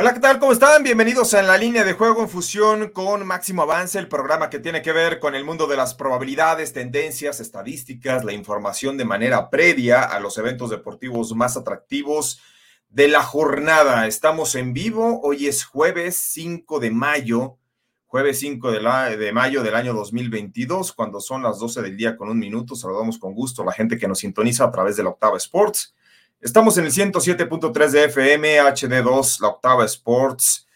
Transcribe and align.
Hola, 0.00 0.14
¿qué 0.14 0.20
tal? 0.20 0.38
¿Cómo 0.38 0.52
están? 0.52 0.82
Bienvenidos 0.82 1.34
a 1.34 1.42
la 1.42 1.58
línea 1.58 1.84
de 1.84 1.92
juego 1.92 2.22
en 2.22 2.30
fusión 2.30 2.88
con 2.88 3.26
Máximo 3.26 3.60
Avance, 3.60 3.98
el 3.98 4.08
programa 4.08 4.48
que 4.48 4.58
tiene 4.58 4.80
que 4.80 4.92
ver 4.92 5.20
con 5.20 5.34
el 5.34 5.44
mundo 5.44 5.66
de 5.66 5.76
las 5.76 5.92
probabilidades, 5.94 6.72
tendencias, 6.72 7.38
estadísticas, 7.38 8.24
la 8.24 8.32
información 8.32 8.96
de 8.96 9.04
manera 9.04 9.50
previa 9.50 10.02
a 10.02 10.18
los 10.18 10.38
eventos 10.38 10.70
deportivos 10.70 11.34
más 11.34 11.58
atractivos 11.58 12.40
de 12.88 13.08
la 13.08 13.22
jornada. 13.22 14.06
Estamos 14.06 14.54
en 14.54 14.72
vivo, 14.72 15.20
hoy 15.22 15.48
es 15.48 15.66
jueves 15.66 16.18
5 16.32 16.80
de 16.80 16.90
mayo, 16.90 17.58
jueves 18.06 18.38
5 18.38 18.72
de, 18.72 18.80
la, 18.80 19.10
de 19.10 19.32
mayo 19.32 19.62
del 19.62 19.74
año 19.74 19.92
2022, 19.92 20.94
cuando 20.94 21.20
son 21.20 21.42
las 21.42 21.58
12 21.58 21.82
del 21.82 21.98
día 21.98 22.16
con 22.16 22.30
un 22.30 22.38
minuto. 22.38 22.74
Saludamos 22.74 23.18
con 23.18 23.34
gusto 23.34 23.60
a 23.60 23.66
la 23.66 23.72
gente 23.72 23.98
que 23.98 24.08
nos 24.08 24.20
sintoniza 24.20 24.64
a 24.64 24.70
través 24.70 24.96
de 24.96 25.02
la 25.02 25.10
Octava 25.10 25.36
Sports 25.36 25.94
Estamos 26.42 26.78
en 26.78 26.86
el 26.86 26.90
107.3 26.90 27.90
de 27.90 28.04
FM, 28.04 28.62
HD2, 28.62 29.40
la 29.42 29.48
Octava 29.48 29.84
Sports, 29.84 30.66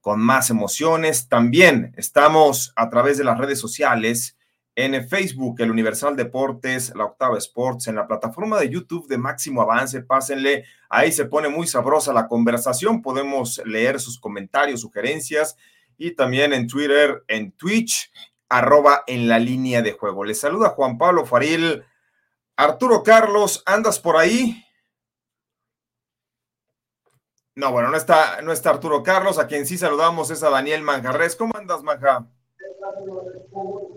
con 0.00 0.20
más 0.20 0.50
emociones. 0.50 1.28
También 1.28 1.94
estamos 1.96 2.72
a 2.74 2.90
través 2.90 3.18
de 3.18 3.24
las 3.24 3.38
redes 3.38 3.60
sociales, 3.60 4.36
en 4.74 5.08
Facebook, 5.08 5.60
el 5.60 5.70
Universal 5.70 6.16
Deportes, 6.16 6.92
la 6.96 7.04
Octava 7.04 7.38
Sports, 7.38 7.86
en 7.86 7.94
la 7.94 8.08
plataforma 8.08 8.58
de 8.58 8.68
YouTube 8.68 9.06
de 9.06 9.16
Máximo 9.16 9.62
Avance, 9.62 10.02
pásenle, 10.02 10.64
ahí 10.88 11.12
se 11.12 11.26
pone 11.26 11.48
muy 11.48 11.68
sabrosa 11.68 12.12
la 12.12 12.26
conversación, 12.26 13.00
podemos 13.00 13.62
leer 13.64 14.00
sus 14.00 14.18
comentarios, 14.18 14.80
sugerencias, 14.80 15.56
y 15.96 16.16
también 16.16 16.52
en 16.52 16.66
Twitter, 16.66 17.22
en 17.28 17.52
Twitch, 17.52 18.10
arroba 18.48 19.04
en 19.06 19.28
la 19.28 19.38
línea 19.38 19.82
de 19.82 19.92
juego. 19.92 20.24
Les 20.24 20.40
saluda 20.40 20.70
Juan 20.70 20.98
Pablo 20.98 21.24
Faril. 21.26 21.84
Arturo 22.56 23.04
Carlos, 23.04 23.62
¿andas 23.66 24.00
por 24.00 24.16
ahí? 24.16 24.61
No, 27.54 27.70
bueno, 27.70 27.90
no 27.90 27.98
está, 27.98 28.40
no 28.42 28.50
está 28.50 28.70
Arturo 28.70 29.02
Carlos, 29.02 29.38
a 29.38 29.46
quien 29.46 29.66
sí 29.66 29.76
saludamos 29.76 30.30
es 30.30 30.42
a 30.42 30.48
Daniel 30.48 30.80
Manjarres. 30.80 31.36
¿Cómo 31.36 31.54
andas, 31.54 31.82
Manja? 31.82 32.26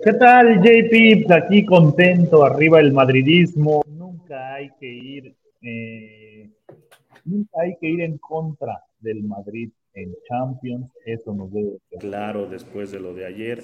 ¿Qué 0.04 0.14
tal, 0.14 0.62
JP? 0.62 1.32
Aquí 1.32 1.66
contento, 1.66 2.44
arriba 2.44 2.82
el 2.82 2.92
madridismo. 2.92 3.82
Nunca 3.88 4.56
hay 4.56 4.72
que 4.78 4.88
ir, 4.88 5.36
eh, 5.62 6.50
nunca 7.24 7.62
hay 7.62 7.78
que 7.80 7.88
ir 7.88 8.02
en 8.02 8.18
contra 8.18 8.84
del 9.06 9.24
Madrid 9.24 9.70
en 9.94 10.14
Champions, 10.28 10.92
eso 11.06 11.34
nos 11.34 11.54
debe 11.54 11.78
claro 12.00 12.48
después 12.48 12.92
de 12.92 13.00
lo 13.00 13.14
de 13.14 13.26
ayer, 13.26 13.64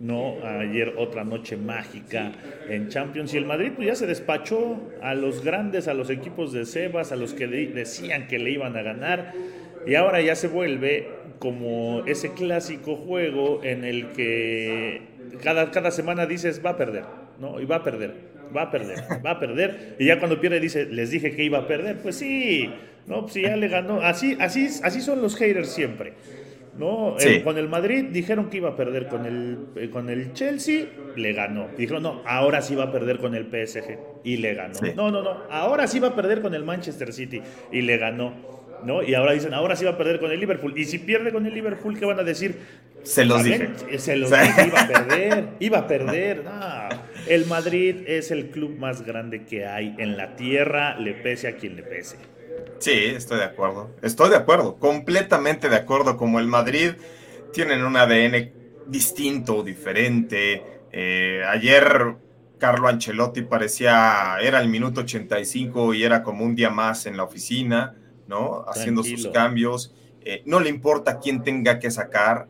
no, 0.00 0.42
ayer 0.42 0.94
otra 0.96 1.24
noche 1.24 1.58
mágica 1.58 2.32
en 2.68 2.88
Champions 2.88 3.34
y 3.34 3.36
el 3.36 3.44
Madrid 3.44 3.72
pues 3.76 3.88
ya 3.88 3.94
se 3.94 4.06
despachó 4.06 4.80
a 5.02 5.14
los 5.14 5.44
grandes, 5.44 5.86
a 5.86 5.92
los 5.92 6.08
equipos 6.08 6.52
de 6.52 6.64
Sebas, 6.64 7.12
a 7.12 7.16
los 7.16 7.34
que 7.34 7.46
decían 7.46 8.26
que 8.26 8.38
le 8.38 8.52
iban 8.52 8.74
a 8.76 8.82
ganar 8.82 9.34
y 9.86 9.96
ahora 9.96 10.22
ya 10.22 10.34
se 10.34 10.48
vuelve 10.48 11.08
como 11.38 12.04
ese 12.06 12.32
clásico 12.32 12.96
juego 12.96 13.62
en 13.62 13.84
el 13.84 14.12
que 14.12 15.02
cada, 15.42 15.70
cada 15.70 15.90
semana 15.90 16.26
dices 16.26 16.64
va 16.64 16.70
a 16.70 16.76
perder, 16.76 17.04
¿no? 17.38 17.60
Y 17.60 17.66
va 17.66 17.76
a 17.76 17.82
perder, 17.82 18.14
va 18.56 18.62
a 18.62 18.70
perder, 18.70 18.98
va 19.24 19.32
a 19.32 19.40
perder. 19.40 19.96
Y 19.98 20.06
ya 20.06 20.18
cuando 20.18 20.40
pierde 20.40 20.60
dice, 20.60 20.86
les 20.86 21.10
dije 21.10 21.34
que 21.34 21.44
iba 21.44 21.58
a 21.58 21.66
perder. 21.66 21.98
Pues 21.98 22.16
sí, 22.16 22.70
no, 23.06 23.22
pues 23.22 23.34
ya 23.34 23.56
le 23.56 23.68
ganó. 23.68 24.00
Así, 24.00 24.36
así, 24.40 24.68
así 24.82 25.00
son 25.00 25.22
los 25.22 25.36
haters 25.36 25.68
siempre. 25.70 26.14
¿no? 26.78 27.16
con 27.42 27.56
el 27.56 27.68
Madrid 27.68 28.06
dijeron 28.10 28.50
que 28.50 28.58
iba 28.58 28.70
a 28.70 28.76
perder 28.76 29.08
con 29.08 29.24
el, 29.26 29.58
eh, 29.76 29.90
con 29.90 30.10
el 30.10 30.32
Chelsea, 30.32 30.86
le 31.16 31.32
ganó. 31.32 31.68
Dijeron, 31.76 32.02
no, 32.02 32.22
ahora 32.26 32.62
sí 32.62 32.74
va 32.74 32.84
a 32.84 32.92
perder 32.92 33.18
con 33.18 33.34
el 33.34 33.44
PSG 33.44 33.98
y 34.24 34.36
le 34.36 34.54
ganó. 34.54 34.78
No, 34.94 35.10
no, 35.10 35.22
no, 35.22 35.42
ahora 35.50 35.86
sí 35.86 35.98
va 35.98 36.08
a 36.08 36.14
perder 36.14 36.42
con 36.42 36.54
el 36.54 36.64
Manchester 36.64 37.12
City 37.12 37.40
y 37.72 37.82
le 37.82 37.96
ganó. 37.96 38.34
¿no? 38.84 39.02
Y 39.02 39.14
ahora 39.14 39.32
dicen, 39.32 39.54
ahora 39.54 39.74
sí 39.74 39.84
va 39.84 39.92
a 39.92 39.98
perder 39.98 40.20
con 40.20 40.30
el 40.30 40.38
Liverpool. 40.38 40.74
Y 40.76 40.84
si 40.84 40.98
pierde 40.98 41.32
con 41.32 41.46
el 41.46 41.54
Liverpool, 41.54 41.98
¿qué 41.98 42.04
van 42.04 42.20
a 42.20 42.22
decir? 42.22 42.56
Se 43.02 43.24
los 43.24 43.42
dije. 43.42 43.70
Se 43.98 44.16
los 44.16 44.30
dije, 44.30 44.66
iba 44.66 44.80
a 44.80 44.88
perder, 44.88 45.44
iba 45.60 45.78
a 45.78 45.86
perder. 45.86 46.42
El 47.26 47.46
Madrid 47.46 47.96
es 48.06 48.30
el 48.30 48.50
club 48.50 48.76
más 48.78 49.02
grande 49.02 49.44
que 49.44 49.66
hay 49.66 49.94
en 49.98 50.16
la 50.16 50.36
tierra, 50.36 50.98
le 50.98 51.14
pese 51.14 51.48
a 51.48 51.56
quien 51.56 51.76
le 51.76 51.82
pese. 51.82 52.16
Sí, 52.78 52.92
estoy 52.92 53.38
de 53.38 53.44
acuerdo. 53.44 53.90
Estoy 54.02 54.30
de 54.30 54.36
acuerdo, 54.36 54.76
completamente 54.76 55.68
de 55.68 55.76
acuerdo. 55.76 56.16
Como 56.16 56.38
el 56.38 56.46
Madrid 56.46 56.92
tienen 57.52 57.84
un 57.84 57.96
ADN 57.96 58.52
distinto, 58.86 59.62
diferente. 59.62 60.62
Eh, 60.92 61.42
ayer 61.48 62.16
Carlo 62.58 62.88
Ancelotti 62.88 63.42
parecía, 63.42 64.36
era 64.40 64.60
el 64.60 64.68
minuto 64.68 65.00
85 65.00 65.94
y 65.94 66.04
era 66.04 66.22
como 66.22 66.44
un 66.44 66.54
día 66.54 66.70
más 66.70 67.06
en 67.06 67.16
la 67.16 67.24
oficina, 67.24 67.96
¿no? 68.26 68.64
Haciendo 68.66 69.02
sus 69.02 69.28
cambios. 69.28 69.94
Eh, 70.22 70.42
no 70.46 70.60
le 70.60 70.70
importa 70.70 71.18
quién 71.18 71.42
tenga 71.42 71.78
que 71.78 71.90
sacar, 71.90 72.48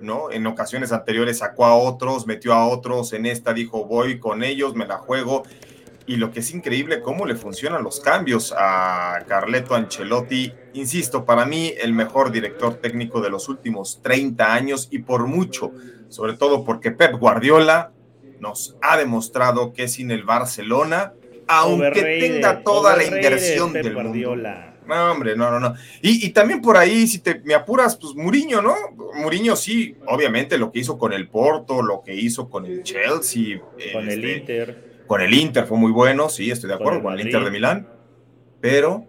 ¿no? 0.00 0.30
En 0.30 0.46
ocasiones 0.46 0.92
anteriores 0.92 1.38
sacó 1.38 1.66
a 1.66 1.76
otros, 1.76 2.26
metió 2.26 2.52
a 2.52 2.66
otros, 2.66 3.12
en 3.12 3.26
esta 3.26 3.54
dijo 3.54 3.84
voy 3.86 4.18
con 4.18 4.42
ellos, 4.42 4.74
me 4.74 4.86
la 4.86 4.98
juego 4.98 5.44
y 6.06 6.16
lo 6.16 6.30
que 6.30 6.40
es 6.40 6.52
increíble, 6.52 7.00
cómo 7.00 7.24
le 7.24 7.34
funcionan 7.34 7.82
los 7.82 8.00
cambios 8.00 8.54
a 8.56 9.24
Carleto 9.26 9.74
Ancelotti. 9.74 10.52
Insisto, 10.74 11.24
para 11.24 11.46
mí 11.46 11.72
el 11.80 11.92
mejor 11.92 12.30
director 12.30 12.74
técnico 12.74 13.20
de 13.20 13.30
los 13.30 13.48
últimos 13.48 14.00
30 14.02 14.52
años 14.52 14.88
y 14.90 14.98
por 14.98 15.26
mucho, 15.26 15.72
sobre 16.08 16.34
todo 16.34 16.64
porque 16.64 16.90
Pep 16.90 17.16
Guardiola 17.18 17.92
nos 18.38 18.76
ha 18.82 18.98
demostrado 18.98 19.72
que 19.72 19.88
sin 19.88 20.10
el 20.10 20.24
Barcelona, 20.24 21.14
aunque 21.46 22.18
tenga 22.20 22.62
toda 22.62 22.96
la 22.96 23.04
inversión 23.04 23.72
del 23.72 23.94
Guardiola. 23.94 24.50
mundo. 24.50 24.74
No, 24.86 25.12
hombre, 25.12 25.34
no, 25.34 25.50
no, 25.50 25.58
no. 25.58 25.74
Y, 26.02 26.28
también 26.30 26.60
por 26.60 26.76
ahí, 26.76 27.06
si 27.06 27.20
te 27.20 27.40
me 27.42 27.54
apuras, 27.54 27.96
pues 27.96 28.14
Muriño, 28.14 28.60
¿no? 28.60 28.74
Muriño 29.14 29.56
sí, 29.56 29.96
obviamente 30.06 30.58
lo 30.58 30.70
que 30.70 30.80
hizo 30.80 30.98
con 30.98 31.14
el 31.14 31.28
Porto, 31.28 31.80
lo 31.80 32.02
que 32.02 32.14
hizo 32.14 32.50
con 32.50 32.66
el 32.66 32.82
Chelsea. 32.82 33.62
Con 33.94 34.10
el 34.10 34.22
este, 34.22 34.38
Inter 34.38 34.93
con 35.06 35.20
el 35.20 35.34
Inter 35.34 35.66
fue 35.66 35.78
muy 35.78 35.92
bueno, 35.92 36.28
sí, 36.28 36.50
estoy 36.50 36.68
de 36.68 36.74
acuerdo, 36.74 37.02
con 37.02 37.14
el, 37.14 37.20
Inter 37.20 37.44
de 37.44 37.50
Milán. 37.50 37.88
Pero, 38.60 39.06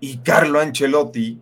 y 0.00 0.18
Carlo 0.18 0.60
Ancelotti, 0.60 1.40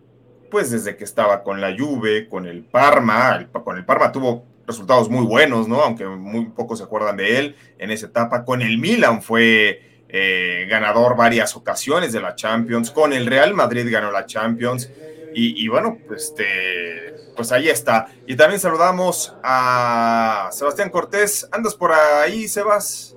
pues 0.51 0.69
desde 0.69 0.95
que 0.95 1.03
estaba 1.03 1.43
con 1.43 1.61
la 1.61 1.75
Juve, 1.75 2.27
con 2.27 2.45
el 2.45 2.63
Parma, 2.63 3.47
con 3.63 3.77
el 3.77 3.85
Parma 3.85 4.11
tuvo 4.11 4.45
resultados 4.67 5.09
muy 5.09 5.25
buenos, 5.25 5.67
¿no? 5.67 5.81
Aunque 5.81 6.05
muy 6.05 6.45
pocos 6.45 6.79
se 6.79 6.85
acuerdan 6.85 7.17
de 7.17 7.39
él 7.39 7.55
en 7.77 7.91
esa 7.91 8.07
etapa. 8.07 8.45
Con 8.45 8.61
el 8.61 8.77
Milan 8.77 9.21
fue 9.21 10.03
eh, 10.09 10.67
ganador 10.69 11.15
varias 11.15 11.55
ocasiones 11.55 12.13
de 12.13 12.21
la 12.21 12.35
Champions. 12.35 12.91
Con 12.91 13.13
el 13.13 13.25
Real 13.25 13.53
Madrid 13.53 13.87
ganó 13.89 14.11
la 14.11 14.25
Champions. 14.25 14.89
Y, 15.33 15.65
bueno, 15.69 15.97
pues, 16.09 16.23
este, 16.23 17.15
pues 17.37 17.53
ahí 17.53 17.69
está. 17.69 18.07
Y 18.27 18.35
también 18.35 18.59
saludamos 18.59 19.33
a 19.41 20.49
Sebastián 20.51 20.89
Cortés. 20.89 21.47
¿Andas 21.53 21.73
por 21.73 21.93
ahí, 21.93 22.49
Sebas? 22.49 23.15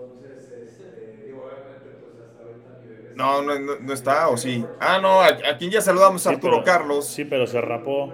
No, 3.15 3.43
no, 3.43 3.59
no, 3.59 3.93
está, 3.93 4.29
o 4.29 4.37
sí. 4.37 4.65
Ah, 4.81 4.99
no, 5.01 5.23
a, 5.23 5.57
quien 5.57 5.71
ya 5.71 5.81
saludamos 5.81 6.27
a 6.27 6.31
Arturo 6.31 6.63
Carlos. 6.65 7.07
Sí, 7.07 7.25
pero 7.25 7.47
se 7.47 7.61
rapó. 7.61 8.13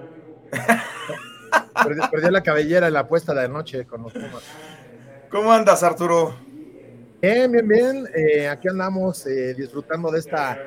perdió, 2.10 2.30
la 2.30 2.42
cabellera 2.42 2.88
en 2.88 2.94
la 2.94 3.00
apuesta 3.00 3.32
de 3.34 3.48
noche 3.48 3.86
con 3.86 4.02
los 4.02 4.12
Pumas. 4.12 4.42
¿Cómo 5.30 5.52
andas, 5.52 5.82
Arturo? 5.82 6.34
Bien, 7.22 7.50
bien, 7.50 7.68
bien. 7.68 8.08
Eh, 8.14 8.48
aquí 8.48 8.68
andamos 8.68 9.26
eh, 9.26 9.54
disfrutando 9.54 10.10
de 10.10 10.18
esta 10.18 10.58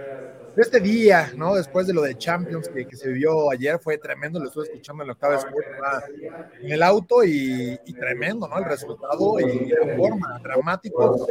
este 0.61 0.79
día, 0.79 1.31
¿no? 1.35 1.55
Después 1.55 1.87
de 1.87 1.93
lo 1.93 2.01
de 2.01 2.15
Champions 2.17 2.69
que, 2.69 2.95
se 2.95 3.07
vivió 3.09 3.49
ayer, 3.51 3.79
fue 3.79 3.97
tremendo, 3.97 4.39
lo 4.39 4.47
estuve 4.47 4.65
escuchando 4.65 5.03
en 5.03 5.07
la 5.07 5.13
octava 5.13 5.35
Sport 5.35 5.65
en 6.61 6.71
el 6.71 6.83
auto 6.83 7.23
y, 7.23 7.77
tremendo, 7.99 8.47
¿no? 8.47 8.57
El 8.57 8.65
resultado 8.65 9.39
y 9.39 9.69
la 9.69 9.95
forma, 9.95 10.39
dramático. 10.43 11.27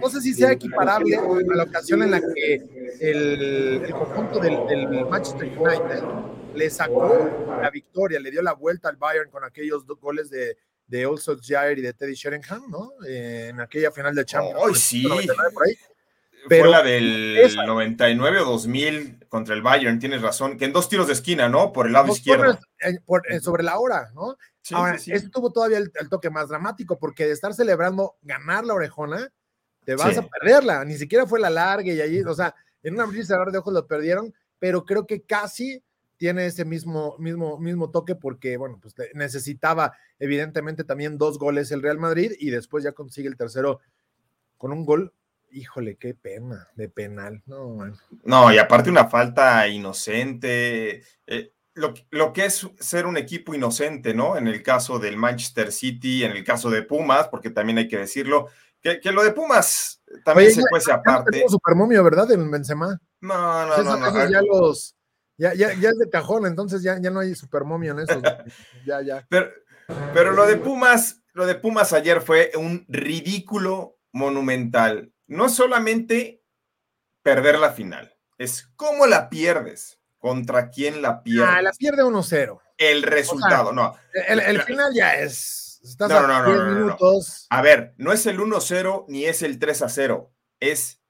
No 0.00 0.08
sé 0.10 0.20
si 0.20 0.34
sea 0.34 0.52
equiparable 0.52 1.16
a 1.16 1.56
la 1.56 1.64
ocasión 1.64 2.02
en 2.02 2.10
la 2.10 2.20
que 2.20 2.62
el, 3.00 3.90
conjunto 3.92 4.40
del, 4.40 5.06
Manchester 5.08 5.48
United 5.58 6.02
le 6.54 6.68
sacó 6.68 7.30
la 7.60 7.70
victoria, 7.70 8.20
le 8.20 8.30
dio 8.30 8.42
la 8.42 8.52
vuelta 8.52 8.88
al 8.88 8.96
Bayern 8.96 9.30
con 9.30 9.44
aquellos 9.44 9.86
dos 9.86 9.98
goles 10.00 10.28
de, 10.28 10.56
de 10.86 11.08
Jair 11.42 11.78
y 11.78 11.82
de 11.82 11.94
Teddy 11.94 12.14
Sheringham, 12.14 12.70
¿no? 12.70 12.92
Eh, 13.06 13.48
en 13.50 13.60
aquella 13.60 13.90
final 13.90 14.14
de 14.14 14.24
Champions. 14.24 14.60
¡Ay, 14.66 14.74
sí! 14.74 15.08
Fue 16.48 16.68
la 16.68 16.82
del 16.82 17.54
99 17.54 18.40
o 18.40 18.44
2000 18.44 19.26
contra 19.28 19.54
el 19.54 19.62
Bayern, 19.62 19.98
tienes 19.98 20.22
razón, 20.22 20.58
que 20.58 20.64
en 20.64 20.72
dos 20.72 20.88
tiros 20.88 21.06
de 21.06 21.12
esquina, 21.12 21.48
¿no? 21.48 21.72
Por 21.72 21.86
el 21.86 21.92
lado 21.92 22.12
izquierdo. 22.12 22.58
sobre 23.40 23.62
la 23.62 23.78
hora, 23.78 24.10
¿no? 24.14 24.36
Ahora, 24.72 24.94
esto 24.94 25.30
tuvo 25.30 25.52
todavía 25.52 25.78
el, 25.78 25.90
toque 26.08 26.30
más 26.30 26.48
dramático, 26.48 26.98
porque 26.98 27.26
de 27.26 27.32
estar 27.32 27.54
celebrando 27.54 28.16
ganar 28.22 28.64
la 28.64 28.74
orejona, 28.74 29.28
te 29.84 29.96
vas 29.96 30.16
a 30.18 30.26
perderla. 30.26 30.84
Ni 30.84 30.96
siquiera 30.96 31.26
fue 31.26 31.40
la 31.40 31.50
larga 31.50 31.92
y 31.92 32.00
allí, 32.00 32.20
o 32.22 32.34
sea, 32.34 32.54
en 32.82 32.94
una 32.94 33.04
abrir 33.04 33.24
de 33.24 33.58
ojos 33.58 33.72
lo 33.72 33.86
perdieron, 33.86 34.32
pero 34.58 34.84
creo 34.84 35.06
que 35.06 35.22
casi 35.22 35.82
tiene 36.16 36.46
ese 36.46 36.64
mismo, 36.64 37.16
mismo, 37.18 37.58
mismo 37.58 37.90
toque 37.90 38.14
porque, 38.14 38.56
bueno, 38.56 38.78
pues 38.80 38.94
necesitaba 39.14 39.92
evidentemente 40.20 40.84
también 40.84 41.18
dos 41.18 41.38
goles 41.38 41.72
el 41.72 41.82
Real 41.82 41.98
Madrid 41.98 42.32
y 42.38 42.50
después 42.50 42.84
ya 42.84 42.92
consigue 42.92 43.28
el 43.28 43.36
tercero 43.36 43.80
con 44.56 44.70
un 44.70 44.84
gol. 44.84 45.12
Híjole, 45.52 45.96
qué 45.96 46.14
pena 46.14 46.68
de 46.74 46.88
penal. 46.88 47.42
No, 47.46 47.78
no 48.24 48.52
y 48.52 48.58
aparte 48.58 48.90
una 48.90 49.08
falta 49.08 49.68
inocente. 49.68 51.02
Eh, 51.26 51.52
lo, 51.74 51.94
lo, 52.10 52.32
que 52.32 52.46
es 52.46 52.68
ser 52.78 53.06
un 53.06 53.16
equipo 53.16 53.54
inocente, 53.54 54.14
¿no? 54.14 54.36
En 54.36 54.46
el 54.48 54.62
caso 54.62 54.98
del 54.98 55.16
Manchester 55.16 55.70
City, 55.70 56.24
en 56.24 56.32
el 56.32 56.42
caso 56.44 56.70
de 56.70 56.82
Pumas, 56.82 57.28
porque 57.28 57.50
también 57.50 57.78
hay 57.78 57.88
que 57.88 57.98
decirlo, 57.98 58.48
que, 58.80 59.00
lo 59.12 59.22
de 59.22 59.32
Pumas 59.32 60.02
también 60.24 60.52
se 60.52 60.62
fuese 60.68 60.90
aparte. 60.90 61.44
Supermomio, 61.46 62.02
¿verdad? 62.02 62.30
En 62.32 62.50
Benzema. 62.50 63.00
No, 63.20 63.66
no, 63.66 63.82
no, 63.82 63.96
no. 63.96 64.30
Ya 64.30 64.42
los 64.42 64.96
ya, 65.38 65.54
ya, 65.54 65.74
ya 65.74 65.88
es 65.88 65.98
de 65.98 66.10
cajón, 66.10 66.46
entonces 66.46 66.82
ya, 66.82 67.00
ya 67.00 67.10
no 67.10 67.20
hay 67.20 67.34
supermomio 67.34 67.92
en 67.92 68.00
eso. 68.00 68.20
ya, 68.86 69.02
ya. 69.02 69.26
Pero, 69.28 69.50
pero 70.12 70.32
lo 70.32 70.46
de 70.46 70.56
Pumas, 70.56 71.22
lo 71.32 71.46
de 71.46 71.54
Pumas 71.54 71.92
ayer 71.92 72.20
fue 72.20 72.52
un 72.56 72.84
ridículo 72.88 73.98
monumental. 74.12 75.12
No 75.32 75.48
solamente 75.48 76.42
perder 77.22 77.58
la 77.58 77.72
final, 77.72 78.14
es 78.36 78.68
cómo 78.76 79.06
la 79.06 79.30
pierdes, 79.30 79.98
contra 80.18 80.68
quién 80.68 81.00
la 81.00 81.22
pierdes. 81.22 81.48
Ah, 81.50 81.62
la 81.62 81.72
pierde 81.72 82.02
1-0. 82.04 82.60
El 82.76 83.02
resultado, 83.02 83.72
no. 83.72 83.96
El, 84.28 84.60
final 84.62 84.92
ya 84.94 85.14
es. 85.14 85.80
Estás 85.82 86.10
no, 86.10 86.26
no, 86.26 86.42
no, 86.42 86.54
no, 86.54 86.74
minutos. 86.74 87.46
A 87.48 87.62
ver, 87.62 87.94
no 87.96 88.12
es 88.12 88.26
el 88.26 88.38
1-0 88.38 89.06
ni 89.08 89.24
es 89.24 89.42
el 89.42 89.58
3-0. 89.58 90.28
Es 90.60 91.00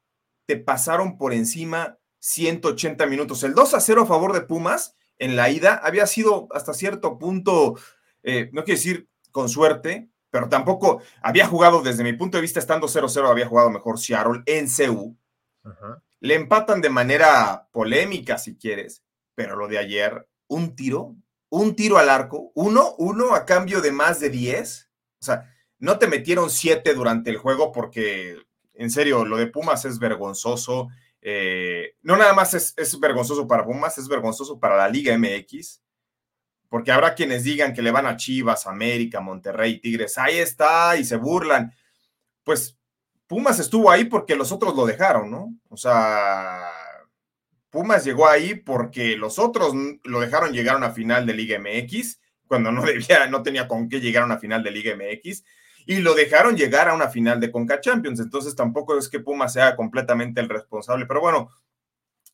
te 0.46 0.56
pasaron 0.56 1.18
por 1.18 1.32
encima 1.32 1.98
180 2.20 3.06
minutos. 3.06 3.42
El 3.42 3.54
2 3.54 3.74
a 3.74 3.80
0 3.80 4.02
a 4.02 4.06
favor 4.06 4.32
de 4.32 4.42
Pumas 4.42 4.94
en 5.18 5.34
la 5.34 5.50
ida 5.50 5.80
había 5.82 6.06
sido 6.06 6.46
hasta 6.52 6.74
cierto 6.74 7.18
punto, 7.18 7.76
eh, 8.22 8.50
no 8.52 8.62
quiero 8.62 8.78
decir 8.78 9.08
con 9.32 9.48
suerte, 9.48 10.11
pero 10.32 10.48
tampoco 10.48 11.02
había 11.20 11.46
jugado, 11.46 11.82
desde 11.82 12.02
mi 12.02 12.14
punto 12.14 12.38
de 12.38 12.42
vista, 12.42 12.58
estando 12.58 12.88
0-0, 12.88 13.28
había 13.28 13.46
jugado 13.46 13.68
mejor 13.68 13.98
Seattle 13.98 14.42
en 14.46 14.66
CU. 14.66 15.14
Le 16.20 16.34
empatan 16.34 16.80
de 16.80 16.88
manera 16.88 17.68
polémica, 17.70 18.38
si 18.38 18.56
quieres, 18.56 19.04
pero 19.34 19.56
lo 19.56 19.68
de 19.68 19.76
ayer, 19.76 20.26
un 20.48 20.74
tiro, 20.74 21.14
un 21.50 21.76
tiro 21.76 21.98
al 21.98 22.08
arco, 22.08 22.50
uno, 22.54 22.94
uno 22.96 23.34
a 23.34 23.44
cambio 23.44 23.82
de 23.82 23.92
más 23.92 24.20
de 24.20 24.30
10. 24.30 24.88
O 25.20 25.24
sea, 25.24 25.52
no 25.78 25.98
te 25.98 26.06
metieron 26.06 26.48
7 26.48 26.94
durante 26.94 27.28
el 27.28 27.36
juego 27.36 27.70
porque, 27.70 28.38
en 28.72 28.90
serio, 28.90 29.26
lo 29.26 29.36
de 29.36 29.48
Pumas 29.48 29.84
es 29.84 29.98
vergonzoso. 29.98 30.88
Eh, 31.20 31.96
no 32.00 32.16
nada 32.16 32.32
más 32.32 32.54
es, 32.54 32.98
vergonzoso 32.98 33.46
para 33.46 33.66
Pumas, 33.66 33.98
es 33.98 34.08
vergonzoso 34.08 34.58
para 34.58 34.78
la 34.78 34.88
Liga 34.88 35.14
MX, 35.18 35.82
porque 36.72 36.90
habrá 36.90 37.14
quienes 37.14 37.44
digan 37.44 37.74
que 37.74 37.82
le 37.82 37.90
van 37.90 38.06
a 38.06 38.16
Chivas, 38.16 38.66
América, 38.66 39.20
Monterrey, 39.20 39.78
Tigres, 39.78 40.16
ahí 40.16 40.38
está, 40.38 40.96
y 40.96 41.04
se 41.04 41.16
burlan. 41.16 41.70
Pues 42.42 42.78
Pumas 43.26 43.58
estuvo 43.58 43.90
ahí 43.90 44.06
porque 44.06 44.36
los 44.36 44.52
otros 44.52 44.74
lo 44.74 44.86
dejaron, 44.86 45.30
¿no? 45.30 45.54
O 45.68 45.76
sea, 45.76 46.70
Pumas 47.68 48.06
llegó 48.06 48.26
ahí 48.26 48.54
porque 48.54 49.18
los 49.18 49.38
otros 49.38 49.74
lo 50.02 50.20
dejaron 50.20 50.54
llegar 50.54 50.76
a 50.76 50.78
una 50.78 50.92
final 50.92 51.26
de 51.26 51.34
Liga 51.34 51.58
MX, 51.58 52.18
cuando 52.46 52.72
no 52.72 52.82
debía, 52.86 53.26
no 53.26 53.42
tenía 53.42 53.68
con 53.68 53.90
qué 53.90 54.00
llegar 54.00 54.22
a 54.22 54.26
una 54.26 54.38
final 54.38 54.62
de 54.62 54.70
Liga 54.70 54.96
MX 54.96 55.44
y 55.84 55.96
lo 55.96 56.14
dejaron 56.14 56.56
llegar 56.56 56.88
a 56.88 56.94
una 56.94 57.08
final 57.08 57.38
de 57.38 57.52
Conca 57.52 57.82
Champions. 57.82 58.18
Entonces 58.18 58.56
tampoco 58.56 58.96
es 58.96 59.10
que 59.10 59.20
Puma 59.20 59.50
sea 59.50 59.76
completamente 59.76 60.40
el 60.40 60.48
responsable. 60.48 61.04
Pero 61.04 61.20
bueno, 61.20 61.50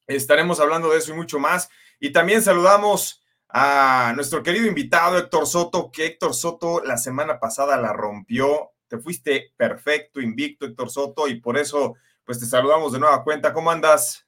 estaremos 0.06 0.60
hablando 0.60 0.90
de 0.90 0.98
eso 0.98 1.10
y 1.10 1.16
mucho 1.16 1.40
más. 1.40 1.68
Y 1.98 2.12
también 2.12 2.40
saludamos 2.40 3.24
a 3.48 4.12
nuestro 4.14 4.42
querido 4.42 4.66
invitado 4.66 5.18
Héctor 5.18 5.46
Soto, 5.46 5.90
que 5.90 6.06
Héctor 6.06 6.34
Soto 6.34 6.82
la 6.82 6.96
semana 6.96 7.40
pasada 7.40 7.76
la 7.76 7.92
rompió. 7.92 8.72
Te 8.88 8.98
fuiste 8.98 9.52
perfecto, 9.56 10.20
invicto, 10.20 10.66
Héctor 10.66 10.90
Soto, 10.90 11.28
y 11.28 11.40
por 11.40 11.58
eso, 11.58 11.94
pues 12.24 12.38
te 12.38 12.46
saludamos 12.46 12.92
de 12.92 12.98
nueva 13.00 13.24
cuenta. 13.24 13.52
¿Cómo 13.52 13.70
andas? 13.70 14.26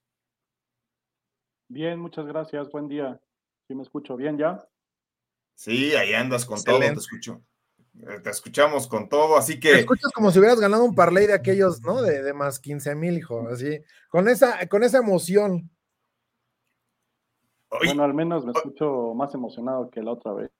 Bien, 1.68 1.98
muchas 2.00 2.26
gracias. 2.26 2.70
Buen 2.70 2.88
día. 2.88 3.20
¿Sí 3.68 3.74
me 3.74 3.82
escucho 3.82 4.16
bien 4.16 4.36
ya? 4.36 4.66
Sí, 5.54 5.94
ahí 5.94 6.14
andas 6.14 6.44
con 6.44 6.62
todo, 6.62 6.78
te 6.78 6.92
escucho. 6.92 7.42
Eh, 7.94 8.20
te 8.22 8.30
escuchamos 8.30 8.88
con 8.88 9.08
todo, 9.08 9.36
así 9.36 9.60
que. 9.60 9.72
Te 9.72 9.80
escuchas 9.80 10.10
como 10.12 10.30
si 10.30 10.38
hubieras 10.38 10.58
ganado 10.58 10.84
un 10.84 10.94
parlay 10.94 11.26
de 11.26 11.34
aquellos, 11.34 11.82
¿no? 11.82 12.00
De, 12.02 12.32
más 12.32 12.58
15 12.58 12.94
mil, 12.94 13.18
hijo, 13.18 13.48
así, 13.48 13.80
con 14.08 14.28
esa, 14.28 14.66
con 14.68 14.82
esa 14.82 14.98
emoción. 14.98 15.70
Bueno, 17.70 18.04
al 18.04 18.14
menos 18.14 18.44
me 18.44 18.52
escucho 18.52 19.14
más 19.14 19.34
emocionado 19.34 19.90
que 19.90 20.02
la 20.02 20.12
otra 20.12 20.32
vez. 20.32 20.50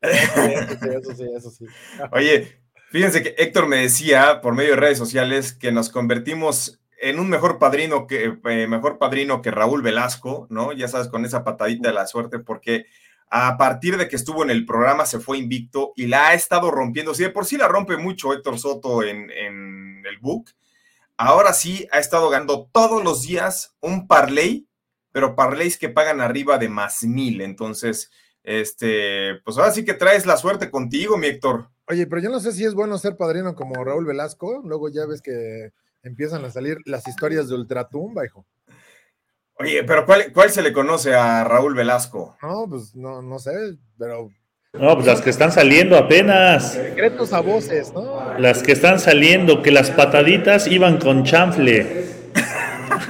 eso 0.00 1.14
sí, 1.14 1.24
eso 1.34 1.50
sí. 1.50 1.66
Oye, 2.12 2.60
fíjense 2.90 3.22
que 3.22 3.34
Héctor 3.38 3.68
me 3.68 3.76
decía 3.78 4.40
por 4.40 4.54
medio 4.54 4.70
de 4.70 4.76
redes 4.76 4.98
sociales 4.98 5.52
que 5.52 5.72
nos 5.72 5.88
convertimos 5.88 6.80
en 7.02 7.18
un 7.18 7.28
mejor 7.28 7.58
padrino 7.58 8.06
que 8.06 8.38
eh, 8.44 8.66
mejor 8.68 8.98
padrino 8.98 9.42
que 9.42 9.50
Raúl 9.50 9.82
Velasco, 9.82 10.46
¿no? 10.50 10.72
Ya 10.72 10.86
sabes, 10.86 11.08
con 11.08 11.24
esa 11.24 11.42
patadita 11.42 11.88
de 11.88 11.94
la 11.94 12.06
suerte, 12.06 12.38
porque 12.38 12.86
a 13.28 13.56
partir 13.56 13.96
de 13.96 14.08
que 14.08 14.16
estuvo 14.16 14.44
en 14.44 14.50
el 14.50 14.66
programa 14.66 15.06
se 15.06 15.18
fue 15.18 15.38
invicto 15.38 15.94
y 15.96 16.06
la 16.06 16.28
ha 16.28 16.34
estado 16.34 16.70
rompiendo. 16.70 17.14
Si 17.14 17.22
de 17.22 17.30
por 17.30 17.46
sí 17.46 17.56
la 17.56 17.66
rompe 17.66 17.96
mucho 17.96 18.34
Héctor 18.34 18.58
Soto 18.58 19.02
en, 19.02 19.30
el 19.30 20.18
book, 20.20 20.50
ahora 21.16 21.54
sí 21.54 21.88
ha 21.90 21.98
estado 21.98 22.28
ganando 22.28 22.68
todos 22.72 23.02
los 23.02 23.22
días 23.22 23.74
un 23.80 24.06
parlay, 24.06 24.68
pero 25.12 25.36
parlays 25.36 25.78
que 25.78 25.88
pagan 25.88 26.20
arriba 26.20 26.58
de 26.58 26.68
más 26.68 27.04
mil. 27.04 27.40
Entonces, 27.40 28.10
este, 28.42 29.40
pues 29.44 29.56
ahora 29.58 29.70
sí 29.70 29.84
que 29.84 29.94
traes 29.94 30.26
la 30.26 30.36
suerte 30.36 30.70
contigo, 30.70 31.16
mi 31.16 31.28
Héctor. 31.28 31.68
Oye, 31.88 32.06
pero 32.06 32.22
yo 32.22 32.30
no 32.30 32.40
sé 32.40 32.52
si 32.52 32.64
es 32.64 32.74
bueno 32.74 32.98
ser 32.98 33.16
padrino 33.16 33.54
como 33.54 33.84
Raúl 33.84 34.06
Velasco. 34.06 34.62
Luego 34.64 34.88
ya 34.88 35.06
ves 35.06 35.20
que 35.20 35.72
empiezan 36.02 36.44
a 36.44 36.50
salir 36.50 36.78
las 36.84 37.06
historias 37.06 37.48
de 37.48 37.54
Ultratumba, 37.54 38.24
hijo. 38.24 38.46
Oye, 39.54 39.84
pero 39.84 40.06
¿cuál, 40.06 40.50
se 40.50 40.62
le 40.62 40.72
conoce 40.72 41.14
a 41.14 41.44
Raúl 41.44 41.74
Velasco? 41.74 42.36
No, 42.42 42.66
pues 42.68 42.94
no, 42.94 43.22
no 43.22 43.38
sé, 43.38 43.52
pero. 43.98 44.30
No, 44.72 44.94
pues 44.94 45.06
las 45.06 45.20
que 45.20 45.30
están 45.30 45.52
saliendo 45.52 45.98
apenas. 45.98 46.72
Secretos 46.72 47.32
a 47.34 47.40
voces, 47.40 47.92
¿no? 47.92 48.38
Las 48.38 48.62
que 48.62 48.72
están 48.72 48.98
saliendo, 48.98 49.62
que 49.62 49.70
las 49.70 49.90
pataditas 49.90 50.66
iban 50.66 50.98
con 50.98 51.24
chanfle. 51.24 52.11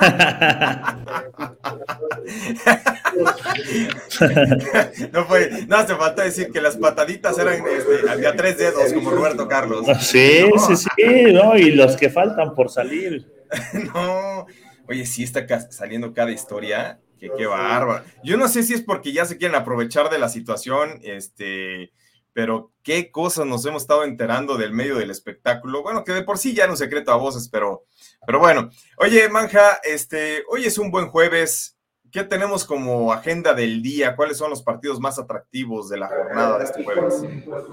no 5.13 5.25
fue, 5.27 5.65
no 5.69 5.77
hace 5.77 5.95
falta 5.95 6.25
decir 6.25 6.51
que 6.51 6.61
las 6.61 6.77
pataditas 6.77 7.39
eran 7.39 7.63
este, 7.67 8.11
había 8.11 8.35
tres 8.35 8.59
dedos 8.59 8.93
como 8.93 9.11
Roberto 9.11 9.47
Carlos. 9.49 9.87
Sí, 10.01 10.51
sí, 10.67 10.77
sí, 10.77 11.33
no, 11.33 11.57
y 11.57 11.71
los 11.73 11.97
que 11.97 12.11
faltan 12.11 12.55
por 12.55 12.71
salir. 12.71 13.27
no, 13.95 14.47
Oye, 14.89 15.07
sí 15.07 15.23
está 15.23 15.47
saliendo 15.71 16.13
cada 16.13 16.33
historia, 16.33 17.01
que 17.19 17.31
qué 17.37 17.47
bárbaro. 17.47 18.05
Yo 18.25 18.37
no 18.37 18.49
sé 18.49 18.63
si 18.63 18.75
es 18.75 18.83
porque 18.83 19.13
ya 19.13 19.25
se 19.25 19.39
quieren 19.39 19.55
aprovechar 19.55 20.11
de 20.11 20.19
la 20.19 20.29
situación, 20.29 20.99
este, 21.03 21.93
pero 22.33 22.73
qué 22.83 23.11
cosas 23.11 23.47
nos 23.47 23.65
hemos 23.65 23.83
estado 23.83 24.05
enterando 24.05 24.57
del 24.57 24.73
medio 24.73 24.97
del 24.97 25.11
espectáculo. 25.11 25.83
Bueno, 25.83 26.05
que 26.05 26.13
de 26.13 26.23
por 26.23 26.39
sí 26.39 26.55
ya 26.55 26.67
no 26.67 26.77
secreto 26.77 27.13
a 27.13 27.17
voces, 27.17 27.49
pero, 27.49 27.85
pero 28.27 28.39
bueno. 28.39 28.71
Oye, 28.99 29.29
Manja, 29.29 29.81
este, 29.83 30.45
hoy 30.49 30.65
es 30.65 30.79
un 30.79 30.91
buen 30.91 31.09
jueves. 31.09 31.77
¿Qué 32.11 32.25
tenemos 32.25 32.67
como 32.67 33.11
agenda 33.11 33.55
del 33.55 33.83
día? 33.83 34.15
¿Cuáles 34.15 34.37
son 34.37 34.51
los 34.51 34.63
partidos 34.63 35.01
más 35.01 35.19
atractivos 35.19 35.89
de 35.89 35.97
la 35.97 36.09
jornada 36.09 36.59
de 36.59 36.65
este 36.65 36.85
jueves? 36.85 37.23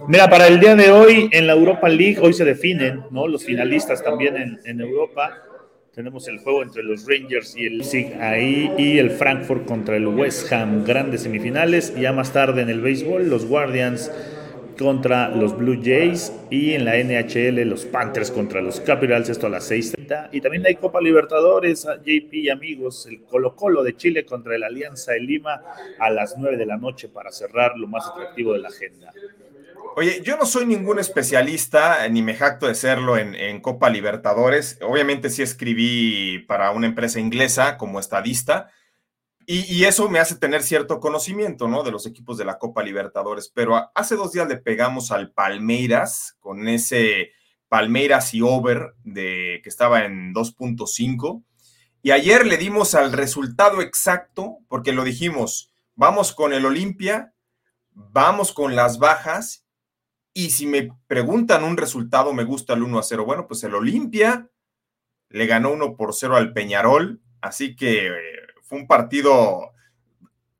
Mira, 0.08 0.29
para 0.29 0.48
el 0.48 0.62
día 0.62 0.77
de 0.77 0.91
hoy 0.91 1.29
en 1.34 1.46
la 1.46 1.53
Europa 1.53 1.89
League, 1.89 2.20
hoy 2.22 2.34
se 2.34 2.46
definen, 2.46 3.03
¿no? 3.12 3.27
Los 3.27 3.44
finalistas 3.44 4.01
también 4.01 4.62
en, 4.63 4.79
Europa. 4.79 5.44
Tenemos 5.94 6.25
el 6.29 6.39
juego 6.39 6.63
entre 6.63 6.84
los 6.84 7.06
Rangers 7.06 7.58
y 7.58 7.65
el 7.65 7.84
SIG 7.84 8.13
ahí 8.22 8.74
y 8.77 8.98
el 8.98 9.12
Frankfurt 9.12 9.65
contra 9.65 9.98
el 9.98 10.08
West 10.08 10.50
Ham, 10.53 10.86
grandes 10.86 11.24
semifinales. 11.24 11.94
Ya 11.96 12.13
más 12.13 12.32
tarde 12.32 12.62
en 12.62 12.70
el 12.70 12.79
béisbol, 12.79 13.29
los 13.29 13.46
Guardians 13.46 14.10
contra 14.80 15.28
los 15.28 15.58
Blue 15.58 15.78
Jays 15.84 16.32
y 16.50 16.72
en 16.72 16.86
la 16.86 16.96
NHL 16.96 17.68
los 17.68 17.84
Panthers 17.84 18.32
contra 18.32 18.62
los 18.62 18.80
Capitals, 18.80 19.28
esto 19.28 19.48
a 19.48 19.50
las 19.50 19.70
6.30. 19.70 20.30
Y 20.32 20.40
también 20.40 20.66
hay 20.66 20.76
Copa 20.76 21.02
Libertadores, 21.02 21.84
JP 21.84 22.34
y 22.34 22.50
amigos, 22.50 23.06
el 23.06 23.22
Colo 23.24 23.56
Colo 23.56 23.84
de 23.84 23.98
Chile 23.98 24.26
contra 24.26 24.56
el 24.56 24.64
Alianza 24.64 25.12
de 25.12 25.20
Lima 25.20 25.62
a 26.00 26.10
las 26.10 26.38
9 26.38 26.56
de 26.56 26.66
la 26.66 26.78
noche 26.78 27.10
para 27.10 27.30
cerrar 27.32 27.78
lo 27.78 27.88
más 27.88 28.08
atractivo 28.08 28.54
de 28.54 28.60
la 28.60 28.70
agenda. 28.70 29.12
Oye, 29.98 30.22
yo 30.24 30.38
no 30.38 30.46
soy 30.46 30.66
ningún 30.66 30.98
especialista, 30.98 32.08
ni 32.08 32.22
me 32.22 32.34
jacto 32.34 32.68
de 32.68 32.76
serlo 32.76 33.18
en, 33.18 33.60
Copa 33.60 33.90
Libertadores. 33.90 34.80
Obviamente 34.82 35.30
sí 35.30 35.42
escribí 35.42 36.40
para 36.48 36.72
una 36.72 36.88
empresa 36.88 37.20
inglesa 37.20 37.78
como 37.78 38.00
estadista, 38.00 38.72
y, 39.51 39.86
eso 39.86 40.08
me 40.10 40.20
hace 40.20 40.36
tener 40.36 40.62
cierto 40.62 41.00
conocimiento, 41.00 41.68
¿no? 41.68 41.82
De 41.82 41.89
los 41.89 42.06
equipos 42.06 42.38
de 42.38 42.46
la 42.46 42.60
Copa 42.60 42.84
Libertadores. 42.84 43.51
Pero 43.51 43.89
hace 43.96 44.15
dos 44.15 44.32
días 44.32 44.48
le 44.48 44.58
pegamos 44.58 45.10
al 45.10 45.32
Palmeiras 45.32 46.38
con 46.39 46.68
ese 46.68 47.32
Palmeiras 47.68 48.36
y 48.36 48.44
over 48.44 48.94
de 49.03 49.60
que 49.63 49.70
estaba 49.70 50.06
en 50.06 50.36
2.5. 50.36 51.44
Y 52.03 52.12
ayer 52.12 52.46
le 52.46 52.58
dimos 52.58 52.94
al 52.94 53.12
resultado 53.12 53.82
exacto, 53.82 54.60
porque 54.68 54.94
lo 54.94 55.03
dijimos, 55.03 55.72
vamos 55.96 56.32
con 56.32 56.53
el 56.53 56.68
Olimpia, 56.68 57.34
vamos 57.89 58.53
con 58.53 58.75
las 58.75 59.00
bajas 59.00 59.65
y 60.32 60.51
si 60.51 60.68
me 60.68 60.91
preguntan 61.08 61.63
un 61.63 61.75
resultado, 61.75 62.34
me 62.34 62.44
gusta 62.44 62.74
el 62.74 62.84
1 62.84 63.00
a 63.00 63.03
0. 63.03 63.25
Bueno, 63.25 63.48
pues 63.48 63.63
el 63.63 63.74
Olimpia 63.74 64.48
le 65.29 65.48
ganó 65.48 65.72
1 65.72 65.96
por 65.96 66.13
0 66.13 66.36
al 66.36 66.53
Peñarol, 66.53 67.20
así 67.41 67.75
que 67.75 68.12
fue 68.70 68.78
un 68.78 68.88
partido. 68.88 69.72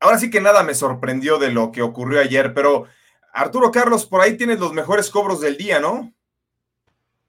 Ahora 0.00 0.18
sí 0.18 0.30
que 0.30 0.40
nada 0.40 0.64
me 0.64 0.74
sorprendió 0.74 1.38
de 1.38 1.52
lo 1.52 1.70
que 1.70 1.80
ocurrió 1.80 2.20
ayer, 2.20 2.52
pero 2.52 2.86
Arturo 3.32 3.70
Carlos, 3.70 4.04
por 4.04 4.20
ahí 4.20 4.36
tienes 4.36 4.58
los 4.58 4.72
mejores 4.72 5.10
cobros 5.10 5.40
del 5.40 5.56
día, 5.56 5.78
¿no? 5.78 6.12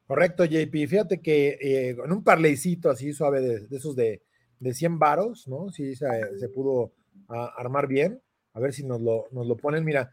Correcto, 0.07 0.43
JP. 0.43 0.73
Fíjate 0.87 1.21
que 1.21 1.57
eh, 1.61 1.89
en 2.03 2.11
un 2.11 2.23
parleycito 2.23 2.89
así 2.89 3.13
suave 3.13 3.41
de, 3.41 3.77
esos 3.77 3.95
de, 3.95 4.23
de, 4.59 4.73
100 4.73 4.97
varos, 4.97 5.47
¿no? 5.47 5.69
Sí, 5.69 5.95
se, 5.95 6.49
pudo 6.53 6.91
armar 7.27 7.87
bien. 7.87 8.19
A 8.53 8.59
ver 8.59 8.73
si 8.73 8.83
nos 8.83 8.99
lo, 8.99 9.27
nos 9.31 9.45
lo 9.45 9.55
ponen. 9.55 9.85
Mira, 9.85 10.11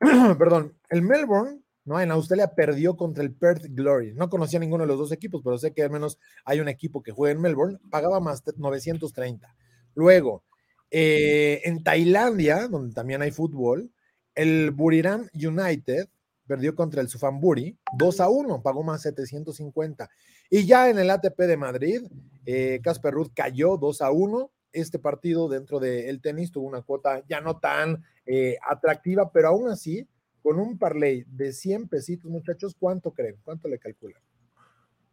perdón, 0.38 0.78
el 0.88 1.02
Melbourne 1.02 1.60
¿no? 1.86 2.00
En 2.00 2.10
Australia 2.10 2.52
perdió 2.54 2.96
contra 2.96 3.22
el 3.22 3.32
Perth 3.32 3.64
Glory. 3.70 4.12
No 4.12 4.28
conocía 4.28 4.58
ninguno 4.58 4.82
de 4.82 4.88
los 4.88 4.98
dos 4.98 5.12
equipos, 5.12 5.40
pero 5.42 5.56
sé 5.56 5.72
que 5.72 5.84
al 5.84 5.90
menos 5.90 6.18
hay 6.44 6.60
un 6.60 6.68
equipo 6.68 7.02
que 7.02 7.12
juega 7.12 7.32
en 7.32 7.40
Melbourne, 7.40 7.78
pagaba 7.90 8.20
más 8.20 8.44
de 8.44 8.52
930. 8.56 9.54
Luego, 9.96 10.44
eh, 10.90 11.62
en 11.64 11.82
Tailandia, 11.82 12.68
donde 12.68 12.94
también 12.94 13.22
hay 13.22 13.32
fútbol, 13.32 13.90
el 14.34 14.70
Buriram 14.70 15.26
United 15.34 16.08
perdió 16.46 16.74
contra 16.76 17.00
el 17.00 17.08
Sufamburi 17.08 17.76
2 17.96 18.20
a 18.20 18.28
1, 18.28 18.62
pagó 18.62 18.84
más 18.84 19.02
750. 19.02 20.08
Y 20.50 20.66
ya 20.66 20.90
en 20.90 20.98
el 20.98 21.10
ATP 21.10 21.38
de 21.40 21.56
Madrid, 21.56 22.02
eh, 22.44 22.80
Casper 22.84 23.14
Ruth 23.14 23.32
cayó 23.34 23.78
2 23.78 24.02
a 24.02 24.10
1. 24.10 24.50
Este 24.70 24.98
partido 24.98 25.48
dentro 25.48 25.80
del 25.80 26.20
tenis 26.20 26.52
tuvo 26.52 26.68
una 26.68 26.82
cuota 26.82 27.24
ya 27.26 27.40
no 27.40 27.58
tan 27.58 28.04
eh, 28.26 28.58
atractiva, 28.68 29.32
pero 29.32 29.48
aún 29.48 29.68
así 29.68 30.06
con 30.42 30.60
un 30.60 30.78
parlay 30.78 31.24
de 31.26 31.52
100 31.52 31.88
pesitos, 31.88 32.30
muchachos, 32.30 32.76
¿cuánto 32.78 33.12
creen? 33.12 33.36
¿Cuánto 33.42 33.66
le 33.66 33.78
calculan? 33.78 34.22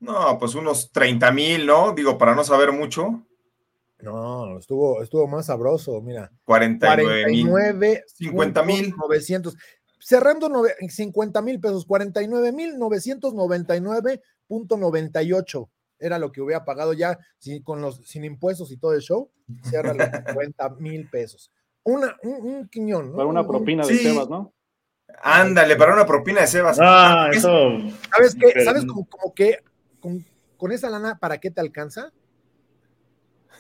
No, 0.02 0.38
pues 0.38 0.54
unos 0.54 0.92
30 0.92 1.32
mil, 1.32 1.66
¿no? 1.66 1.94
Digo, 1.94 2.18
para 2.18 2.36
no 2.36 2.44
saber 2.44 2.74
mucho. 2.74 3.26
No, 4.04 4.60
estuvo, 4.60 5.02
estuvo 5.02 5.28
más 5.28 5.48
sabroso, 5.48 6.00
mira. 6.02 6.32
49 6.44 7.32
mil. 7.32 7.50
50 8.06 8.64
mil. 8.64 8.94
900. 8.96 9.58
Cerrando 10.00 10.52
50 10.88 11.42
mil 11.42 11.60
pesos, 11.62 11.86
49 11.86 12.52
mil 12.52 12.76
999.98 12.76 15.70
era 16.04 16.20
lo 16.20 16.32
que 16.32 16.42
hubiera 16.42 16.66
pagado 16.66 16.94
ya 16.94 17.18
sin, 17.38 17.64
con 17.64 17.82
los, 17.82 18.06
sin 18.06 18.26
impuestos 18.26 18.72
y 18.72 18.78
todo 18.78 18.94
el 18.94 19.02
show. 19.02 19.32
Cierra 19.64 19.94
los 19.94 20.08
50 20.28 20.70
mil 20.80 21.10
pesos. 21.10 21.52
Una, 21.84 22.16
un, 22.24 22.68
quiñón, 22.70 23.12
¿no? 23.12 23.18
Para 23.18 23.28
una 23.28 23.48
propina 23.48 23.86
de 23.86 23.98
Sebas, 23.98 24.30
¿no? 24.30 24.54
Ándale, 25.22 25.76
para 25.76 25.94
una 25.94 26.06
propina 26.06 26.42
de 26.42 26.48
Sebas. 26.48 26.78
Ah, 26.82 27.30
eso. 27.32 27.78
¿Sabes 28.12 28.36
qué? 28.36 28.64
¿Sabes 28.64 28.86
como, 28.86 29.34
que 29.34 29.60
con, 30.00 30.72
esa 30.72 30.90
lana, 30.90 31.18
¿para 31.20 31.40
qué 31.40 31.52
te 31.52 31.62
alcanza? 31.62 32.12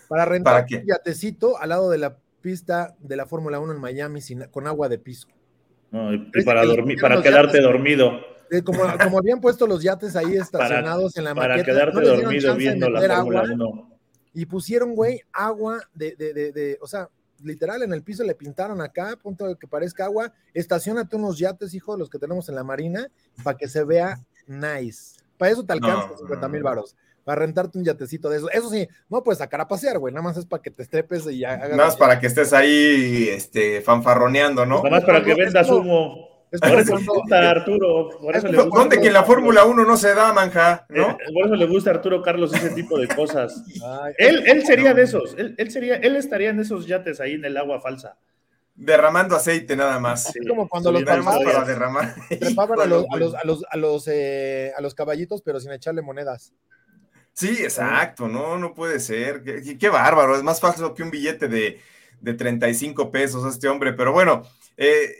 Para 0.07 0.25
rentar 0.25 0.65
un 0.69 0.85
yatecito 0.85 1.57
al 1.57 1.69
lado 1.69 1.89
de 1.89 1.97
la 1.97 2.17
pista 2.41 2.95
de 2.99 3.15
la 3.15 3.25
Fórmula 3.25 3.59
1 3.59 3.73
en 3.73 3.79
Miami 3.79 4.19
con 4.51 4.67
agua 4.67 4.89
de 4.89 4.99
piso. 4.99 5.27
No, 5.91 6.13
y 6.13 6.43
para 6.43 6.65
dormir, 6.65 6.99
para 6.99 7.21
quedarte 7.21 7.61
dormido. 7.61 8.19
como, 8.63 9.17
habían 9.17 9.39
puesto 9.39 9.67
los 9.67 9.81
yates 9.83 10.15
ahí 10.15 10.35
estacionados 10.37 11.17
en 11.17 11.23
la 11.23 11.33
maqueta. 11.33 11.53
Para 11.53 11.63
quedarte 11.63 12.01
dormido 12.01 12.55
viendo 12.55 12.89
la 12.89 13.17
Fórmula 13.17 13.43
1. 13.43 13.89
Y 14.35 14.45
pusieron, 14.47 14.95
güey, 14.95 15.21
agua 15.31 15.79
de, 15.93 16.15
de, 16.15 16.33
de, 16.33 16.51
de, 16.51 16.77
o 16.81 16.87
sea, 16.87 17.07
literal 17.43 17.83
en 17.83 17.93
el 17.93 18.03
piso 18.03 18.23
le 18.23 18.35
pintaron 18.35 18.81
acá, 18.81 19.15
punto 19.21 19.47
de 19.47 19.55
que 19.55 19.67
parezca 19.67 20.05
agua, 20.05 20.33
estacionate 20.53 21.15
unos 21.15 21.37
yates, 21.37 21.73
hijo, 21.73 21.97
los 21.97 22.09
que 22.09 22.19
tenemos 22.19 22.49
en 22.49 22.55
la 22.55 22.63
marina, 22.63 23.07
para 23.43 23.57
que 23.57 23.67
se 23.67 23.83
vea 23.83 24.19
nice. 24.47 25.19
Para 25.37 25.51
eso 25.51 25.63
te 25.65 25.73
alcanza 25.73 26.17
50 26.17 26.47
mil 26.49 26.63
varos. 26.63 26.95
Para 27.23 27.41
rentarte 27.41 27.77
un 27.77 27.85
yatecito 27.85 28.29
de 28.29 28.37
eso. 28.37 28.49
Eso 28.51 28.69
sí, 28.69 28.87
no 29.09 29.23
puedes 29.23 29.39
sacar 29.39 29.61
a 29.61 29.67
pasear, 29.67 29.97
güey. 29.99 30.13
Nada 30.13 30.23
más 30.23 30.37
es 30.37 30.45
para 30.45 30.61
que 30.61 30.71
te 30.71 30.83
estrepes 30.83 31.25
y 31.27 31.43
hagas. 31.45 31.69
Nada 31.69 31.85
más 31.85 31.95
para 31.95 32.19
que 32.19 32.27
estés 32.27 32.51
ahí 32.53 33.29
este, 33.29 33.81
fanfarroneando, 33.81 34.65
¿no? 34.65 34.77
Nada 34.77 34.89
más 34.89 35.05
para 35.05 35.23
que 35.23 35.33
vendas 35.33 35.69
humo. 35.69 36.33
Es 36.53 36.61
por 36.61 36.79
eso 36.79 36.97
le 36.97 37.05
gusta 37.05 37.49
Arturo. 37.49 38.09
¿Dónde 38.71 39.01
que 39.01 39.07
en 39.07 39.13
la 39.13 39.23
Fórmula 39.23 39.65
1 39.65 39.85
no 39.85 39.97
se 39.97 40.13
da, 40.13 40.31
manja? 40.33 40.85
¿no? 40.87 41.09
Eh, 41.09 41.17
por 41.33 41.45
eso 41.45 41.55
le 41.55 41.65
gusta 41.65 41.89
a 41.89 41.93
Arturo 41.95 42.21
Carlos 42.21 42.53
ese 42.53 42.69
tipo 42.69 42.99
de 42.99 43.07
cosas. 43.07 43.63
él, 44.19 44.43
él 44.45 44.63
sería 44.63 44.93
de 44.93 45.01
esos. 45.01 45.33
Él, 45.35 45.55
él, 45.57 45.71
sería, 45.71 45.95
él 45.95 46.15
estaría 46.15 46.51
en 46.51 46.59
esos 46.59 46.85
yates 46.85 47.19
ahí 47.19 47.33
en 47.33 47.45
el 47.45 47.57
agua 47.57 47.81
falsa. 47.81 48.19
Derramando 48.75 49.35
aceite 49.35 49.75
nada 49.75 49.99
más. 49.99 50.35
Es 50.35 50.47
como 50.47 50.69
cuando 50.69 50.91
los 50.91 51.03
para 51.03 51.63
derramar. 51.63 52.13
trepaban 52.39 52.79
a 52.81 52.85
los, 52.85 53.05
a 53.11 53.17
los, 53.17 53.33
a 53.33 53.43
los, 53.43 53.65
a 53.71 53.77
los, 53.77 54.07
eh, 54.07 54.73
a 54.77 54.81
los 54.81 54.93
caballitos, 54.93 55.41
pero 55.41 55.59
sin 55.59 55.71
echarle 55.71 56.03
monedas. 56.03 56.53
Sí, 57.33 57.63
exacto, 57.63 58.27
no, 58.27 58.57
no 58.57 58.73
puede 58.73 58.99
ser. 58.99 59.43
Qué, 59.43 59.77
qué, 59.77 59.89
bárbaro, 59.89 60.35
es 60.35 60.43
más 60.43 60.59
falso 60.59 60.93
que 60.93 61.03
un 61.03 61.11
billete 61.11 61.47
de, 61.47 61.81
de 62.21 62.33
35 62.33 63.11
pesos 63.11 63.45
este 63.51 63.67
hombre, 63.67 63.93
pero 63.93 64.13
bueno, 64.13 64.43
eh, 64.77 65.15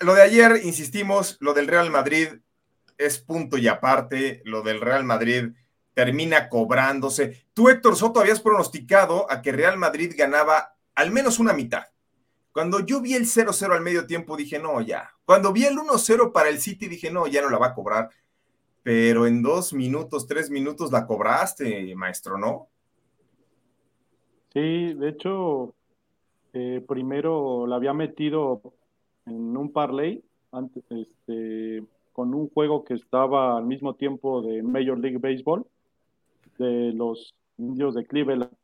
lo 0.00 0.14
de 0.14 0.22
ayer, 0.22 0.60
insistimos, 0.64 1.36
lo 1.40 1.54
del 1.54 1.66
Real 1.66 1.90
Madrid 1.90 2.28
es 2.96 3.18
punto 3.18 3.58
y 3.58 3.68
aparte, 3.68 4.42
lo 4.44 4.62
del 4.62 4.80
Real 4.80 5.04
Madrid 5.04 5.50
termina 5.94 6.48
cobrándose. 6.48 7.44
Tú, 7.54 7.68
Héctor 7.68 7.96
Soto, 7.96 8.20
habías 8.20 8.40
pronosticado 8.40 9.30
a 9.30 9.42
que 9.42 9.52
Real 9.52 9.76
Madrid 9.78 10.14
ganaba 10.16 10.76
al 10.94 11.10
menos 11.10 11.40
una 11.40 11.52
mitad. 11.52 11.86
Cuando 12.52 12.80
yo 12.80 13.00
vi 13.00 13.14
el 13.14 13.26
0-0 13.26 13.72
al 13.72 13.82
medio 13.82 14.06
tiempo, 14.06 14.36
dije, 14.36 14.58
no, 14.58 14.80
ya. 14.80 15.12
Cuando 15.24 15.52
vi 15.52 15.64
el 15.64 15.76
1-0 15.76 16.32
para 16.32 16.48
el 16.48 16.60
City, 16.60 16.88
dije, 16.88 17.10
no, 17.10 17.26
ya 17.26 17.42
no 17.42 17.50
la 17.50 17.58
va 17.58 17.68
a 17.68 17.74
cobrar. 17.74 18.10
Pero 18.88 19.26
en 19.26 19.42
dos 19.42 19.74
minutos, 19.74 20.26
tres 20.26 20.48
minutos 20.48 20.90
la 20.90 21.06
cobraste, 21.06 21.94
maestro, 21.94 22.38
¿no? 22.38 22.68
Sí, 24.54 24.94
de 24.94 25.10
hecho, 25.10 25.74
eh, 26.54 26.82
primero 26.88 27.66
la 27.66 27.76
había 27.76 27.92
metido 27.92 28.62
en 29.26 29.54
un 29.54 29.72
parlay 29.74 30.24
antes, 30.52 30.82
este, 30.88 31.84
con 32.14 32.32
un 32.32 32.48
juego 32.48 32.82
que 32.82 32.94
estaba 32.94 33.58
al 33.58 33.66
mismo 33.66 33.94
tiempo 33.94 34.40
de 34.40 34.62
Major 34.62 34.98
League 34.98 35.18
Baseball 35.18 35.66
de 36.56 36.94
los 36.94 37.34
indios 37.58 37.94
de 37.94 38.06
Cleveland. 38.06 38.56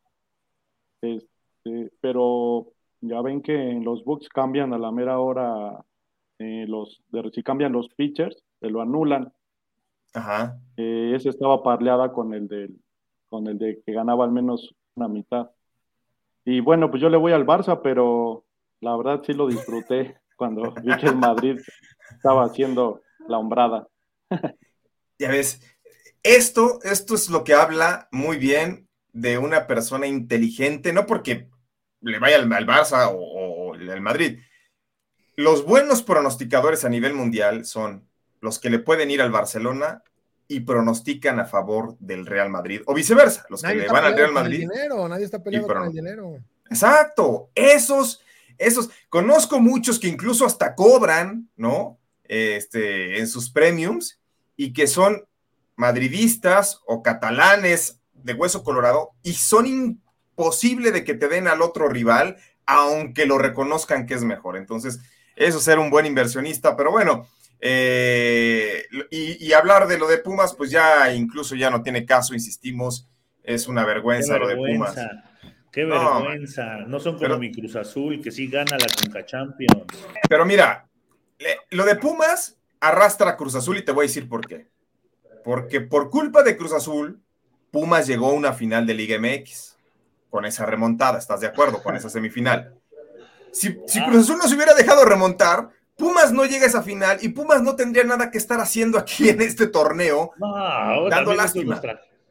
Este, 1.02 1.93
pero 2.00 2.69
ya 3.02 3.21
ven 3.21 3.43
que 3.43 3.73
en 3.73 3.85
los 3.85 4.02
books 4.04 4.31
cambian 4.31 4.73
a 4.73 4.78
la 4.78 4.90
mera 4.90 5.19
hora 5.19 5.85
eh, 6.38 6.64
los 6.66 7.02
de, 7.11 7.31
si 7.31 7.43
cambian 7.43 7.73
los 7.73 7.90
pitchers, 7.90 8.43
se 8.61 8.71
lo 8.71 8.81
anulan. 8.81 9.31
Ajá. 10.14 10.59
Eh, 10.76 11.12
ese 11.14 11.28
estaba 11.28 11.62
parleada 11.62 12.12
con 12.12 12.33
el 12.33 12.49
del 12.49 12.80
con 13.28 13.49
el 13.49 13.59
de 13.59 13.83
que 13.85 13.92
ganaba 13.92 14.25
al 14.25 14.30
menos 14.30 14.75
una 14.94 15.09
mitad. 15.09 15.50
Y 16.44 16.61
bueno, 16.61 16.90
pues 16.90 17.02
yo 17.02 17.09
le 17.09 17.16
voy 17.16 17.33
al 17.33 17.44
Barça, 17.47 17.80
pero 17.83 18.44
la 18.80 18.97
verdad 18.97 19.23
sí 19.25 19.33
lo 19.33 19.49
disfruté 19.49 20.21
cuando 20.37 20.73
vi 20.83 20.97
que 20.99 21.06
el 21.06 21.16
Madrid 21.16 21.59
estaba 22.14 22.44
haciendo 22.44 23.02
la 23.26 23.38
hombrada. 23.38 23.88
ya 25.18 25.30
ves, 25.30 25.61
esto, 26.23 26.78
esto 26.83 27.14
es 27.14 27.28
lo 27.28 27.44
que 27.44 27.54
habla 27.54 28.09
muy 28.12 28.38
bien 28.38 28.88
de 29.12 29.38
una 29.38 29.66
persona 29.66 30.06
inteligente, 30.06 30.92
no 30.92 31.06
porque 31.06 31.49
le 32.00 32.18
vaya 32.18 32.37
al, 32.37 32.49
Barça 32.49 33.11
o, 33.12 33.75
al 33.75 34.00
Madrid. 34.00 34.40
Los 35.37 35.64
buenos 35.64 36.02
pronosticadores 36.02 36.85
a 36.85 36.88
nivel 36.88 37.14
mundial 37.14 37.64
son 37.64 38.09
los 38.45 38.59
que 38.59 38.71
le 38.71 38.79
pueden 38.79 39.11
ir 39.11 39.23
al 39.23 39.33
Barcelona 39.33 40.03
y 40.47 40.61
pronostican 40.61 41.41
a 41.41 41.47
favor 41.47 41.97
del 41.99 42.27
Real 42.27 42.51
Madrid, 42.51 42.83
o 42.87 42.95
viceversa, 42.95 43.47
los 43.49 43.63
que 43.63 43.75
le 43.75 43.89
van 43.89 44.05
al 44.05 44.17
Real 44.17 44.33
Madrid. 44.33 44.69
nadie 45.09 45.25
está 45.25 45.43
peleando 45.43 45.67
con 45.67 45.85
el 45.85 45.93
dinero. 45.93 46.37
Exacto, 46.71 47.49
esos 47.55 48.21
esos, 48.59 48.91
conozco 49.09 49.61
muchos 49.61 49.99
que 49.99 50.09
incluso 50.09 50.47
hasta 50.47 50.75
cobran, 50.75 51.49
¿no? 51.57 51.99
Este, 52.25 53.19
en 53.19 53.29
sus 53.29 53.51
premiums 53.51 54.21
y 54.57 54.73
que 54.73 54.87
son 54.87 55.25
madridistas 55.77 56.81
o 56.87 57.03
catalanes 57.03 58.01
de 58.13 58.33
hueso 58.33 58.63
colorado 58.63 59.11
y 59.23 59.35
son 59.35 59.67
imposible 59.67 60.91
de 60.93 61.05
que 61.05 61.15
te 61.15 61.29
den 61.29 61.49
al 61.49 61.63
otro 61.63 61.89
rival, 61.89 62.37
aunque 62.65 63.27
lo 63.27 63.39
reconozcan 63.39 64.07
que 64.07 64.15
es 64.15 64.25
mejor. 64.25 64.57
Entonces, 64.57 65.01
eso 65.37 65.59
es 65.59 65.65
ser 65.65 65.79
un 65.79 65.91
buen 65.91 66.07
inversionista, 66.07 66.77
pero 66.77 66.91
bueno, 66.93 67.29
Eh, 67.61 68.85
y, 69.11 69.53
hablar 69.53 69.87
de 69.87 69.99
lo 69.99 70.07
de 70.07 70.19
Pumas, 70.19 70.55
pues 70.55 70.71
ya 70.71 71.13
incluso 71.15 71.55
ya 71.55 71.71
no 71.71 71.83
tiene 71.83 72.05
caso, 72.05 72.35
insistimos, 72.35 73.09
es 73.43 73.69
una 73.69 73.85
vergüenza, 73.85 74.37
lo 74.37 74.49
de 74.49 74.57
Pumas. 74.57 74.95
Qué 75.73 75.85
vergüenza. 75.85 76.81
No, 76.87 77.01
son 77.01 77.19
como 77.19 77.39
mi 77.39 77.51
Cruz 77.51 77.75
Azul, 77.77 78.21
que 78.23 78.31
sí 78.31 78.47
gana 78.49 78.77
la 78.79 78.87
Conca 78.87 79.25
Champions. 79.25 79.85
Pero 80.29 80.45
mira, 80.45 80.89
lo 81.71 81.85
de 81.85 81.97
Pumas 81.97 82.59
arrastra 82.81 83.31
a 83.31 83.37
Cruz 83.37 83.55
Azul 83.55 83.79
y 83.79 83.85
te 83.85 83.93
voy 83.93 84.05
a 84.05 84.09
decir 84.09 84.29
por 84.29 84.47
qué. 84.47 84.69
Porque 85.43 85.81
por 85.81 86.11
culpa 86.11 86.43
de 86.43 86.57
Cruz 86.57 86.73
Azul, 86.73 87.21
Pumas 87.71 88.07
llegó 88.07 88.31
a 88.31 88.35
una 88.35 88.53
final 88.53 88.87
de 88.87 88.95
Liga 88.95 89.19
MX 89.19 89.77
con 90.31 90.45
esa 90.45 90.67
remontada, 90.67 91.19
¿estás 91.19 91.41
de 91.41 91.47
acuerdo? 91.47 91.83
Con 91.83 91.97
esa 91.97 92.09
semifinal. 92.09 92.75
Si, 93.53 93.69
ah. 93.69 94.07
Cruz 94.07 94.23
Azul 94.23 94.39
no 94.39 94.49
se 94.49 94.55
hubiera 94.55 94.75
dejado 94.75 95.05
remontar, 95.05 95.71
Pumas 95.97 96.33
no 96.33 96.45
llega 96.45 96.65
a 96.65 96.69
esa 96.69 96.83
final 96.83 97.19
y 97.23 97.29
Pumas 97.29 97.63
no 97.63 97.77
tendría 97.77 98.05
nada 98.05 98.31
que 98.31 98.39
estar 98.39 98.61
haciendo 98.61 98.99
aquí 98.99 99.29
en 99.29 99.41
este 99.41 99.69
torneo, 99.69 100.33
no, 100.39 101.09
dando 101.09 101.35
lástima. 101.35 101.81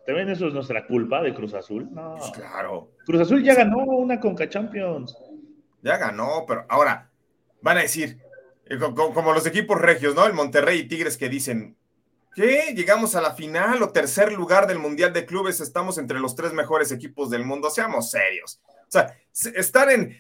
¿También 0.06 0.30
eso 0.30 0.48
es 0.48 0.54
nuestra 0.54 0.86
culpa 0.86 1.22
de 1.22 1.34
Cruz 1.34 1.54
Azul? 1.54 1.88
No. 1.92 2.16
Pues 2.18 2.32
claro. 2.32 2.92
Cruz 3.06 3.22
Azul 3.22 3.42
ya 3.42 3.56
ganó 3.56 3.78
una 3.78 4.20
Conca 4.20 4.50
Champions. 4.50 5.18
Ya 5.82 5.98
ganó, 5.98 6.44
pero 6.46 6.66
ahora 6.68 7.10
van 7.62 7.78
a 7.78 7.82
decir, 7.82 8.18
eh, 8.66 8.78
como, 8.78 9.34
los 9.34 9.46
equipos 9.46 9.80
regios, 9.80 10.14
¿no? 10.14 10.26
El 10.26 10.34
Monterrey 10.34 10.80
y 10.80 10.88
Tigres 10.88 11.18
que 11.18 11.30
dicen, 11.30 11.78
¿qué? 12.36 12.74
Llegamos 12.76 13.16
a 13.16 13.22
la 13.22 13.34
final 13.34 13.82
o 13.82 13.90
tercer 13.90 14.34
lugar 14.34 14.68
del 14.68 14.80
Mundial 14.80 15.14
de 15.14 15.26
Clubes, 15.26 15.62
estamos 15.62 15.98
entre 15.98 16.20
los 16.20 16.36
tres 16.36 16.52
mejores 16.52 16.92
equipos 16.92 17.30
del 17.30 17.46
mundo, 17.46 17.70
seamos 17.70 18.12
serios. 18.12 18.62
O 18.68 18.92
sea, 18.92 19.18
estar 19.56 19.90
en... 19.90 20.18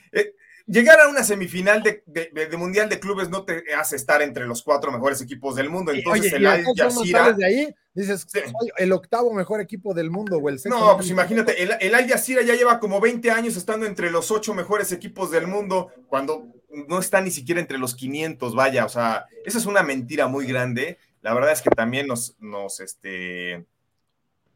Llegar 0.65 0.97
a 1.01 1.09
una 1.09 1.23
semifinal 1.23 1.83
de, 1.83 2.57
Mundial 2.57 2.87
de 2.87 2.99
Clubes 2.99 3.29
no 3.29 3.43
te 3.43 3.63
hace 3.75 3.97
estar 3.97 4.21
entre 4.21 4.45
los 4.45 4.63
cuatro 4.63 4.93
mejores 4.93 5.19
equipos 5.21 5.55
del 5.55 5.69
mundo. 5.69 5.91
Entonces, 5.91 6.31
el 6.31 6.45
Al 6.45 6.63
Jazeera. 6.63 7.33
De 7.33 7.45
ahí, 7.45 7.75
dices, 7.93 8.25
soy 8.31 8.71
el 8.77 8.93
octavo 8.93 9.33
mejor 9.33 9.59
equipo 9.59 9.93
del 9.93 10.09
mundo 10.09 10.37
o 10.37 10.47
el 10.47 10.59
sexto. 10.59 10.79
No, 10.79 10.95
pues 10.95 11.09
imagínate, 11.09 11.61
el, 11.61 11.73
el 11.81 11.93
Al 11.93 12.07
Jazeera 12.07 12.43
ya 12.43 12.55
lleva 12.55 12.79
como 12.79 13.01
20 13.01 13.29
años 13.29 13.57
estando 13.57 13.85
entre 13.85 14.09
los 14.09 14.31
ocho 14.31 14.53
mejores 14.53 14.93
equipos 14.93 15.31
del 15.31 15.47
mundo, 15.47 15.91
cuando 16.07 16.47
no 16.87 16.99
está 16.99 17.19
ni 17.19 17.31
siquiera 17.31 17.59
entre 17.59 17.77
los 17.77 17.93
500, 17.93 18.55
vaya. 18.55 18.85
O 18.85 18.89
sea, 18.89 19.25
esa 19.45 19.57
es 19.57 19.65
una 19.65 19.83
mentira 19.83 20.27
muy 20.27 20.45
grande. 20.45 20.97
La 21.21 21.33
verdad 21.33 21.51
es 21.51 21.61
que 21.61 21.71
también 21.71 22.07
nos, 22.07 22.37
nos, 22.39 22.79
este, 22.79 23.65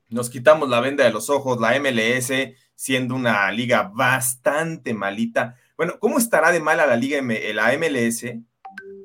nos 0.07 0.29
quitamos 0.29 0.69
la 0.69 0.79
venda 0.79 1.03
de 1.03 1.11
los 1.11 1.29
ojos, 1.29 1.59
la 1.59 1.77
MLS 1.81 2.31
siendo 2.75 3.15
una 3.15 3.51
liga 3.51 3.91
bastante 3.93 4.93
malita 4.93 5.57
bueno, 5.77 5.99
¿cómo 5.99 6.17
estará 6.17 6.51
de 6.51 6.59
mala 6.59 6.87
la 6.87 6.95
liga, 6.95 7.21
la 7.53 7.77
MLS, 7.77 8.25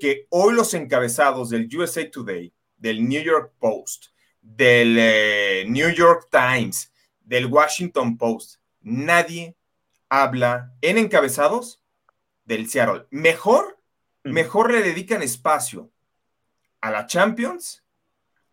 que 0.00 0.26
hoy 0.30 0.54
los 0.54 0.72
encabezados 0.72 1.50
del 1.50 1.68
USA 1.76 2.10
Today, 2.10 2.52
del 2.78 3.06
New 3.06 3.22
York 3.22 3.52
Post, 3.58 4.06
del 4.40 4.96
eh, 4.98 5.64
New 5.68 5.90
York 5.90 6.28
Times, 6.30 6.90
del 7.20 7.46
Washington 7.46 8.16
Post, 8.16 8.56
nadie 8.80 9.54
habla 10.08 10.72
en 10.80 10.96
encabezados 10.96 11.82
del 12.44 12.68
Seattle. 12.68 13.06
Mejor, 13.10 13.78
mejor 14.24 14.72
le 14.72 14.82
dedican 14.82 15.22
espacio 15.22 15.90
a 16.80 16.90
la 16.90 17.06
Champions 17.06 17.84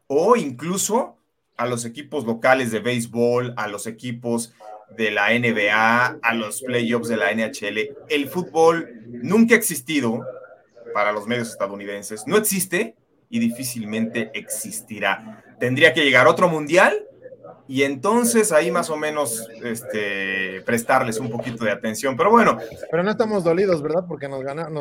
o 0.07 0.35
incluso 0.35 1.17
a 1.55 1.65
los 1.65 1.85
equipos 1.85 2.25
locales 2.25 2.71
de 2.71 2.79
béisbol, 2.79 3.53
a 3.57 3.67
los 3.67 3.88
equipos 3.88 4.53
de 4.98 5.12
la 5.12 5.29
NBA 5.29 6.19
a 6.22 6.34
los 6.34 6.62
playoffs 6.62 7.08
de 7.08 7.17
la 7.17 7.31
NHL. 7.34 7.96
El 8.10 8.27
fútbol 8.27 9.01
nunca 9.08 9.55
ha 9.55 9.58
existido 9.58 10.25
para 10.93 11.12
los 11.12 11.27
medios 11.27 11.50
estadounidenses, 11.50 12.25
no 12.27 12.38
existe 12.38 12.96
y 13.29 13.39
difícilmente 13.39 14.31
existirá. 14.34 15.43
Tendría 15.60 15.93
que 15.93 16.03
llegar 16.03 16.27
otro 16.27 16.50
mundial 16.50 17.05
y 17.69 17.84
entonces 17.84 18.51
ahí 18.51 18.72
más 18.72 18.89
o 18.89 18.98
menos 18.98 19.48
este, 19.63 20.62
prestarles 20.65 21.19
un 21.19 21.30
poquito 21.30 21.63
de 21.63 21.71
atención. 21.71 22.17
Pero 22.17 22.32
bueno. 22.32 22.58
Pero 22.89 23.04
no 23.04 23.12
estamos 23.12 23.43
dolidos, 23.43 23.84
¿verdad? 23.84 24.06
Porque 24.08 24.28
nos, 24.28 24.41
ganaron, 24.41 24.73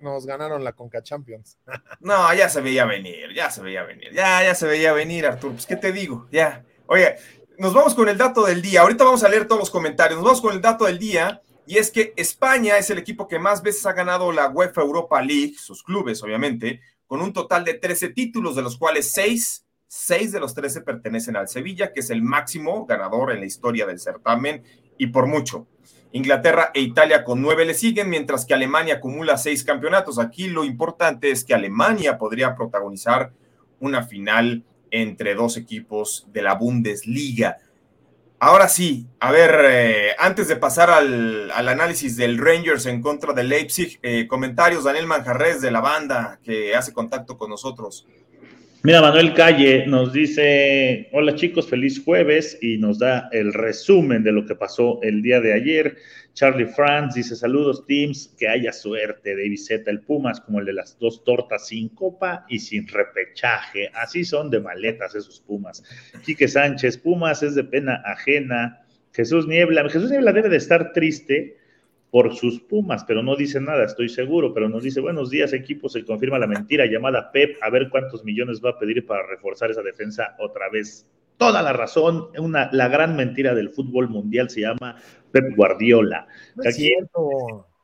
nos, 0.00 0.26
ganaron 0.26 0.64
la 0.64 0.72
Conca 0.72 1.02
Champions. 1.02 1.58
No, 2.00 2.32
ya 2.34 2.48
se 2.48 2.60
veía 2.60 2.84
venir, 2.84 3.34
ya 3.34 3.50
se 3.50 3.60
veía 3.60 3.82
venir, 3.82 4.12
ya, 4.12 4.42
ya 4.42 4.54
se 4.54 4.66
veía 4.66 4.92
venir, 4.92 5.26
Artur. 5.26 5.52
Pues, 5.52 5.66
¿qué 5.66 5.76
te 5.76 5.92
digo? 5.92 6.28
Ya. 6.30 6.64
Oye, 6.86 7.16
nos 7.58 7.72
vamos 7.74 7.94
con 7.94 8.08
el 8.08 8.18
dato 8.18 8.44
del 8.44 8.62
día. 8.62 8.82
Ahorita 8.82 9.04
vamos 9.04 9.22
a 9.22 9.28
leer 9.28 9.46
todos 9.46 9.60
los 9.60 9.70
comentarios. 9.70 10.18
Nos 10.18 10.24
vamos 10.24 10.40
con 10.40 10.54
el 10.54 10.60
dato 10.60 10.84
del 10.84 10.98
día. 10.98 11.40
Y 11.66 11.78
es 11.78 11.90
que 11.90 12.12
España 12.16 12.78
es 12.78 12.90
el 12.90 12.98
equipo 12.98 13.26
que 13.26 13.38
más 13.38 13.62
veces 13.62 13.86
ha 13.86 13.92
ganado 13.92 14.30
la 14.30 14.48
UEFA 14.48 14.82
Europa 14.82 15.20
League, 15.20 15.54
sus 15.58 15.82
clubes, 15.82 16.22
obviamente, 16.22 16.80
con 17.06 17.20
un 17.20 17.32
total 17.32 17.64
de 17.64 17.74
13 17.74 18.10
títulos, 18.10 18.54
de 18.54 18.62
los 18.62 18.76
cuales 18.76 19.10
6, 19.10 19.66
6 19.88 20.32
de 20.32 20.40
los 20.40 20.54
13 20.54 20.82
pertenecen 20.82 21.36
al 21.36 21.48
Sevilla, 21.48 21.92
que 21.92 22.00
es 22.00 22.10
el 22.10 22.22
máximo 22.22 22.86
ganador 22.86 23.32
en 23.32 23.40
la 23.40 23.46
historia 23.46 23.84
del 23.84 23.98
certamen 23.98 24.62
y 24.96 25.08
por 25.08 25.26
mucho. 25.26 25.66
Inglaterra 26.12 26.70
e 26.72 26.80
Italia 26.82 27.24
con 27.24 27.42
9 27.42 27.64
le 27.64 27.74
siguen, 27.74 28.10
mientras 28.10 28.46
que 28.46 28.54
Alemania 28.54 28.94
acumula 28.94 29.36
6 29.36 29.64
campeonatos. 29.64 30.20
Aquí 30.20 30.48
lo 30.48 30.64
importante 30.64 31.32
es 31.32 31.44
que 31.44 31.54
Alemania 31.54 32.16
podría 32.16 32.54
protagonizar 32.54 33.32
una 33.80 34.04
final 34.04 34.64
entre 35.02 35.34
dos 35.34 35.56
equipos 35.56 36.26
de 36.32 36.42
la 36.42 36.54
Bundesliga. 36.54 37.58
Ahora 38.38 38.68
sí, 38.68 39.06
a 39.18 39.32
ver, 39.32 39.58
eh, 39.64 40.10
antes 40.18 40.46
de 40.48 40.56
pasar 40.56 40.90
al, 40.90 41.50
análisis 41.50 42.16
del 42.16 42.36
Rangers 42.36 42.84
en 42.86 43.00
contra 43.00 43.32
de 43.32 43.44
Leipzig, 43.44 43.98
eh, 44.02 44.26
comentarios, 44.26 44.84
Daniel 44.84 45.06
Manjarres 45.06 45.62
de 45.62 45.70
la 45.70 45.80
banda 45.80 46.38
que 46.42 46.74
hace 46.74 46.92
contacto 46.92 47.38
con 47.38 47.48
nosotros. 47.48 48.06
Mira, 48.86 49.00
Manuel 49.00 49.34
Calle 49.34 49.84
nos 49.88 50.12
dice, 50.12 51.08
hola 51.10 51.34
chicos, 51.34 51.68
feliz 51.68 52.00
jueves 52.04 52.56
y 52.62 52.78
nos 52.78 53.00
da 53.00 53.28
el 53.32 53.52
resumen 53.52 54.22
de 54.22 54.30
lo 54.30 54.46
que 54.46 54.54
pasó 54.54 55.00
el 55.02 55.22
día 55.22 55.40
de 55.40 55.54
ayer. 55.54 55.96
Charlie 56.34 56.66
Franz 56.66 57.16
dice, 57.16 57.34
saludos 57.34 57.84
teams, 57.84 58.32
que 58.38 58.46
haya 58.46 58.72
suerte 58.72 59.34
de 59.34 59.48
viseta 59.48 59.90
el 59.90 60.02
Pumas 60.02 60.40
como 60.40 60.60
el 60.60 60.66
de 60.66 60.74
las 60.74 60.96
dos 61.00 61.24
tortas 61.24 61.66
sin 61.66 61.88
copa 61.88 62.46
y 62.48 62.60
sin 62.60 62.86
repechaje. 62.86 63.90
Así 63.92 64.24
son 64.24 64.50
de 64.50 64.60
maletas 64.60 65.16
esos 65.16 65.40
Pumas. 65.40 65.82
Quique 66.24 66.46
Sánchez, 66.46 66.96
Pumas 66.98 67.42
es 67.42 67.56
de 67.56 67.64
pena 67.64 68.00
ajena. 68.04 68.86
Jesús 69.12 69.48
Niebla, 69.48 69.88
Jesús 69.90 70.12
Niebla 70.12 70.32
debe 70.32 70.48
de 70.48 70.58
estar 70.58 70.92
triste 70.92 71.56
por 72.10 72.34
sus 72.34 72.60
Pumas, 72.60 73.04
pero 73.04 73.22
no 73.22 73.36
dice 73.36 73.60
nada, 73.60 73.84
estoy 73.84 74.08
seguro, 74.08 74.54
pero 74.54 74.68
nos 74.68 74.82
dice, 74.82 75.00
buenos 75.00 75.30
días 75.30 75.52
equipo, 75.52 75.88
se 75.88 76.04
confirma 76.04 76.38
la 76.38 76.46
mentira 76.46 76.86
llamada 76.86 77.30
Pep, 77.32 77.56
a 77.62 77.70
ver 77.70 77.88
cuántos 77.90 78.24
millones 78.24 78.60
va 78.64 78.70
a 78.70 78.78
pedir 78.78 79.04
para 79.04 79.26
reforzar 79.26 79.70
esa 79.70 79.82
defensa 79.82 80.34
otra 80.38 80.68
vez 80.70 81.06
toda 81.36 81.62
la 81.62 81.72
razón. 81.72 82.28
Una, 82.38 82.70
la 82.72 82.88
gran 82.88 83.16
mentira 83.16 83.54
del 83.54 83.70
fútbol 83.70 84.08
mundial 84.08 84.50
se 84.50 84.62
llama 84.62 84.96
Pep 85.30 85.54
Guardiola. 85.54 86.26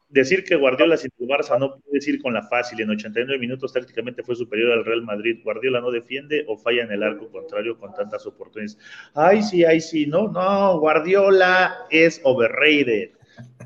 decir 0.09 0.45
que 0.45 0.57
Guardiola 0.57 0.97
sin 0.97 1.11
tu 1.17 1.27
Barça 1.27 1.59
no 1.59 1.77
puede 1.79 1.99
ir 2.07 2.21
con 2.21 2.35
la 2.35 2.43
fácil. 2.43 2.81
En 2.81 2.91
89 2.91 3.39
minutos 3.39 3.73
tácticamente 3.73 4.23
fue 4.23 4.37
superior 4.37 4.73
al 4.73 4.85
Real 4.85 5.03
Madrid. 5.03 5.41
Guardiola 5.43 5.81
no 5.81 5.91
defiende 5.91 6.45
o 6.49 6.57
falla 6.57 6.85
en 6.85 6.93
el 6.93 7.03
arco 7.03 7.31
contrario 7.31 7.79
con 7.79 7.95
tantas 7.95 8.27
oportunidades. 8.27 8.79
Ay, 9.15 9.43
sí, 9.43 9.65
ay, 9.65 9.81
sí. 9.81 10.07
No, 10.07 10.29
no. 10.29 10.79
Guardiola 10.79 11.87
es 11.91 12.21
overrated. 12.25 13.11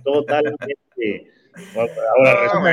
Totalmente. 0.07 1.31
Ahora, 2.17 2.35
no, 2.55 2.69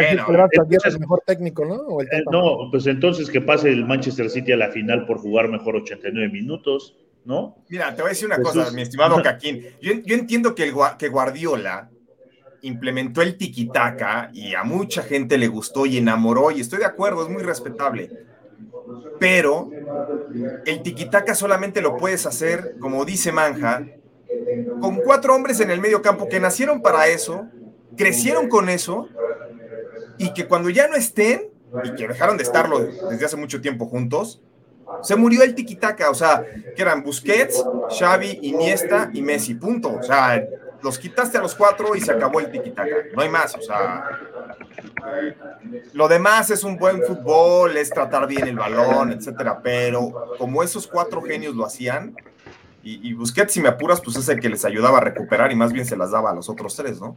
es 0.86 1.00
mejor 1.00 1.24
técnico, 1.26 1.66
¿no? 1.66 2.02
Eh, 2.02 2.24
no, 2.32 2.70
pues 2.70 2.86
entonces 2.86 3.30
que 3.30 3.42
pase 3.42 3.70
el 3.70 3.86
Manchester 3.86 4.30
City 4.30 4.52
a 4.52 4.58
la 4.58 4.72
final 4.72 5.06
por 5.06 5.20
jugar 5.20 5.48
mejor 5.48 5.78
89 5.78 6.30
minutos. 6.32 6.98
¿no? 7.26 7.64
Mira, 7.70 7.96
te 7.96 8.02
voy 8.02 8.10
a 8.10 8.14
decir 8.14 8.28
una 8.28 8.42
cosa, 8.42 8.70
mi 8.72 8.82
estimado 8.82 9.22
Caquín. 9.22 9.66
Yo, 9.82 9.94
entiendo 10.14 10.54
que, 10.54 10.64
el, 10.64 10.74
que 10.98 11.08
Guardiola 11.08 11.90
implementó 12.62 13.22
el 13.22 13.38
tiquitaca 13.38 14.30
y 14.34 14.54
a 14.56 14.64
mucha 14.64 15.04
gente 15.04 15.38
le 15.38 15.48
gustó 15.48 15.86
y 15.86 15.98
enamoró, 15.98 16.52
y 16.52 16.62
estoy 16.62 16.80
de 16.80 16.86
acuerdo, 16.86 17.24
es 17.24 17.30
muy 17.30 17.44
respetable. 17.44 18.10
Pero 19.20 19.70
el 20.66 20.82
tiquitaca 20.82 21.36
solamente 21.36 21.82
lo 21.82 21.96
puedes 21.96 22.26
hacer, 22.26 22.76
como 22.80 23.06
dice 23.06 23.32
Manja, 23.32 23.86
con 24.82 24.98
cuatro 24.98 25.36
hombres 25.36 25.60
en 25.60 25.72
el 25.72 25.80
medio 25.80 26.02
campo 26.02 26.28
que 26.28 26.40
nacieron 26.40 26.82
para 26.82 27.08
eso, 27.08 27.48
crecieron 27.98 28.50
con 28.50 28.70
eso, 28.70 29.08
y 30.18 30.34
que 30.34 30.48
cuando 30.48 30.70
ya 30.70 30.88
no 30.88 30.96
estén, 30.96 31.50
y 31.84 31.96
que 31.96 32.08
dejaron 32.08 32.38
de 32.38 32.44
estarlo 32.44 32.80
desde 32.80 33.26
hace 33.26 33.36
mucho 33.36 33.62
tiempo 33.62 33.86
juntos, 33.88 34.42
se 35.02 35.16
murió 35.16 35.44
el 35.44 35.56
tiquitaca, 35.56 36.10
o 36.10 36.14
sea, 36.14 36.46
que 36.76 36.82
eran 36.82 37.04
Busquets, 37.04 37.64
Xavi, 37.98 38.40
Iniesta 38.44 39.10
y 39.14 39.22
Messi, 39.22 39.56
punto. 39.56 39.94
O 39.94 40.04
sea, 40.04 40.46
los 40.82 41.00
quitaste 41.00 41.38
a 41.38 41.42
los 41.42 41.56
cuatro 41.56 41.96
y 41.96 42.02
se 42.02 42.12
acabó 42.12 42.40
el 42.40 42.52
tiquitaca. 42.52 42.96
No 43.16 43.22
hay 43.22 43.30
más, 43.30 43.56
o 43.56 43.62
sea. 43.62 44.04
Lo 45.94 46.08
demás 46.08 46.50
es 46.52 46.64
un 46.64 46.78
buen 46.78 47.02
fútbol, 47.04 47.76
es 47.78 47.90
tratar 47.90 48.28
bien 48.28 48.48
el 48.48 48.58
balón, 48.58 49.12
etcétera. 49.12 49.60
Pero 49.62 50.36
como 50.38 50.64
esos 50.64 50.88
cuatro 50.88 51.22
genios 51.22 51.56
lo 51.56 51.66
hacían, 51.66 52.16
y, 52.84 53.14
Busquets, 53.14 53.54
si 53.54 53.62
me 53.62 53.70
apuras, 53.70 54.02
pues 54.02 54.18
es 54.18 54.28
el 54.28 54.40
que 54.40 54.50
les 54.50 54.66
ayudaba 54.66 54.98
a 54.98 55.02
recuperar 55.02 55.52
y 55.52 55.56
más 55.56 55.72
bien 55.72 55.86
se 55.86 55.96
las 55.96 56.12
daba 56.12 56.32
a 56.32 56.36
los 56.36 56.50
otros 56.50 56.76
tres, 56.76 57.00
¿no? 57.00 57.16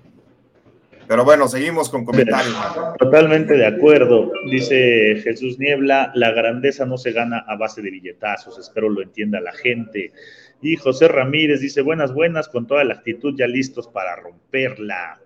Pero 1.09 1.25
bueno, 1.25 1.49
seguimos 1.49 1.89
con 1.89 2.05
comentarios. 2.05 2.57
Totalmente 2.99 3.55
de 3.55 3.67
acuerdo. 3.67 4.31
Dice 4.51 5.21
Jesús 5.23 5.59
Niebla, 5.59 6.13
la 6.15 6.33
grandeza 6.33 6.85
no 6.85 6.99
se 6.99 7.13
gana 7.13 7.45
a 7.47 7.57
base 7.57 7.83
de 7.83 7.91
billetazos, 7.91 8.59
espero 8.59 8.89
lo 8.89 9.03
entienda 9.03 9.41
la 9.41 9.53
gente. 9.53 10.13
Y 10.61 10.77
José 10.77 11.09
Ramírez 11.09 11.61
dice, 11.61 11.83
buenas, 11.83 12.13
buenas, 12.13 12.49
con 12.49 12.67
toda 12.67 12.83
la 12.85 12.95
actitud 12.95 13.35
ya 13.37 13.47
listos 13.47 13.89
para 13.89 14.17
romperla. 14.17 15.21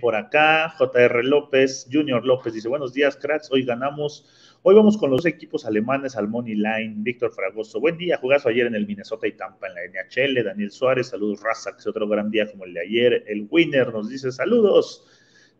Por 0.00 0.16
acá, 0.16 0.72
JR 0.78 1.22
López, 1.22 1.86
Junior 1.92 2.24
López 2.24 2.54
dice, 2.54 2.68
buenos 2.68 2.94
días, 2.94 3.16
cracks, 3.16 3.50
hoy 3.52 3.62
ganamos, 3.62 4.24
hoy 4.68 4.74
vamos 4.74 4.98
con 4.98 5.10
los 5.10 5.24
equipos 5.26 5.64
alemanes 5.64 6.16
al 6.16 6.26
Money 6.26 6.56
Line, 6.56 6.94
Víctor 6.96 7.32
Fragoso, 7.32 7.78
buen 7.78 7.96
día, 7.96 8.16
jugazo 8.16 8.48
ayer 8.48 8.66
en 8.66 8.74
el 8.74 8.84
Minnesota 8.84 9.28
y 9.28 9.36
Tampa 9.36 9.68
en 9.68 9.74
la 9.74 9.80
NHL, 10.02 10.42
Daniel 10.42 10.72
Suárez, 10.72 11.06
saludos, 11.06 11.40
Raza, 11.40 11.70
que 11.70 11.78
es 11.78 11.86
otro 11.86 12.08
gran 12.08 12.32
día 12.32 12.50
como 12.50 12.64
el 12.64 12.74
de 12.74 12.80
ayer, 12.80 13.24
el 13.28 13.46
Winner 13.48 13.92
nos 13.92 14.08
dice 14.08 14.32
saludos, 14.32 15.06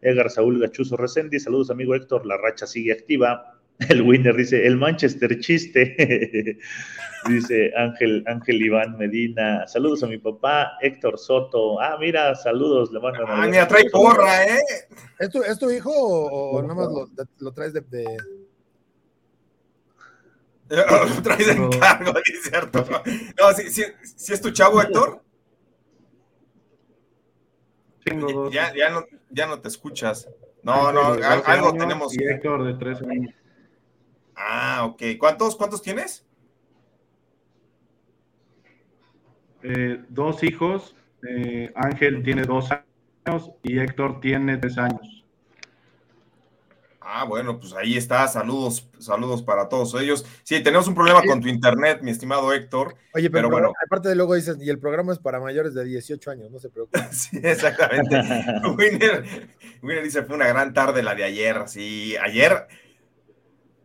Edgar 0.02 0.28
Saúl 0.28 0.58
Gachuzo 0.58 0.96
Resendi, 0.96 1.38
saludos 1.38 1.70
amigo 1.70 1.94
Héctor, 1.94 2.26
la 2.26 2.36
racha 2.36 2.66
sigue 2.66 2.92
activa, 2.94 3.60
el 3.90 4.02
winner 4.02 4.34
dice, 4.34 4.66
el 4.66 4.76
Manchester 4.76 5.38
chiste. 5.38 6.58
dice 7.28 7.72
Ángel, 7.76 8.24
Ángel 8.26 8.62
Iván 8.62 8.96
Medina. 8.96 9.66
Saludos 9.66 10.02
a 10.02 10.06
mi 10.06 10.16
papá, 10.16 10.78
Héctor 10.80 11.18
Soto. 11.18 11.78
Ah, 11.78 11.98
mira, 12.00 12.34
saludos, 12.34 12.90
le 12.90 13.00
mando 13.00 13.24
Ah, 13.26 13.46
mira, 13.46 13.68
trae 13.68 13.84
porra, 13.90 14.46
¿eh? 14.46 14.60
¿Es 15.18 15.28
tu, 15.28 15.42
¿Es 15.42 15.58
tu 15.58 15.70
hijo 15.70 15.92
o, 15.92 16.62
nada 16.62 16.74
más 16.74 16.88
lo, 16.88 17.06
lo, 17.38 17.52
traes 17.52 17.74
de. 17.74 17.82
de... 17.82 18.06
traes 21.22 21.48
encargo, 21.48 22.12
es 22.32 22.42
cierto. 22.42 22.84
No, 23.38 23.52
si 23.52 23.70
¿sí, 23.70 23.84
sí, 24.02 24.32
es 24.32 24.40
tu 24.40 24.50
chavo, 24.50 24.80
Héctor. 24.80 25.22
Tengo. 28.04 28.50
Ya, 28.50 28.74
ya, 28.74 28.90
no, 28.90 29.04
ya 29.30 29.46
no 29.46 29.60
te 29.60 29.68
escuchas. 29.68 30.28
No, 30.62 30.92
no, 30.92 31.12
algo 31.46 31.74
tenemos. 31.74 32.16
Y 32.16 32.24
Héctor 32.24 32.64
de 32.64 32.74
tres 32.74 33.00
años. 33.02 33.34
Ah, 34.34 34.84
ok. 34.84 35.02
¿Cuántos, 35.18 35.56
cuántos 35.56 35.82
tienes? 35.82 36.26
Eh, 39.62 40.04
dos 40.08 40.42
hijos. 40.42 40.94
Eh, 41.28 41.72
Ángel 41.74 42.22
tiene 42.22 42.42
dos 42.42 42.68
años 42.70 43.50
y 43.62 43.78
Héctor 43.78 44.20
tiene 44.20 44.56
tres 44.58 44.78
años. 44.78 45.25
Ah, 47.18 47.24
bueno, 47.24 47.58
pues 47.58 47.72
ahí 47.72 47.96
está. 47.96 48.28
Saludos, 48.28 48.88
saludos 48.98 49.42
para 49.42 49.68
todos 49.68 49.94
ellos. 50.00 50.26
Sí, 50.42 50.62
tenemos 50.62 50.86
un 50.86 50.94
problema 50.94 51.22
con 51.22 51.40
tu 51.40 51.48
internet, 51.48 52.00
mi 52.02 52.10
estimado 52.10 52.52
Héctor. 52.52 52.94
Oye, 53.14 53.30
pero, 53.30 53.48
bueno. 53.48 53.72
Aparte 53.86 54.10
de 54.10 54.14
luego 54.14 54.34
dices, 54.34 54.58
y 54.60 54.68
el 54.68 54.78
programa 54.78 55.14
es 55.14 55.18
para 55.18 55.40
mayores 55.40 55.72
de 55.72 55.84
18 55.84 56.30
años, 56.30 56.50
no 56.50 56.58
se 56.58 56.68
preocupe. 56.68 57.00
sí, 57.12 57.40
exactamente. 57.42 58.16
Winner, 58.76 59.24
Winner 59.82 60.04
dice, 60.04 60.24
fue 60.24 60.36
una 60.36 60.46
gran 60.46 60.74
tarde 60.74 61.02
la 61.02 61.14
de 61.14 61.24
ayer. 61.24 61.62
Sí, 61.68 62.16
ayer 62.18 62.66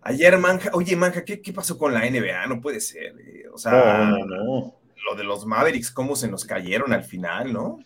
Ayer, 0.03 0.37
Manja, 0.39 0.71
oye, 0.73 0.95
Manja, 0.95 1.23
¿qué, 1.23 1.41
¿qué, 1.41 1.53
pasó 1.53 1.77
con 1.77 1.93
la 1.93 2.01
NBA? 2.01 2.47
No 2.47 2.59
puede 2.59 2.81
ser. 2.81 3.15
Eh. 3.19 3.45
O 3.53 3.57
sea, 3.57 3.71
no, 3.71 4.17
no, 4.17 4.25
no. 4.25 4.75
lo 5.05 5.15
de 5.15 5.23
los 5.23 5.45
Mavericks, 5.45 5.91
cómo 5.91 6.15
se 6.15 6.27
nos 6.27 6.43
cayeron 6.43 6.91
al 6.91 7.03
final, 7.03 7.53
¿no? 7.53 7.79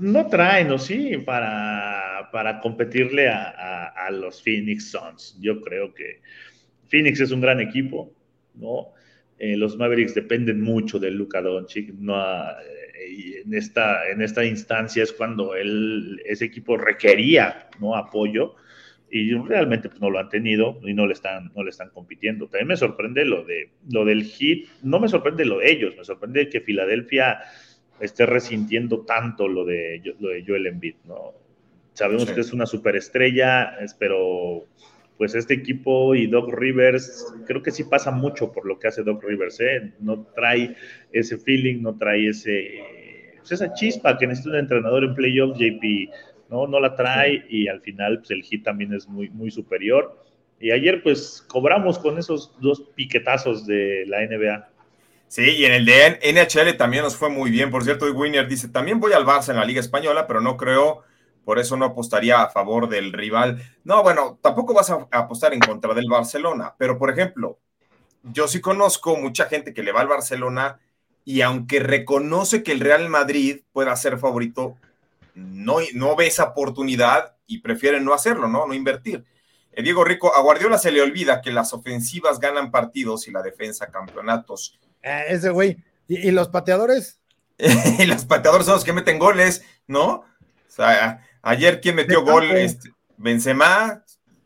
No 0.00 0.26
traen, 0.28 0.68
¿no? 0.68 0.78
Sí, 0.78 1.18
para, 1.18 2.28
para 2.32 2.60
competirle 2.60 3.28
a, 3.28 3.88
a, 3.88 4.10
los 4.10 4.42
Phoenix 4.42 4.90
Suns. 4.90 5.38
Yo 5.40 5.60
creo 5.60 5.92
que 5.92 6.20
Phoenix 6.88 7.20
es 7.20 7.30
un 7.30 7.40
gran 7.40 7.60
equipo, 7.60 8.14
¿no? 8.54 8.92
Eh, 9.38 9.56
los 9.56 9.76
Mavericks 9.76 10.14
dependen 10.14 10.60
mucho 10.60 10.98
de 10.98 11.10
Luka 11.10 11.42
Doncic, 11.42 11.92
¿no? 11.94 12.14
y 13.10 13.34
en 13.34 13.52
esta, 13.52 14.08
en 14.08 14.22
esta 14.22 14.44
instancia 14.44 15.02
es 15.02 15.12
cuando 15.12 15.54
él, 15.54 16.22
ese 16.24 16.46
equipo 16.46 16.76
requería, 16.76 17.68
¿no? 17.80 17.96
Apoyo 17.96 18.54
y 19.10 19.32
realmente 19.34 19.88
pues, 19.88 20.00
no 20.00 20.10
lo 20.10 20.18
han 20.18 20.28
tenido 20.28 20.80
y 20.82 20.94
no 20.94 21.06
le 21.06 21.12
están, 21.12 21.52
no 21.54 21.62
le 21.62 21.70
están 21.70 21.90
compitiendo. 21.90 22.48
También 22.48 22.68
me 22.68 22.76
sorprende 22.76 23.24
lo, 23.24 23.44
de, 23.44 23.70
lo 23.88 24.04
del 24.04 24.24
hit, 24.24 24.68
no 24.82 24.98
me 24.98 25.08
sorprende 25.08 25.44
lo 25.44 25.58
de 25.58 25.70
ellos, 25.70 25.94
me 25.96 26.04
sorprende 26.04 26.48
que 26.48 26.60
Filadelfia 26.60 27.38
esté 28.00 28.26
resintiendo 28.26 29.00
tanto 29.00 29.48
lo 29.48 29.64
de, 29.64 30.02
lo 30.20 30.28
de 30.30 30.44
Joel 30.46 30.66
Embiid, 30.66 30.96
¿no? 31.04 31.32
Sabemos 31.92 32.24
sí. 32.24 32.34
que 32.34 32.40
es 32.40 32.52
una 32.52 32.66
superestrella, 32.66 33.76
pero 33.98 34.64
pues 35.16 35.34
este 35.34 35.54
equipo 35.54 36.14
y 36.14 36.26
Doc 36.26 36.52
Rivers, 36.52 37.32
creo 37.46 37.62
que 37.62 37.70
sí 37.70 37.84
pasa 37.84 38.10
mucho 38.10 38.50
por 38.50 38.66
lo 38.66 38.78
que 38.78 38.88
hace 38.88 39.04
Doc 39.04 39.22
Rivers, 39.22 39.60
¿eh? 39.60 39.92
No 40.00 40.26
trae 40.34 40.76
ese 41.12 41.38
feeling, 41.38 41.82
no 41.82 41.96
trae 41.96 42.28
ese, 42.28 43.34
pues 43.38 43.52
esa 43.52 43.72
chispa 43.74 44.18
que 44.18 44.26
necesita 44.26 44.50
un 44.50 44.60
entrenador 44.60 45.04
en 45.04 45.14
playoff, 45.14 45.56
JP 45.56 46.10
¿no? 46.50 46.66
No 46.66 46.80
la 46.80 46.94
trae 46.94 47.44
y 47.48 47.68
al 47.68 47.80
final 47.80 48.18
pues, 48.18 48.30
el 48.30 48.42
hit 48.42 48.64
también 48.64 48.92
es 48.92 49.08
muy, 49.08 49.30
muy 49.30 49.50
superior. 49.50 50.18
Y 50.60 50.70
ayer 50.70 51.02
pues 51.02 51.44
cobramos 51.48 51.98
con 51.98 52.18
esos 52.18 52.54
dos 52.60 52.82
piquetazos 52.94 53.66
de 53.66 54.04
la 54.06 54.24
NBA. 54.26 54.68
Sí, 55.34 55.42
y 55.42 55.64
en 55.64 55.72
el 55.72 55.84
de 55.84 56.20
NHL 56.22 56.76
también 56.76 57.02
nos 57.02 57.16
fue 57.16 57.28
muy 57.28 57.50
bien. 57.50 57.68
Por 57.68 57.82
cierto, 57.82 58.06
Winner 58.06 58.46
dice, 58.46 58.68
también 58.68 59.00
voy 59.00 59.14
al 59.14 59.26
Barça 59.26 59.48
en 59.48 59.56
la 59.56 59.64
Liga 59.64 59.80
Española, 59.80 60.28
pero 60.28 60.40
no 60.40 60.56
creo, 60.56 61.02
por 61.44 61.58
eso 61.58 61.76
no 61.76 61.86
apostaría 61.86 62.40
a 62.40 62.50
favor 62.50 62.88
del 62.88 63.12
rival. 63.12 63.60
No, 63.82 64.04
bueno, 64.04 64.38
tampoco 64.40 64.74
vas 64.74 64.90
a 64.90 65.08
apostar 65.10 65.52
en 65.52 65.58
contra 65.58 65.92
del 65.92 66.08
Barcelona, 66.08 66.76
pero 66.78 66.98
por 66.98 67.10
ejemplo, 67.10 67.58
yo 68.22 68.46
sí 68.46 68.60
conozco 68.60 69.16
mucha 69.16 69.46
gente 69.46 69.74
que 69.74 69.82
le 69.82 69.90
va 69.90 70.02
al 70.02 70.06
Barcelona 70.06 70.78
y 71.24 71.40
aunque 71.40 71.80
reconoce 71.80 72.62
que 72.62 72.70
el 72.70 72.78
Real 72.78 73.08
Madrid 73.08 73.62
pueda 73.72 73.96
ser 73.96 74.20
favorito, 74.20 74.76
no, 75.34 75.78
no 75.94 76.14
ve 76.14 76.28
esa 76.28 76.44
oportunidad 76.44 77.34
y 77.48 77.58
prefiere 77.58 78.00
no 78.00 78.14
hacerlo, 78.14 78.46
¿no? 78.46 78.68
No 78.68 78.72
invertir. 78.72 79.24
Eh, 79.72 79.82
Diego 79.82 80.04
Rico, 80.04 80.32
a 80.32 80.40
Guardiola 80.42 80.78
se 80.78 80.92
le 80.92 81.02
olvida 81.02 81.42
que 81.42 81.50
las 81.50 81.72
ofensivas 81.72 82.38
ganan 82.38 82.70
partidos 82.70 83.26
y 83.26 83.32
la 83.32 83.42
defensa 83.42 83.90
campeonatos. 83.90 84.78
Eh, 85.04 85.24
ese 85.28 85.50
güey. 85.50 85.76
¿Y, 86.08 86.28
¿Y, 86.28 86.30
los 86.32 86.48
pateadores? 86.48 87.20
y 87.98 88.06
los 88.06 88.24
pateadores 88.24 88.66
son 88.66 88.74
los 88.74 88.84
que 88.84 88.92
meten 88.92 89.18
goles, 89.18 89.64
¿no? 89.86 90.08
O 90.08 90.24
sea, 90.66 91.24
ayer, 91.42 91.80
¿quién 91.80 91.94
metió 91.94 92.24
gol? 92.24 92.50
Este, 92.50 92.90
Benzema. 93.16 94.02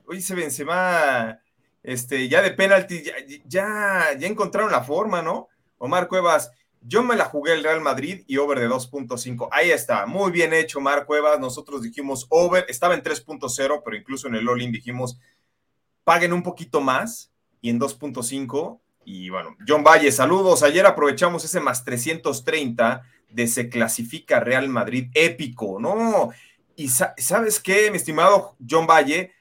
Oye, 0.07 0.19
ese 0.19 0.35
Benzema, 0.35 1.41
este, 1.83 2.29
ya 2.29 2.43
de 2.43 2.51
penalti, 2.51 3.03
ya, 3.03 3.15
ya, 3.47 4.19
ya 4.19 4.27
encontraron 4.27 4.71
la 4.71 4.83
forma, 4.83 5.23
¿no? 5.23 5.49
Omar 5.79 6.09
Cuevas, 6.09 6.51
yo 6.83 7.03
me 7.03 7.17
la 7.17 7.25
jugué 7.25 7.55
el 7.55 7.63
Real 7.63 7.81
Madrid 7.81 8.25
y 8.27 8.39
over 8.39 8.59
de 8.59 8.69
2.5. 8.69 9.49
Ahí 9.53 9.71
está, 9.71 10.07
muy 10.07 10.31
bien 10.31 10.53
hecho, 10.53 10.81
Mar 10.81 11.07
Cuevas. 11.07 11.39
Nosotros 11.39 11.83
dijimos 11.83 12.27
over, 12.31 12.65
estaba 12.69 12.95
en 12.95 13.03
3.0, 13.03 13.83
pero 13.85 13.97
incluso 13.97 14.29
en 14.29 14.35
el 14.35 14.49
all 14.49 14.59
dijimos 14.73 15.19
paguen 16.05 16.33
un 16.33 16.43
poquito 16.43 16.81
más 16.81 17.31
y 17.61 17.71
en 17.71 17.79
2.5. 17.79 18.81
Y 19.11 19.31
bueno, 19.31 19.57
John 19.67 19.83
Valle, 19.83 20.13
saludos. 20.13 20.63
Ayer 20.63 20.85
aprovechamos 20.85 21.43
ese 21.43 21.61
más 21.61 21.83
330 21.83 23.03
de 23.31 23.47
se 23.49 23.71
clasifica 23.71 24.39
Real 24.39 24.69
Madrid 24.69 25.11
épico, 25.15 25.81
¿no? 25.81 26.29
Y 26.77 26.91
sabes 26.91 27.59
qué, 27.59 27.91
mi 27.91 27.97
estimado 27.97 28.55
John 28.69 28.87
Valle, 28.87 29.33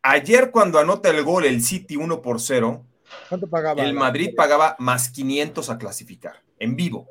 ayer 0.00 0.50
cuando 0.50 0.78
anota 0.78 1.10
el 1.10 1.22
gol 1.22 1.44
el 1.44 1.62
City 1.62 1.96
1 1.96 2.22
por 2.22 2.40
0, 2.40 2.82
¿Cuánto 3.28 3.46
pagaba? 3.46 3.82
El 3.82 3.92
Madrid 3.92 4.30
pagaba 4.34 4.74
más 4.78 5.10
500 5.10 5.68
a 5.68 5.76
clasificar, 5.76 6.42
en 6.58 6.74
vivo. 6.74 7.10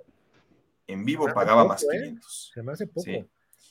En 0.87 1.05
vivo 1.05 1.27
pagaba 1.31 1.61
poco, 1.61 1.73
más 1.73 1.83
¿eh? 1.83 1.87
500. 1.91 2.51
Se 2.55 2.63
me 2.63 2.71
hace 2.71 2.87
poco. 2.87 3.03
Sí. 3.03 3.23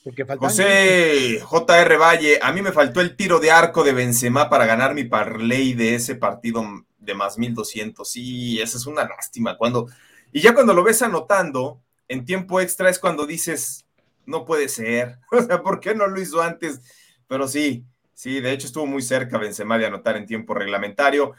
Porque 0.05 0.25
faltan 0.25 0.47
José 0.49 1.41
JR 1.41 1.97
Valle, 1.97 2.39
a 2.41 2.53
mí 2.53 2.61
me 2.61 2.71
faltó 2.71 3.01
el 3.01 3.17
tiro 3.17 3.41
de 3.41 3.51
arco 3.51 3.83
de 3.83 3.91
Benzema 3.91 4.49
para 4.49 4.65
ganar 4.65 4.95
mi 4.95 5.03
parlay 5.03 5.73
de 5.73 5.95
ese 5.95 6.15
partido 6.15 6.63
de 7.01 7.13
más 7.13 7.37
1200. 7.37 8.09
Sí, 8.09 8.61
esa 8.61 8.77
es 8.77 8.85
una 8.85 9.03
lástima. 9.03 9.57
Cuando, 9.57 9.87
y 10.31 10.39
ya 10.39 10.53
cuando 10.53 10.73
lo 10.73 10.83
ves 10.83 11.01
anotando 11.01 11.81
en 12.07 12.23
tiempo 12.25 12.61
extra 12.61 12.89
es 12.89 12.99
cuando 12.99 13.25
dices, 13.25 13.85
no 14.25 14.45
puede 14.45 14.69
ser. 14.69 15.19
O 15.31 15.41
sea, 15.41 15.61
¿por 15.61 15.79
qué 15.79 15.93
no 15.93 16.07
lo 16.07 16.21
hizo 16.21 16.41
antes? 16.41 16.81
Pero 17.27 17.47
sí, 17.47 17.85
sí, 18.13 18.39
de 18.39 18.51
hecho 18.51 18.67
estuvo 18.67 18.85
muy 18.85 19.01
cerca 19.01 19.37
Benzema 19.37 19.77
de 19.77 19.87
anotar 19.87 20.15
en 20.17 20.25
tiempo 20.25 20.53
reglamentario. 20.53 21.33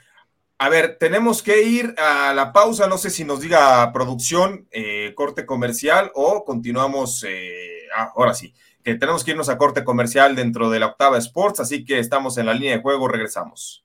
A 0.59 0.69
ver, 0.69 0.97
tenemos 0.99 1.43
que 1.43 1.63
ir 1.63 1.95
a 1.99 2.33
la 2.35 2.53
pausa. 2.53 2.87
No 2.87 2.97
sé 2.97 3.11
si 3.11 3.25
nos 3.25 3.41
diga 3.41 3.93
producción, 3.93 4.69
eh, 4.71 5.13
corte 5.17 5.45
comercial 5.45 6.13
o 6.15 6.45
continuamos. 6.45 7.25
Eh, 7.29 7.89
ah, 7.97 8.13
ahora 8.15 8.33
sí, 8.33 8.55
que 8.85 8.95
tenemos 8.95 9.25
que 9.25 9.33
irnos 9.33 9.49
a 9.49 9.59
corte 9.59 9.85
comercial 9.85 10.37
dentro 10.37 10.71
de 10.71 10.79
la 10.79 10.87
octava 10.87 11.19
Sports. 11.19 11.61
Así 11.61 11.85
que 11.85 11.99
estamos 11.99 12.39
en 12.39 12.47
la 12.47 12.55
línea 12.55 12.77
de 12.77 12.83
juego. 12.83 13.09
Regresamos. 13.09 13.85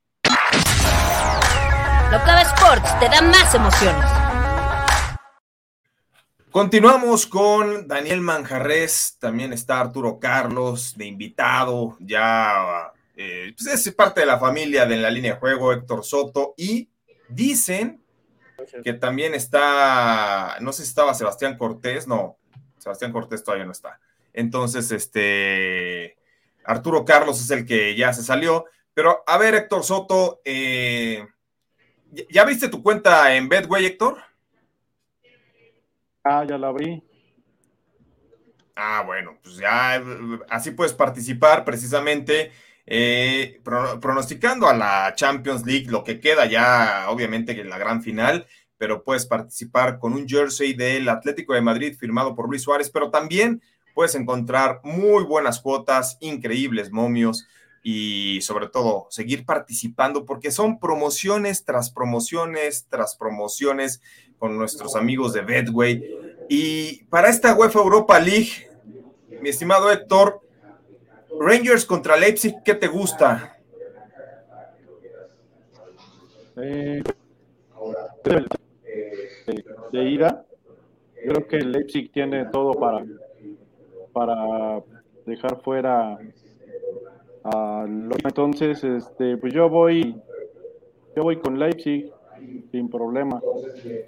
La 2.10 2.20
octava 2.20 2.42
Sports 2.42 3.00
te 3.02 3.10
da 3.10 3.22
más 3.22 3.54
emociones. 3.54 4.10
Continuamos 6.50 7.28
con 7.28 7.86
Daniel 7.86 8.22
Manjarres. 8.22 9.18
También 9.20 9.52
está 9.52 9.82
Arturo 9.82 10.18
Carlos 10.18 10.96
de 10.96 11.06
invitado. 11.06 11.98
Ya 12.00 12.94
eh, 13.18 13.54
pues 13.58 13.86
es 13.86 13.94
parte 13.94 14.22
de 14.22 14.26
la 14.26 14.40
familia 14.40 14.86
de 14.86 14.96
la 14.96 15.12
línea 15.12 15.34
de 15.34 15.40
juego, 15.40 15.74
Héctor 15.74 16.06
Soto, 16.06 16.54
y 16.56 16.90
dicen 17.28 18.02
que 18.86 18.94
también 18.94 19.34
está, 19.34 20.56
no 20.62 20.72
sé 20.72 20.84
si 20.84 20.90
estaba 20.90 21.14
Sebastián 21.14 21.58
Cortés, 21.58 22.08
no, 22.08 22.38
Sebastián 22.78 23.12
Cortés 23.12 23.44
todavía 23.44 23.66
no 23.66 23.74
está. 23.74 24.00
Entonces, 24.32 24.92
este, 24.92 26.16
Arturo 26.64 27.04
Carlos 27.04 27.42
es 27.42 27.52
el 27.52 27.66
que 27.66 27.98
ya 27.98 28.14
se 28.14 28.24
salió. 28.24 28.66
Pero, 28.94 29.24
a 29.28 29.38
ver, 29.38 29.56
Héctor 29.56 29.84
Soto, 29.84 30.42
eh, 30.46 31.28
¿ya 32.30 32.46
viste 32.46 32.70
tu 32.70 32.82
cuenta 32.82 33.36
en 33.36 33.50
Betway, 33.50 33.86
Héctor? 33.86 34.18
Ah, 36.24 36.46
ya 36.48 36.58
la 36.58 36.68
abrí. 36.68 37.04
Ah, 38.76 39.04
bueno, 39.06 39.38
pues 39.42 39.58
ya 39.58 40.02
así 40.50 40.72
puedes 40.72 40.94
participar 40.94 41.66
precisamente 41.66 42.52
eh, 42.86 43.60
pronosticando 43.64 44.68
a 44.68 44.74
la 44.74 45.14
Champions 45.16 45.66
League, 45.66 45.88
lo 45.90 46.04
que 46.04 46.20
queda 46.20 46.46
ya, 46.46 47.06
obviamente, 47.10 47.60
en 47.60 47.70
la 47.70 47.78
gran 47.78 48.04
final, 48.04 48.46
pero 48.78 49.04
puedes 49.04 49.26
participar 49.26 50.00
con 50.00 50.14
un 50.14 50.28
jersey 50.28 50.74
del 50.74 51.10
Atlético 51.10 51.54
de 51.54 51.62
Madrid 51.62 51.98
firmado 51.98 52.36
por 52.36 52.48
Luis 52.48 52.62
Suárez, 52.62 52.90
pero 52.90 53.10
también 53.10 53.62
puedes 53.96 54.14
encontrar 54.14 54.80
muy 54.84 55.24
buenas 55.24 55.60
cuotas, 55.60 56.18
increíbles 56.22 56.92
momios 56.92 57.48
y 57.84 58.42
sobre 58.42 58.68
todo 58.68 59.08
seguir 59.10 59.46
participando 59.46 60.26
porque 60.26 60.52
son 60.52 60.80
promociones 60.80 61.64
tras 61.64 61.92
promociones 61.92 62.88
tras 62.90 63.16
promociones 63.16 64.02
con 64.38 64.58
nuestros 64.58 64.96
amigos 64.96 65.34
de 65.34 65.42
Bedway. 65.42 66.04
Y 66.50 67.04
para 67.06 67.30
esta 67.30 67.56
UEFA 67.56 67.80
Europa 67.80 68.20
League, 68.20 68.70
mi 69.42 69.50
estimado 69.50 69.92
Héctor, 69.92 70.42
Rangers 71.40 71.86
contra 71.86 72.18
Leipzig, 72.18 72.56
¿qué 72.64 72.74
te 72.74 72.88
gusta? 72.88 73.58
Eh, 76.60 77.04
de, 79.92 80.04
ida, 80.04 80.46
creo 81.24 81.48
que 81.48 81.58
Leipzig 81.58 82.12
tiene 82.12 82.46
todo 82.46 82.74
para, 82.74 83.06
para 84.12 84.82
dejar 85.26 85.62
fuera 85.62 86.18
entonces 88.24 88.84
este 88.84 89.38
pues 89.38 89.54
yo 89.54 89.70
voy 89.70 90.16
yo 91.16 91.24
voy 91.24 91.38
con 91.38 91.58
Leipzig 91.58 92.12
sin 92.72 92.90
problema. 92.90 93.42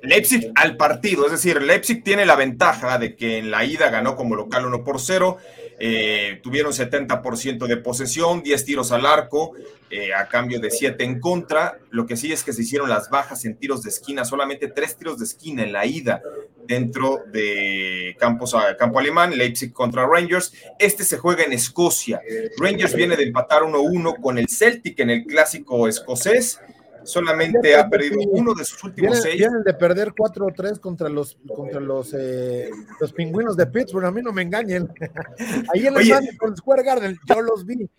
Leipzig 0.03 0.51
al 0.55 0.77
partido, 0.77 1.25
es 1.25 1.31
decir, 1.31 1.61
Leipzig 1.61 2.03
tiene 2.03 2.25
la 2.25 2.35
ventaja 2.35 2.97
de 2.97 3.15
que 3.15 3.39
en 3.39 3.51
la 3.51 3.65
ida 3.65 3.89
ganó 3.89 4.15
como 4.15 4.35
local 4.35 4.65
1 4.65 4.83
por 4.83 4.99
0, 4.99 5.37
eh, 5.79 6.39
tuvieron 6.43 6.71
70% 6.73 7.67
de 7.67 7.77
posesión, 7.77 8.43
10 8.43 8.65
tiros 8.65 8.91
al 8.91 9.05
arco, 9.05 9.53
eh, 9.89 10.13
a 10.13 10.27
cambio 10.27 10.59
de 10.59 10.69
7 10.69 11.03
en 11.03 11.19
contra. 11.19 11.79
Lo 11.89 12.05
que 12.05 12.17
sí 12.17 12.31
es 12.31 12.43
que 12.43 12.53
se 12.53 12.63
hicieron 12.63 12.89
las 12.89 13.09
bajas 13.09 13.45
en 13.45 13.55
tiros 13.55 13.83
de 13.83 13.89
esquina, 13.89 14.25
solamente 14.25 14.67
3 14.67 14.97
tiros 14.97 15.19
de 15.19 15.25
esquina 15.25 15.63
en 15.63 15.73
la 15.73 15.85
ida 15.85 16.21
dentro 16.67 17.23
de 17.31 18.15
campos, 18.19 18.55
campo 18.77 18.99
alemán, 18.99 19.37
Leipzig 19.37 19.73
contra 19.73 20.05
Rangers. 20.05 20.53
Este 20.77 21.03
se 21.03 21.17
juega 21.17 21.43
en 21.43 21.53
Escocia. 21.53 22.21
Rangers 22.57 22.93
viene 22.93 23.15
de 23.15 23.23
empatar 23.23 23.63
1-1 23.63 24.21
con 24.21 24.37
el 24.37 24.47
Celtic 24.47 24.99
en 24.99 25.09
el 25.09 25.25
clásico 25.25 25.87
escocés 25.87 26.59
solamente 27.03 27.75
ha 27.75 27.89
perdido 27.89 28.19
uno 28.29 28.53
de 28.53 28.65
sus 28.65 28.83
últimos 28.83 29.21
seis. 29.21 29.37
Vienen 29.37 29.63
de 29.63 29.73
perder 29.73 30.09
4-3 30.09 30.79
contra 30.79 31.09
los 31.09 31.37
contra 31.55 31.79
los, 31.79 32.13
eh, 32.13 32.69
los 32.99 33.13
pingüinos 33.13 33.55
de 33.57 33.65
Pittsburgh, 33.67 34.05
a 34.05 34.11
mí 34.11 34.21
no 34.21 34.31
me 34.31 34.41
engañen. 34.41 34.89
Ahí 35.73 35.87
en 35.87 35.97
el 35.97 36.37
con 36.37 36.55
Square 36.55 36.83
Garden, 36.83 37.17
yo 37.25 37.41
los 37.41 37.65
vi. 37.65 37.89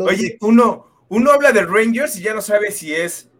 oye, 0.00 0.38
Uno, 0.40 1.04
uno 1.08 1.32
habla 1.32 1.52
de 1.52 1.62
Rangers 1.62 2.16
y 2.16 2.22
ya 2.22 2.34
no 2.34 2.42
sabe 2.42 2.70
si 2.70 2.94
es 2.94 3.30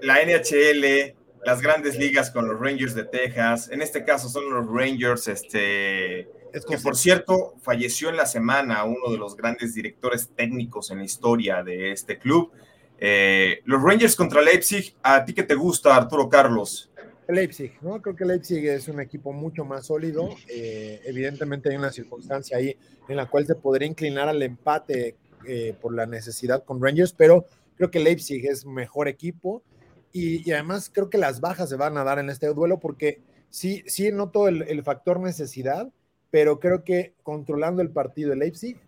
la 0.00 0.18
NHL, 0.22 1.14
las 1.44 1.60
grandes 1.60 1.98
ligas 1.98 2.30
con 2.30 2.48
los 2.48 2.60
Rangers 2.60 2.94
de 2.94 3.04
Texas. 3.04 3.70
En 3.70 3.82
este 3.82 4.04
caso 4.04 4.28
son 4.28 4.50
los 4.50 4.66
Rangers, 4.66 5.28
este. 5.28 6.28
que 6.68 6.78
por 6.82 6.96
cierto 6.96 7.54
falleció 7.62 8.08
en 8.08 8.16
la 8.16 8.26
semana 8.26 8.84
uno 8.84 9.10
de 9.10 9.18
los 9.18 9.36
grandes 9.36 9.74
directores 9.74 10.30
técnicos 10.34 10.90
en 10.90 10.98
la 10.98 11.04
historia 11.04 11.62
de 11.62 11.92
este 11.92 12.18
club. 12.18 12.52
Eh, 13.00 13.60
los 13.64 13.82
Rangers 13.82 14.16
contra 14.16 14.42
Leipzig, 14.42 14.94
¿a 15.02 15.24
ti 15.24 15.32
qué 15.32 15.44
te 15.44 15.54
gusta, 15.54 15.94
Arturo 15.94 16.28
Carlos? 16.28 16.90
Leipzig, 17.28 17.72
¿no? 17.82 18.00
Creo 18.00 18.16
que 18.16 18.24
Leipzig 18.24 18.66
es 18.66 18.88
un 18.88 19.00
equipo 19.00 19.32
mucho 19.32 19.64
más 19.64 19.86
sólido. 19.86 20.30
Eh, 20.48 21.00
evidentemente 21.04 21.68
hay 21.68 21.76
una 21.76 21.92
circunstancia 21.92 22.56
ahí 22.56 22.76
en 23.08 23.16
la 23.16 23.26
cual 23.26 23.46
se 23.46 23.54
podría 23.54 23.86
inclinar 23.86 24.28
al 24.28 24.42
empate 24.42 25.16
eh, 25.46 25.74
por 25.80 25.94
la 25.94 26.06
necesidad 26.06 26.64
con 26.64 26.82
Rangers, 26.82 27.12
pero 27.12 27.44
creo 27.76 27.90
que 27.90 28.00
Leipzig 28.00 28.46
es 28.46 28.64
mejor 28.64 29.08
equipo 29.08 29.62
y, 30.10 30.50
además 30.50 30.90
creo 30.92 31.10
que 31.10 31.18
las 31.18 31.40
bajas 31.40 31.68
se 31.68 31.76
van 31.76 31.98
a 31.98 32.04
dar 32.04 32.18
en 32.18 32.30
este 32.30 32.46
duelo 32.48 32.80
porque 32.80 33.20
sí, 33.50 33.84
sí 33.86 34.10
noto 34.10 34.48
el, 34.48 34.62
el 34.62 34.82
factor 34.82 35.20
necesidad, 35.20 35.88
pero 36.30 36.58
creo 36.58 36.82
que 36.82 37.14
controlando 37.22 37.82
el 37.82 37.90
partido 37.90 38.30
de 38.30 38.36
Leipzig 38.36 38.78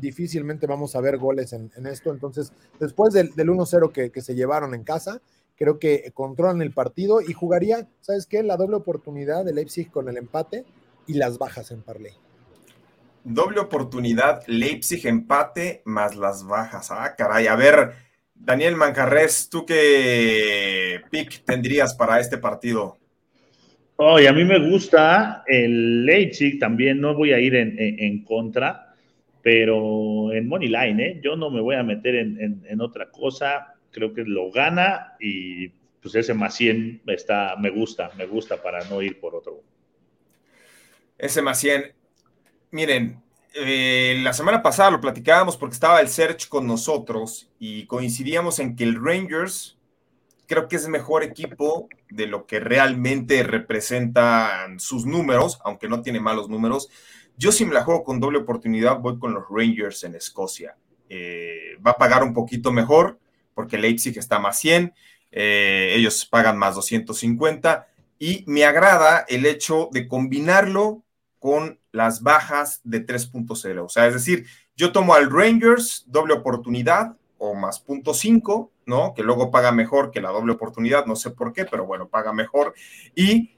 difícilmente 0.00 0.66
vamos 0.66 0.94
a 0.94 1.00
ver 1.00 1.18
goles 1.18 1.52
en, 1.52 1.70
esto. 1.86 2.10
Entonces, 2.10 2.52
después 2.78 3.14
del, 3.14 3.32
1-0 3.32 3.92
que, 3.92 4.20
se 4.20 4.34
llevaron 4.34 4.74
en 4.74 4.84
casa, 4.84 5.20
creo 5.56 5.78
que 5.78 6.10
controlan 6.14 6.62
el 6.62 6.72
partido 6.72 7.20
y 7.20 7.32
jugaría, 7.32 7.88
¿sabes 8.00 8.26
qué? 8.26 8.42
La 8.42 8.56
doble 8.56 8.76
oportunidad 8.76 9.44
de 9.44 9.54
Leipzig 9.54 9.90
con 9.90 10.08
el 10.08 10.16
empate 10.16 10.64
y 11.06 11.14
las 11.14 11.38
bajas 11.38 11.70
en 11.70 11.82
Parley. 11.82 12.12
Doble 13.24 13.60
oportunidad, 13.60 14.42
Leipzig 14.46 15.06
empate 15.06 15.82
más 15.84 16.16
las 16.16 16.46
bajas. 16.46 16.90
Ah, 16.90 17.14
caray. 17.16 17.46
A 17.46 17.56
ver, 17.56 17.92
Daniel 18.34 18.76
Mancarres, 18.76 19.48
¿tú 19.50 19.66
qué 19.66 21.00
pick 21.10 21.44
tendrías 21.44 21.94
para 21.94 22.20
este 22.20 22.38
partido? 22.38 22.96
Oye, 23.96 24.28
a 24.28 24.32
mí 24.32 24.44
me 24.44 24.70
gusta 24.70 25.42
el 25.46 26.06
Leipzig 26.06 26.60
también, 26.60 27.00
no 27.00 27.14
voy 27.14 27.32
a 27.32 27.40
ir 27.40 27.56
en 27.56 28.22
contra 28.22 28.87
pero 29.42 30.32
en 30.32 30.48
Money 30.48 30.68
Line, 30.68 31.02
¿eh? 31.02 31.20
yo 31.22 31.36
no 31.36 31.50
me 31.50 31.60
voy 31.60 31.76
a 31.76 31.82
meter 31.82 32.14
en, 32.14 32.80
otra 32.80 33.10
cosa, 33.10 33.74
creo 33.90 34.12
que 34.12 34.24
lo 34.24 34.50
gana 34.50 35.16
y 35.20 35.68
pues 36.00 36.14
ese 36.14 36.34
más 36.34 36.54
100 36.56 37.02
está, 37.06 37.56
me 37.56 37.70
gusta, 37.70 38.10
me 38.16 38.26
gusta 38.26 38.62
para 38.62 38.84
no 38.88 39.02
ir 39.02 39.20
por 39.20 39.34
otro. 39.34 39.62
Ese 41.16 41.42
más 41.42 41.58
100, 41.58 41.92
miren, 42.70 43.20
eh, 43.54 44.20
la 44.22 44.32
semana 44.32 44.62
pasada 44.62 44.90
lo 44.90 45.00
platicábamos 45.00 45.56
porque 45.56 45.74
estaba 45.74 46.00
el 46.00 46.08
Search 46.08 46.48
con 46.48 46.66
nosotros 46.66 47.50
y 47.58 47.86
coincidíamos 47.86 48.58
en 48.58 48.76
que 48.76 48.84
el 48.84 49.02
Rangers 49.02 49.78
creo 50.48 50.66
que 50.66 50.76
es 50.76 50.88
mejor 50.88 51.22
equipo 51.22 51.88
de 52.08 52.26
lo 52.26 52.46
que 52.46 52.58
realmente 52.58 53.42
representan 53.42 54.80
sus 54.80 55.06
números, 55.06 55.60
aunque 55.62 55.88
no 55.88 56.02
tiene 56.02 56.20
malos 56.20 56.48
números. 56.48 56.88
Yo 57.38 57.52
si 57.52 57.64
me 57.64 57.72
la 57.72 57.84
juego 57.84 58.02
con 58.02 58.18
doble 58.18 58.38
oportunidad, 58.38 58.98
voy 58.98 59.16
con 59.20 59.32
los 59.32 59.44
Rangers 59.48 60.02
en 60.02 60.16
Escocia. 60.16 60.76
Eh, 61.08 61.78
va 61.86 61.92
a 61.92 61.96
pagar 61.96 62.24
un 62.24 62.34
poquito 62.34 62.72
mejor 62.72 63.20
porque 63.54 63.78
Leipzig 63.78 64.18
está 64.18 64.40
más 64.40 64.58
100, 64.58 64.92
eh, 65.30 65.94
ellos 65.96 66.26
pagan 66.26 66.58
más 66.58 66.74
250 66.74 67.86
y 68.18 68.42
me 68.48 68.64
agrada 68.64 69.24
el 69.28 69.46
hecho 69.46 69.88
de 69.92 70.08
combinarlo 70.08 71.04
con 71.38 71.78
las 71.92 72.22
bajas 72.22 72.80
de 72.82 73.06
3.0. 73.06 73.84
O 73.84 73.88
sea, 73.88 74.08
es 74.08 74.14
decir, 74.14 74.46
yo 74.76 74.90
tomo 74.90 75.14
al 75.14 75.30
Rangers 75.30 76.04
doble 76.08 76.34
oportunidad 76.34 77.16
o 77.38 77.54
más 77.54 77.78
punto 77.78 78.14
5, 78.14 78.72
¿no? 78.86 79.14
Que 79.14 79.22
luego 79.22 79.52
paga 79.52 79.70
mejor 79.70 80.10
que 80.10 80.20
la 80.20 80.30
doble 80.30 80.54
oportunidad, 80.54 81.06
no 81.06 81.14
sé 81.14 81.30
por 81.30 81.52
qué, 81.52 81.64
pero 81.64 81.86
bueno, 81.86 82.08
paga 82.08 82.32
mejor. 82.32 82.74
Y 83.14 83.57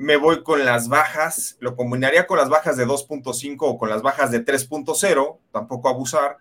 me 0.00 0.16
voy 0.16 0.42
con 0.42 0.64
las 0.64 0.88
bajas, 0.88 1.58
lo 1.60 1.76
combinaría 1.76 2.26
con 2.26 2.38
las 2.38 2.48
bajas 2.48 2.78
de 2.78 2.86
2.5 2.86 3.56
o 3.60 3.76
con 3.76 3.90
las 3.90 4.00
bajas 4.00 4.30
de 4.30 4.42
3.0, 4.42 5.38
tampoco 5.52 5.90
abusar, 5.90 6.38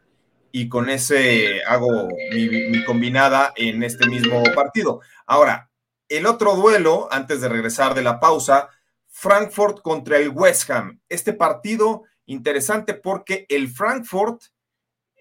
y 0.53 0.69
con 0.69 0.89
ese 0.89 1.61
hago 1.65 2.07
mi, 2.31 2.85
combinada 2.85 3.51
en 3.57 3.83
este 3.83 4.07
mismo 4.07 4.41
partido. 4.55 5.01
Ahora, 5.25 5.69
el 6.07 6.25
otro 6.25 6.55
duelo, 6.55 7.09
antes 7.11 7.41
de 7.41 7.49
regresar 7.49 7.95
de 7.95 8.01
la 8.01 8.21
pausa, 8.21 8.69
Frankfurt 9.09 9.81
contra 9.81 10.19
el 10.19 10.29
West 10.29 10.69
Ham. 10.69 11.01
Este 11.09 11.33
partido 11.33 12.03
interesante 12.27 12.93
porque 12.93 13.45
el 13.49 13.67
Frankfurt, 13.67 14.41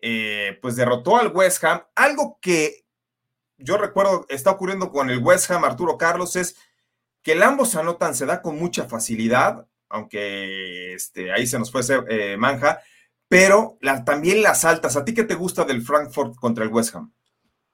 eh, 0.00 0.60
pues 0.62 0.76
derrotó 0.76 1.16
al 1.16 1.32
West 1.34 1.64
Ham. 1.64 1.82
Algo 1.96 2.38
que 2.40 2.84
yo 3.56 3.78
recuerdo 3.78 4.26
está 4.28 4.52
ocurriendo 4.52 4.92
con 4.92 5.10
el 5.10 5.18
West 5.18 5.50
Ham, 5.50 5.64
Arturo 5.64 5.98
Carlos, 5.98 6.36
es 6.36 6.54
que 7.28 7.32
el 7.32 7.42
ambos 7.42 7.76
anotan 7.76 8.14
se 8.14 8.24
da 8.24 8.40
con 8.40 8.58
mucha 8.58 8.88
facilidad, 8.88 9.66
aunque 9.90 10.94
este, 10.94 11.30
ahí 11.30 11.46
se 11.46 11.58
nos 11.58 11.70
fue 11.70 11.82
eh, 12.08 12.38
manja, 12.38 12.80
pero 13.28 13.76
también 14.06 14.42
las 14.42 14.64
altas. 14.64 14.96
¿A 14.96 15.04
ti 15.04 15.12
qué 15.12 15.24
te 15.24 15.34
gusta 15.34 15.66
del 15.66 15.82
Frankfurt 15.82 16.36
contra 16.36 16.64
el 16.64 16.72
West 16.72 16.94
Ham? 16.94 17.12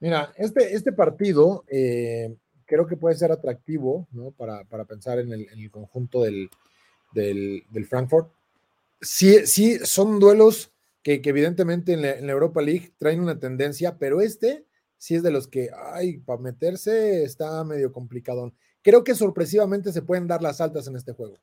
Mira, 0.01 0.33
este, 0.39 0.75
este 0.75 0.91
partido 0.91 1.65
eh, 1.69 2.35
creo 2.65 2.89
que 2.89 2.97
puede 2.97 3.15
ser 3.15 3.31
atractivo 3.31 4.09
¿no? 4.11 4.33
para, 4.33 4.65
pensar 4.87 5.21
en 5.21 5.33
el, 5.33 5.71
conjunto 5.71 6.23
del, 6.23 6.51
del, 7.13 7.87
Frankfurt. 7.89 8.33
Sí, 9.01 9.47
sí, 9.47 9.79
son 9.85 10.19
duelos 10.19 10.73
que, 11.05 11.23
evidentemente 11.25 11.93
en 11.93 12.03
la, 12.03 12.33
Europa 12.33 12.61
League 12.61 12.93
traen 12.99 13.21
una 13.21 13.39
tendencia, 13.39 13.99
pero 13.99 14.21
este 14.21 14.67
sí 14.99 15.15
es 15.15 15.23
de 15.23 15.31
los 15.31 15.47
que, 15.47 15.71
ay, 15.93 16.19
para 16.19 16.41
meterse 16.41 17.23
está 17.23 17.63
medio 17.63 17.93
complicado 17.93 18.53
creo 18.85 19.03
que 19.03 19.15
sorpresivamente 19.15 19.91
se 19.91 20.03
pueden 20.03 20.29
dar 20.29 20.43
las 20.43 20.61
altas 20.61 20.87
en 20.87 20.97
este 20.97 21.13
juego. 21.13 21.39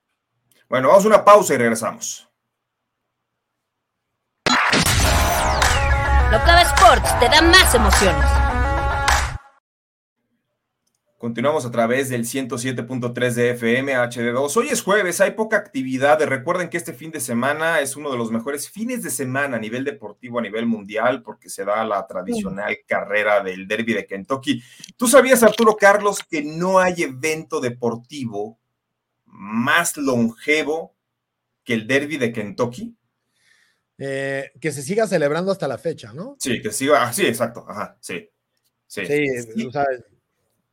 Bueno, 0.69 0.87
vamos 0.87 1.03
a 1.03 1.07
una 1.07 1.25
pausa 1.25 1.53
y 1.55 1.57
regresamos. 1.57 2.29
Locava 6.31 6.61
Sports 6.61 7.19
te 7.19 7.27
da 7.27 7.41
más 7.41 7.75
emociones. 7.75 8.40
Continuamos 11.21 11.67
a 11.67 11.71
través 11.71 12.09
del 12.09 12.25
107.3 12.25 13.33
de 13.35 13.51
FM 13.51 13.93
HD2. 13.95 14.57
Hoy 14.57 14.69
es 14.69 14.81
jueves, 14.81 15.21
hay 15.21 15.29
poca 15.33 15.55
actividad. 15.55 16.19
Recuerden 16.23 16.67
que 16.67 16.77
este 16.77 16.93
fin 16.93 17.11
de 17.11 17.19
semana 17.19 17.79
es 17.79 17.95
uno 17.95 18.09
de 18.09 18.17
los 18.17 18.31
mejores 18.31 18.71
fines 18.71 19.03
de 19.03 19.11
semana 19.11 19.57
a 19.57 19.59
nivel 19.59 19.83
deportivo, 19.83 20.39
a 20.39 20.41
nivel 20.41 20.65
mundial, 20.65 21.21
porque 21.21 21.47
se 21.47 21.63
da 21.63 21.85
la 21.85 22.07
tradicional 22.07 22.75
carrera 22.87 23.43
del 23.43 23.67
Derby 23.67 23.93
de 23.93 24.07
Kentucky. 24.07 24.63
¿Tú 24.97 25.05
sabías, 25.05 25.43
Arturo 25.43 25.77
Carlos, 25.77 26.21
que 26.27 26.41
no 26.41 26.79
hay 26.79 27.03
evento 27.03 27.61
deportivo 27.61 28.59
más 29.25 29.97
longevo 29.97 30.95
que 31.63 31.75
el 31.75 31.85
Derby 31.85 32.17
de 32.17 32.33
Kentucky? 32.33 32.97
Eh, 33.99 34.53
que 34.59 34.71
se 34.71 34.81
siga 34.81 35.05
celebrando 35.05 35.51
hasta 35.51 35.67
la 35.67 35.77
fecha, 35.77 36.13
¿no? 36.13 36.35
Sí, 36.39 36.59
que 36.63 36.71
siga, 36.71 37.03
ah, 37.03 37.13
sí, 37.13 37.27
exacto, 37.27 37.63
ajá, 37.69 37.95
sí. 38.01 38.27
Sí, 38.87 39.05
sí, 39.05 39.67
O 39.67 39.71
sea, 39.71 39.85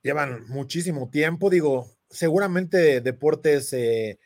llevan 0.02 0.46
muchísimo 0.48 1.10
tiempo, 1.10 1.50
digo, 1.50 1.90
seguramente 2.08 3.00
deportes 3.00 3.72
eh, 3.72 4.18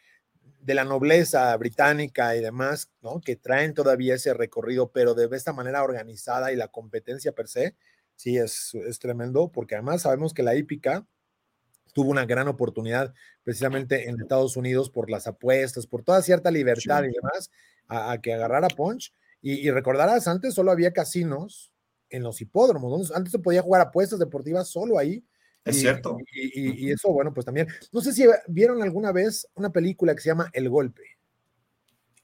de 0.60 0.74
la 0.74 0.84
nobleza 0.84 1.56
británica 1.56 2.36
y 2.36 2.40
demás, 2.40 2.90
¿no? 3.02 3.20
Que 3.20 3.36
traen 3.36 3.74
todavía 3.74 4.14
ese 4.14 4.32
recorrido, 4.32 4.92
pero 4.92 5.14
de 5.14 5.28
esta 5.36 5.52
manera 5.52 5.82
organizada 5.82 6.52
y 6.52 6.56
la 6.56 6.68
competencia 6.68 7.32
per 7.32 7.48
se, 7.48 7.76
sí, 8.16 8.36
es, 8.36 8.74
es 8.74 8.98
tremendo, 8.98 9.50
porque 9.50 9.74
además 9.74 10.02
sabemos 10.02 10.32
que 10.32 10.44
la 10.44 10.54
hípica 10.54 11.06
tuvo 11.92 12.10
una 12.10 12.24
gran 12.24 12.48
oportunidad 12.48 13.12
precisamente 13.42 14.08
en 14.08 14.20
Estados 14.20 14.56
Unidos 14.56 14.88
por 14.88 15.10
las 15.10 15.26
apuestas, 15.26 15.86
por 15.86 16.02
toda 16.04 16.22
cierta 16.22 16.50
libertad 16.50 17.04
y 17.04 17.12
demás, 17.12 17.50
a, 17.88 18.18
que 18.20 18.32
agarrara 18.32 18.68
punch. 18.68 19.12
Y, 19.40 19.54
y, 19.54 19.70
recordarás, 19.70 20.28
antes 20.28 20.54
solo 20.54 20.70
había 20.70 20.92
casinos 20.92 21.72
en 22.08 22.22
los 22.22 22.40
hipódromos, 22.40 23.10
antes 23.12 23.32
se 23.32 23.38
podía 23.38 23.62
jugar 23.62 23.82
apuestas 23.82 24.18
deportivas 24.18 24.68
solo 24.68 24.98
ahí, 24.98 25.24
es 25.64 25.80
cierto. 25.80 26.18
Y, 26.32 26.90
eso, 26.90 27.12
bueno, 27.12 27.32
pues 27.32 27.46
también. 27.46 27.68
No 27.92 28.00
sé 28.00 28.12
si 28.12 28.24
vieron 28.48 28.82
alguna 28.82 29.12
vez 29.12 29.48
una 29.54 29.70
película 29.70 30.14
que 30.14 30.20
se 30.20 30.28
llama 30.28 30.50
El 30.52 30.68
Golpe. 30.68 31.02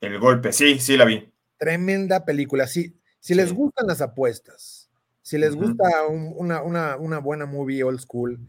El 0.01 0.19
Golpe, 0.19 0.53
sí, 0.53 0.79
sí 0.79 0.97
la 0.97 1.05
vi. 1.05 1.33
Tremenda 1.57 2.25
película. 2.25 2.67
Sí, 2.67 2.97
si 3.21 3.35
les 3.35 3.53
gustan 3.53 3.87
las 3.87 4.01
apuestas, 4.01 4.91
si 5.23 5.39
les 5.39 5.55
gusta 5.55 6.07
una, 6.07 6.63
una, 6.63 7.19
buena 7.19 7.47
movie 7.47 7.83
old 7.83 8.01
school 8.01 8.41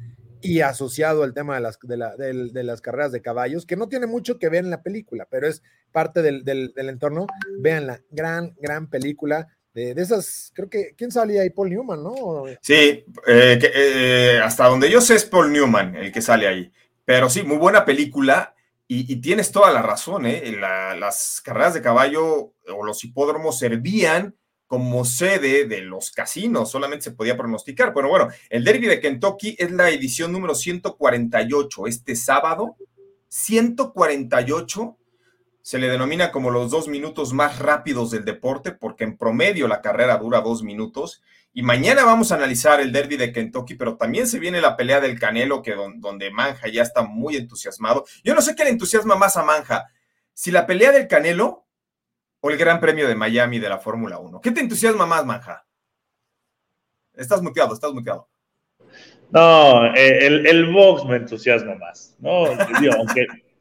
y 0.41 0.61
asociado 0.61 1.23
al 1.23 1.33
tema 1.33 1.55
de 1.55 1.61
las, 1.61 1.79
de, 1.79 2.63
las 2.63 2.81
carreras 2.81 3.11
de 3.11 3.21
caballos, 3.21 3.65
que 3.65 3.75
no 3.75 3.89
tiene 3.89 4.07
mucho 4.07 4.39
que 4.39 4.49
ver 4.49 4.63
en 4.63 4.69
la 4.69 4.81
película, 4.81 5.27
pero 5.29 5.47
es 5.47 5.61
parte 5.91 6.21
del, 6.21 6.45
del, 6.45 6.71
del 6.73 6.89
entorno, 6.89 7.27
la 7.61 8.01
Gran, 8.11 8.55
gran 8.61 8.89
película 8.89 9.47
de, 9.73 9.91
esas, 9.91 10.51
creo 10.53 10.69
que, 10.69 10.93
¿quién 10.97 11.11
salía 11.11 11.41
ahí? 11.41 11.49
Paul 11.49 11.69
Newman, 11.69 12.03
¿no? 12.03 12.45
Sí, 12.61 12.73
eh, 12.73 13.05
eh, 13.27 14.39
hasta 14.43 14.67
donde 14.67 14.89
yo 14.89 14.99
sé 15.01 15.15
es 15.15 15.25
Paul 15.25 15.51
Newman 15.51 15.95
el 15.95 16.11
que 16.11 16.21
sale 16.21 16.47
ahí. 16.47 16.71
Pero 17.05 17.29
sí, 17.29 17.43
muy 17.43 17.57
buena 17.57 17.85
película 17.85 18.55
y, 18.91 19.17
tienes 19.17 19.51
toda 19.51 19.71
la 19.71 19.83
razón, 19.83 20.25
¿eh? 20.25 20.51
las 20.51 21.41
carreras 21.41 21.75
de 21.75 21.81
caballo 21.81 22.53
o 22.67 22.83
los 22.83 23.03
hipódromos 23.03 23.59
servían 23.59 24.35
como 24.65 25.05
sede 25.05 25.65
de 25.65 25.81
los 25.81 26.09
casinos, 26.09 26.71
solamente 26.71 27.03
se 27.03 27.11
podía 27.11 27.37
pronosticar. 27.37 27.93
Pero 27.93 28.09
bueno, 28.09 28.29
el 28.49 28.63
Derby 28.63 28.87
de 28.87 28.99
Kentucky 28.99 29.55
es 29.59 29.71
la 29.71 29.89
edición 29.91 30.31
número 30.31 30.55
148, 30.55 31.85
este 31.85 32.15
sábado, 32.15 32.77
148 33.27 34.97
se 35.61 35.77
le 35.77 35.89
denomina 35.89 36.31
como 36.31 36.49
los 36.49 36.71
dos 36.71 36.87
minutos 36.87 37.33
más 37.33 37.59
rápidos 37.59 38.11
del 38.11 38.25
deporte, 38.25 38.71
porque 38.71 39.03
en 39.03 39.17
promedio 39.17 39.67
la 39.67 39.81
carrera 39.81 40.17
dura 40.17 40.41
dos 40.41 40.63
minutos. 40.63 41.21
Y 41.53 41.63
mañana 41.63 42.05
vamos 42.05 42.31
a 42.31 42.35
analizar 42.35 42.79
el 42.79 42.91
derby 42.91 43.17
de 43.17 43.31
Kentucky, 43.31 43.75
pero 43.75 43.97
también 43.97 44.27
se 44.27 44.39
viene 44.39 44.61
la 44.61 44.77
pelea 44.77 44.99
del 44.99 45.19
Canelo, 45.19 45.61
que 45.61 45.75
donde 45.97 46.31
Manja 46.31 46.67
ya 46.67 46.83
está 46.83 47.01
muy 47.01 47.35
entusiasmado. 47.35 48.05
Yo 48.23 48.35
no 48.35 48.41
sé 48.41 48.55
qué 48.55 48.63
le 48.63 48.69
entusiasma 48.69 49.15
más 49.15 49.35
a 49.37 49.43
Manja, 49.43 49.87
si 50.33 50.51
la 50.51 50.65
pelea 50.65 50.91
del 50.91 51.07
Canelo 51.07 51.65
o 52.41 52.49
el 52.49 52.57
Gran 52.57 52.79
Premio 52.79 53.07
de 53.07 53.15
Miami 53.15 53.59
de 53.59 53.69
la 53.69 53.79
Fórmula 53.79 54.19
1. 54.19 54.39
¿Qué 54.41 54.51
te 54.51 54.61
entusiasma 54.61 55.05
más, 55.05 55.25
Manja? 55.25 55.65
Estás 57.13 57.41
muteado, 57.41 57.73
estás 57.73 57.91
muteado. 57.91 58.29
No, 59.31 59.93
eh, 59.93 60.25
el, 60.25 60.71
box 60.71 61.05
me 61.05 61.17
entusiasma 61.17 61.75
más, 61.75 62.15
¿no? 62.19 62.45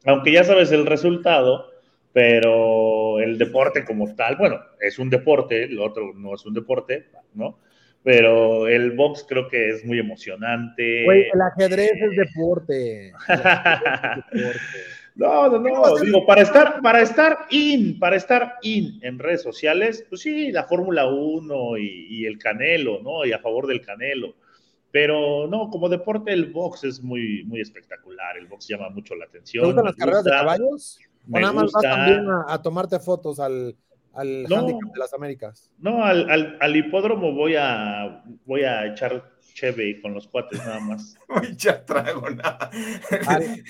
aunque 0.05 0.31
ya 0.31 0.43
sabes 0.43 0.71
el 0.71 0.85
resultado, 0.85 1.69
pero 2.11 3.19
el 3.19 3.37
deporte 3.37 3.85
como 3.85 4.13
tal, 4.15 4.35
bueno, 4.35 4.59
es 4.79 4.99
un 4.99 5.09
deporte, 5.09 5.63
el 5.63 5.79
otro 5.79 6.13
no 6.15 6.33
es 6.33 6.45
un 6.45 6.53
deporte, 6.53 7.07
¿no? 7.33 7.59
Pero 8.01 8.67
el 8.67 8.91
box 8.91 9.25
creo 9.27 9.47
que 9.47 9.69
es 9.69 9.85
muy 9.85 9.99
emocionante. 9.99 11.03
Güey, 11.03 11.27
el 11.33 11.41
ajedrez 11.41 11.91
es 11.93 12.15
deporte. 12.15 13.13
No, 15.15 15.49
no, 15.49 15.59
no, 15.59 15.99
digo, 15.99 16.25
para 16.25 16.43
estar, 16.43 16.81
para 16.81 17.01
estar 17.01 17.39
in, 17.49 17.99
para 17.99 18.15
estar 18.15 18.53
in 18.61 18.99
en 19.01 19.19
redes 19.19 19.41
sociales, 19.41 20.05
pues 20.07 20.21
sí, 20.21 20.49
la 20.49 20.63
Fórmula 20.63 21.07
1 21.07 21.77
y, 21.77 22.07
y, 22.09 22.25
el 22.25 22.37
Canelo, 22.37 23.01
¿no? 23.01 23.25
Y 23.25 23.33
a 23.33 23.39
favor 23.39 23.67
del 23.67 23.81
Canelo. 23.81 24.35
Pero 24.91 25.45
no, 25.47 25.69
como 25.69 25.89
deporte 25.89 26.31
el 26.31 26.45
box 26.53 26.85
es 26.85 27.01
muy, 27.01 27.43
muy 27.43 27.59
espectacular, 27.59 28.37
el 28.37 28.47
box 28.47 28.69
llama 28.69 28.89
mucho 28.91 29.13
la 29.15 29.25
atención. 29.25 29.63
¿Te 29.63 29.67
gustan 29.67 29.85
las 29.85 29.95
carreras 29.95 30.23
de 30.23 30.31
caballos? 30.31 30.99
¿O 31.31 31.39
nada 31.39 31.53
más 31.53 31.71
vas 31.71 31.83
también 31.83 32.27
a, 32.47 32.61
tomarte 32.61 32.99
fotos 32.99 33.39
al, 33.39 33.75
al 34.13 34.45
Handicap 34.51 34.93
de 34.93 34.99
las 34.99 35.13
Américas? 35.13 35.71
No, 35.77 36.03
al, 36.03 36.57
al, 36.59 36.75
hipódromo 36.75 37.33
voy 37.33 37.55
a, 37.55 38.23
voy 38.45 38.63
a 38.63 38.87
echar 38.87 39.31
cheve 39.53 40.01
con 40.01 40.13
los 40.13 40.27
cuates 40.27 40.59
nada 40.59 40.79
más. 40.79 41.17
Uy, 41.29 41.55
ya 41.55 41.85
traigo 41.85 42.29
nada. 42.29 42.69
Sí, 42.71 43.63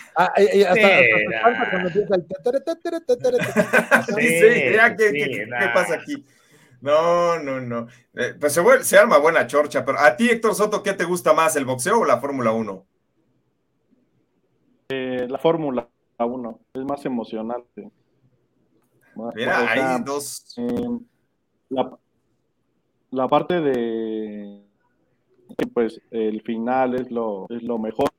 sí, 4.16 4.24
¿qué, 4.98 5.48
pasa 5.74 5.96
aquí? 5.96 6.26
No, 6.82 7.40
no, 7.40 7.60
no. 7.60 7.88
Eh, 8.16 8.36
pues 8.40 8.54
se, 8.54 8.84
se, 8.84 8.98
arma 8.98 9.18
buena 9.18 9.48
chorcha, 9.48 9.84
pero 9.84 10.00
a 10.00 10.16
ti, 10.16 10.30
Héctor 10.30 10.56
Soto, 10.56 10.82
¿qué 10.82 10.94
te 10.94 11.04
gusta 11.04 11.34
más, 11.34 11.58
el 11.58 11.66
boxeo 11.66 12.00
o 12.00 12.06
la 12.06 12.20
Fórmula 12.20 12.54
1? 12.54 12.86
Eh, 14.92 15.28
la 15.30 15.38
Fórmula 15.38 15.88
uno, 16.26 16.60
es 16.74 16.84
más 16.84 17.06
emocionante. 17.06 17.92
Mira, 19.36 19.72
hay 19.72 20.04
dos. 20.04 20.56
Em, 20.58 21.00
la, 21.70 23.28
parte 23.28 23.62
de 23.62 24.64
pues 25.74 26.02
el 26.12 26.42
final 26.42 26.96
es 26.96 27.12
lo, 27.12 27.48
es 27.50 27.64
lo 27.64 27.78
mejor, 27.78 28.10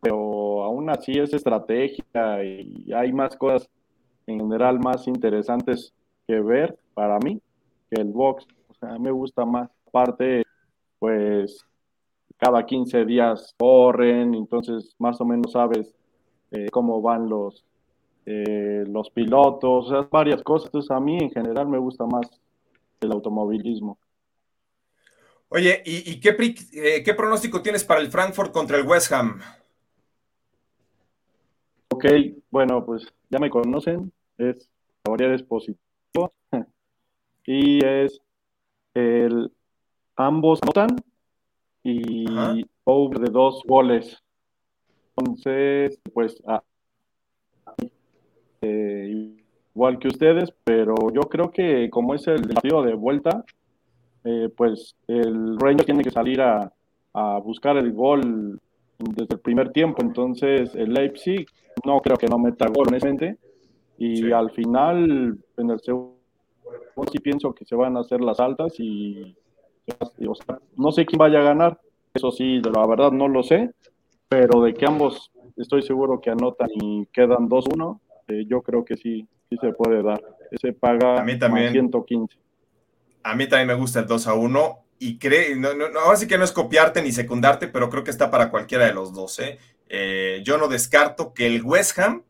pero 0.00 0.62
aún 0.62 0.90
así 0.90 1.12
es 1.12 1.32
estrategia 1.32 2.44
y 2.44 2.92
hay 2.92 3.12
más 3.12 3.36
cosas 3.36 3.68
en 4.26 4.38
general 4.40 4.78
más 4.78 5.06
interesantes 5.08 5.92
que 6.26 6.40
ver 6.40 6.78
para 6.94 7.18
mí 7.18 7.40
que 7.90 8.00
el 8.00 8.12
box. 8.12 8.46
O 8.68 8.74
sea, 8.74 8.98
me 8.98 9.10
gusta 9.10 9.44
más. 9.44 9.70
Aparte, 9.86 10.44
pues 10.98 11.64
cada 12.36 12.64
15 12.64 13.04
días 13.04 13.54
corren, 13.58 14.34
entonces 14.34 14.94
más 14.98 15.20
o 15.20 15.24
menos 15.24 15.52
sabes 15.52 15.94
eh, 16.50 16.68
cómo 16.70 17.02
van 17.02 17.28
los, 17.28 17.64
eh, 18.26 18.84
los 18.86 19.10
pilotos, 19.10 19.86
o 19.86 19.88
sea, 19.88 20.08
varias 20.10 20.42
cosas. 20.42 20.66
Entonces, 20.66 20.90
a 20.90 21.00
mí 21.00 21.18
en 21.18 21.30
general 21.30 21.68
me 21.68 21.78
gusta 21.78 22.06
más 22.06 22.28
el 23.00 23.12
automovilismo. 23.12 23.98
Oye, 25.50 25.82
¿y, 25.86 26.20
qué, 26.20 26.36
eh, 26.74 27.02
qué, 27.02 27.14
pronóstico 27.14 27.62
tienes 27.62 27.82
para 27.82 28.00
el 28.00 28.08
Frankfurt 28.08 28.52
contra 28.52 28.76
el 28.76 28.86
West 28.86 29.10
Ham? 29.12 29.40
Ok, 31.90 32.04
bueno, 32.50 32.84
pues 32.84 33.06
ya 33.30 33.38
me 33.38 33.48
conocen, 33.48 34.12
es 34.36 34.70
la 35.04 35.34
es 35.34 35.42
positivo 35.42 36.34
y 37.46 37.84
es 37.84 38.20
el 38.92 39.50
ambos 40.16 40.60
notan 40.64 40.96
y 41.82 42.26
over 42.84 43.18
de 43.20 43.30
dos 43.30 43.62
goles. 43.66 44.22
Entonces, 45.18 45.98
pues, 46.12 46.42
ah, 46.46 46.62
eh, 48.60 49.36
igual 49.74 49.98
que 49.98 50.08
ustedes, 50.08 50.52
pero 50.64 50.94
yo 51.12 51.22
creo 51.22 51.50
que 51.50 51.88
como 51.90 52.14
es 52.14 52.26
el 52.26 52.42
desafío 52.42 52.82
de 52.82 52.94
vuelta, 52.94 53.44
eh, 54.24 54.48
pues 54.56 54.96
el 55.06 55.58
Rangers 55.58 55.86
tiene 55.86 56.02
que 56.02 56.10
salir 56.10 56.40
a, 56.40 56.72
buscar 57.42 57.76
el 57.76 57.92
gol 57.92 58.60
desde 58.96 59.34
el 59.34 59.40
primer 59.40 59.72
tiempo. 59.72 60.02
Entonces, 60.02 60.72
el 60.76 60.92
Leipzig 60.92 61.46
no 61.84 62.00
creo 62.00 62.16
que 62.16 62.28
no 62.28 62.38
meta 62.38 62.68
gol, 62.68 62.86
honestamente. 62.88 63.38
Y 63.96 64.30
al 64.30 64.52
final, 64.52 65.36
en 65.56 65.70
el 65.70 65.80
segundo, 65.80 66.14
sí 67.10 67.18
pienso 67.18 67.52
que 67.52 67.64
se 67.64 67.74
van 67.74 67.96
a 67.96 68.00
hacer 68.00 68.20
las 68.20 68.38
altas 68.38 68.78
y, 68.78 69.34
no 70.76 70.92
sé 70.92 71.06
quién 71.06 71.18
vaya 71.18 71.40
a 71.40 71.44
ganar. 71.44 71.80
Eso 72.14 72.30
sí, 72.30 72.60
la 72.60 72.86
verdad 72.86 73.10
no 73.10 73.26
lo 73.26 73.42
sé, 73.42 73.72
pero 74.28 74.62
de 74.62 74.74
que 74.74 74.86
ambos 74.86 75.30
estoy 75.56 75.82
seguro 75.82 76.20
que 76.20 76.30
anotan 76.30 76.68
y 76.72 77.06
quedan 77.06 77.48
2-1, 77.48 78.00
eh, 78.28 78.44
yo 78.46 78.62
creo 78.62 78.84
que 78.84 78.96
sí, 78.96 79.26
sí 79.48 79.56
se 79.60 79.72
puede 79.72 80.02
dar. 80.02 80.22
Ese 80.50 80.72
paga 80.72 81.20
a 81.20 81.24
mí 81.24 81.38
también. 81.38 81.72
115. 81.72 82.36
A 83.22 83.34
mí 83.34 83.48
también 83.48 83.68
me 83.68 83.74
gusta 83.74 84.00
el 84.00 84.06
2 84.06 84.26
a 84.26 84.34
1 84.34 84.78
y 85.00 85.18
cree, 85.18 85.56
no, 85.56 85.74
no, 85.74 85.86
ahora 86.00 86.16
sí 86.16 86.26
que 86.26 86.38
no 86.38 86.44
es 86.44 86.52
copiarte 86.52 87.02
ni 87.02 87.12
secundarte, 87.12 87.68
pero 87.68 87.88
creo 87.88 88.04
que 88.04 88.10
está 88.10 88.30
para 88.30 88.50
cualquiera 88.50 88.86
de 88.86 88.94
los 88.94 89.12
dos. 89.12 89.38
¿eh? 89.38 89.58
Eh, 89.88 90.42
yo 90.44 90.58
no 90.58 90.68
descarto 90.68 91.32
que 91.32 91.46
el 91.46 91.62
West 91.62 91.98
Ham 91.98 92.24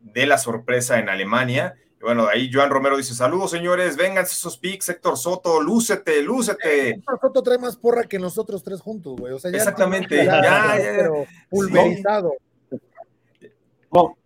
dé 0.00 0.26
la 0.26 0.38
sorpresa 0.38 0.98
en 0.98 1.08
Alemania. 1.08 1.76
Y 2.00 2.04
bueno, 2.04 2.28
ahí 2.28 2.50
Joan 2.52 2.70
Romero 2.70 2.96
dice: 2.96 3.14
Saludos, 3.14 3.50
señores, 3.50 3.96
vengan 3.96 4.24
esos 4.24 4.56
picks, 4.56 4.88
Héctor 4.88 5.16
Soto, 5.16 5.60
lúcete, 5.60 6.22
lúcete. 6.22 6.90
Héctor 6.90 7.18
Soto 7.20 7.42
trae 7.42 7.58
más 7.58 7.76
porra 7.76 8.04
que 8.04 8.18
nosotros 8.18 8.62
tres 8.62 8.80
juntos, 8.80 9.16
güey. 9.18 9.32
O 9.32 9.38
sea, 9.38 9.50
ya 9.50 9.58
Exactamente, 9.58 10.16
ya, 10.16 10.42
ya, 10.42 10.78
ya, 10.78 10.84
pero 10.96 11.26
pulverizado. 11.50 12.34
No, 13.92 14.16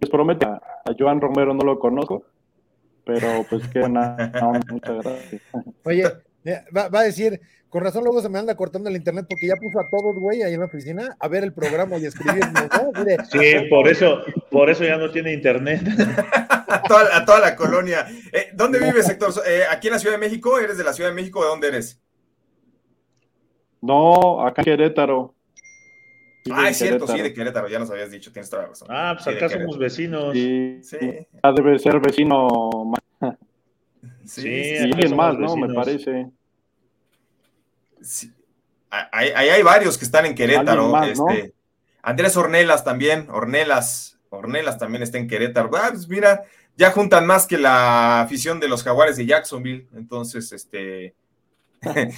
les 0.00 0.10
prometo, 0.10 0.46
a 0.46 0.62
Joan 0.96 1.20
Romero 1.20 1.54
no 1.54 1.64
lo 1.64 1.78
conozco, 1.78 2.24
pero 3.04 3.44
pues 3.48 3.66
qué 3.68 3.88
nada, 3.88 4.30
muchas 4.70 5.02
gracias. 5.02 5.42
Oye, 5.84 6.04
va, 6.76 6.88
va, 6.88 7.00
a 7.00 7.04
decir, 7.04 7.40
con 7.76 7.84
razón 7.84 8.04
luego 8.04 8.22
se 8.22 8.30
me 8.30 8.38
anda 8.38 8.56
cortando 8.56 8.88
el 8.88 8.96
internet 8.96 9.26
porque 9.28 9.48
ya 9.48 9.54
puso 9.56 9.78
a 9.78 9.84
todos, 9.90 10.16
güey, 10.18 10.42
ahí 10.42 10.54
en 10.54 10.60
la 10.60 10.64
oficina 10.64 11.14
a 11.20 11.28
ver 11.28 11.44
el 11.44 11.52
programa 11.52 11.98
y 11.98 12.06
escribir. 12.06 12.42
¿no? 12.54 12.90
Sí, 13.30 13.68
por 13.68 13.86
eso, 13.86 14.22
por 14.50 14.70
eso 14.70 14.82
ya 14.82 14.96
no 14.96 15.10
tiene 15.10 15.34
internet. 15.34 15.82
a, 16.68 16.82
toda, 16.88 17.14
a 17.14 17.22
toda 17.26 17.38
la 17.40 17.54
colonia. 17.54 18.06
Eh, 18.32 18.46
¿Dónde 18.54 18.78
vives, 18.78 19.06
Héctor? 19.10 19.30
Eh, 19.46 19.64
¿Aquí 19.70 19.88
en 19.88 19.92
la 19.92 19.98
Ciudad 19.98 20.14
de 20.14 20.20
México? 20.20 20.58
¿Eres 20.58 20.78
de 20.78 20.84
la 20.84 20.94
Ciudad 20.94 21.10
de 21.10 21.16
México? 21.16 21.42
¿De 21.42 21.48
dónde 21.48 21.68
eres? 21.68 22.00
No, 23.82 24.40
acá 24.40 24.62
en 24.62 24.64
Querétaro. 24.64 25.34
Sí, 26.46 26.52
Ah, 26.54 26.70
es 26.70 26.78
cierto, 26.78 27.00
Querétaro. 27.04 27.16
sí, 27.18 27.22
de 27.24 27.34
Querétaro, 27.34 27.68
ya 27.68 27.78
nos 27.78 27.90
habías 27.90 28.10
dicho, 28.10 28.32
tienes 28.32 28.48
toda 28.48 28.62
la 28.62 28.68
razón. 28.70 28.88
Ah, 28.90 29.12
pues 29.16 29.24
Sí, 29.24 29.30
acá 29.32 29.38
Querétaro. 29.40 29.60
somos 29.64 29.78
vecinos. 29.78 30.32
Sí, 30.32 30.78
Sí, 30.82 30.96
ya 31.44 31.52
debe 31.52 31.78
ser 31.78 32.00
vecino 32.00 32.94
sí, 33.20 33.28
Sí, 34.24 34.40
sí, 34.40 34.48
y 34.48 34.76
acá 34.78 34.84
alguien 34.96 35.14
más, 35.14 35.38
¿no? 35.38 35.54
Me 35.58 35.74
parece. 35.74 36.30
Sí. 38.06 38.32
Ah, 38.90 39.08
Ahí, 39.12 39.30
ahí 39.34 39.48
hay 39.48 39.62
varios 39.62 39.98
que 39.98 40.04
están 40.04 40.26
en 40.26 40.34
Querétaro. 40.34 41.02
Este, 41.02 41.52
Andrés 42.02 42.36
Ornelas 42.36 42.84
también, 42.84 43.28
Ornelas, 43.30 44.18
Ornelas 44.30 44.78
también 44.78 45.02
está 45.02 45.18
en 45.18 45.26
Querétaro. 45.28 45.70
Ah, 45.76 45.88
pues 45.90 46.08
mira, 46.08 46.44
ya 46.76 46.90
juntan 46.92 47.26
más 47.26 47.46
que 47.46 47.58
la 47.58 48.20
afición 48.22 48.60
de 48.60 48.68
los 48.68 48.82
jaguares 48.84 49.16
de 49.16 49.26
Jacksonville. 49.26 49.88
Entonces, 49.94 50.52
este. 50.52 51.14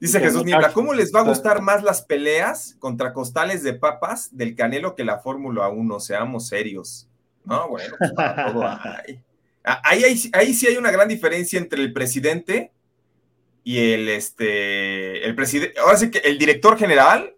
Dice 0.00 0.18
Jesús 0.20 0.44
Niebla, 0.44 0.72
¿cómo 0.72 0.92
les 0.94 1.14
va 1.14 1.20
a 1.20 1.24
gustar 1.24 1.62
más 1.62 1.82
las 1.84 2.02
peleas 2.02 2.76
contra 2.80 3.12
costales 3.12 3.62
de 3.62 3.74
papas 3.74 4.36
del 4.36 4.56
Canelo 4.56 4.96
que 4.96 5.04
la 5.04 5.18
Fórmula 5.20 5.68
1? 5.68 6.00
Seamos 6.00 6.48
serios. 6.48 7.08
No, 7.44 7.68
bueno, 7.68 7.94
pues 7.98 8.12
para 8.12 8.52
todo 8.52 8.62
hay. 8.66 9.20
Ah, 9.62 9.80
Ahí, 9.84 10.02
hay- 10.02 10.30
ahí 10.32 10.54
sí 10.54 10.66
hay 10.66 10.76
una 10.76 10.90
gran 10.90 11.06
diferencia 11.08 11.58
entre 11.58 11.80
el 11.82 11.92
presidente 11.92 12.72
y 13.64 13.92
el, 13.92 14.08
este, 14.10 15.24
el 15.24 15.34
presidente, 15.34 15.80
ahora 15.80 15.96
sí 15.96 16.10
que 16.10 16.18
el 16.18 16.38
director 16.38 16.78
general 16.78 17.34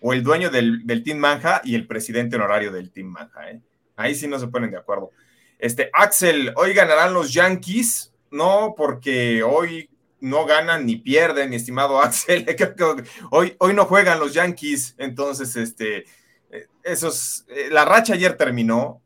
o 0.00 0.12
el 0.12 0.22
dueño 0.22 0.48
del, 0.48 0.86
del 0.86 1.02
Team 1.02 1.18
Manja 1.18 1.60
y 1.64 1.74
el 1.74 1.88
presidente 1.88 2.36
honorario 2.36 2.70
del 2.70 2.92
Team 2.92 3.08
Manja. 3.08 3.50
¿eh? 3.50 3.60
Ahí 3.96 4.14
sí 4.14 4.28
no 4.28 4.38
se 4.38 4.46
ponen 4.46 4.70
de 4.70 4.76
acuerdo. 4.76 5.10
Este, 5.58 5.90
Axel, 5.92 6.52
hoy 6.54 6.72
ganarán 6.72 7.12
los 7.12 7.32
Yankees. 7.32 8.12
No, 8.30 8.74
porque 8.76 9.42
hoy 9.42 9.90
no 10.20 10.46
ganan 10.46 10.86
ni 10.86 10.96
pierden, 10.96 11.50
mi 11.50 11.56
estimado 11.56 12.00
Axel. 12.02 12.46
Hoy, 13.30 13.56
hoy 13.58 13.74
no 13.74 13.86
juegan 13.86 14.20
los 14.20 14.34
Yankees. 14.34 14.94
Entonces, 14.98 15.56
este, 15.56 16.04
eh, 16.50 16.66
esos, 16.84 17.44
eh, 17.48 17.68
la 17.70 17.84
racha 17.84 18.14
ayer 18.14 18.36
terminó. 18.36 19.02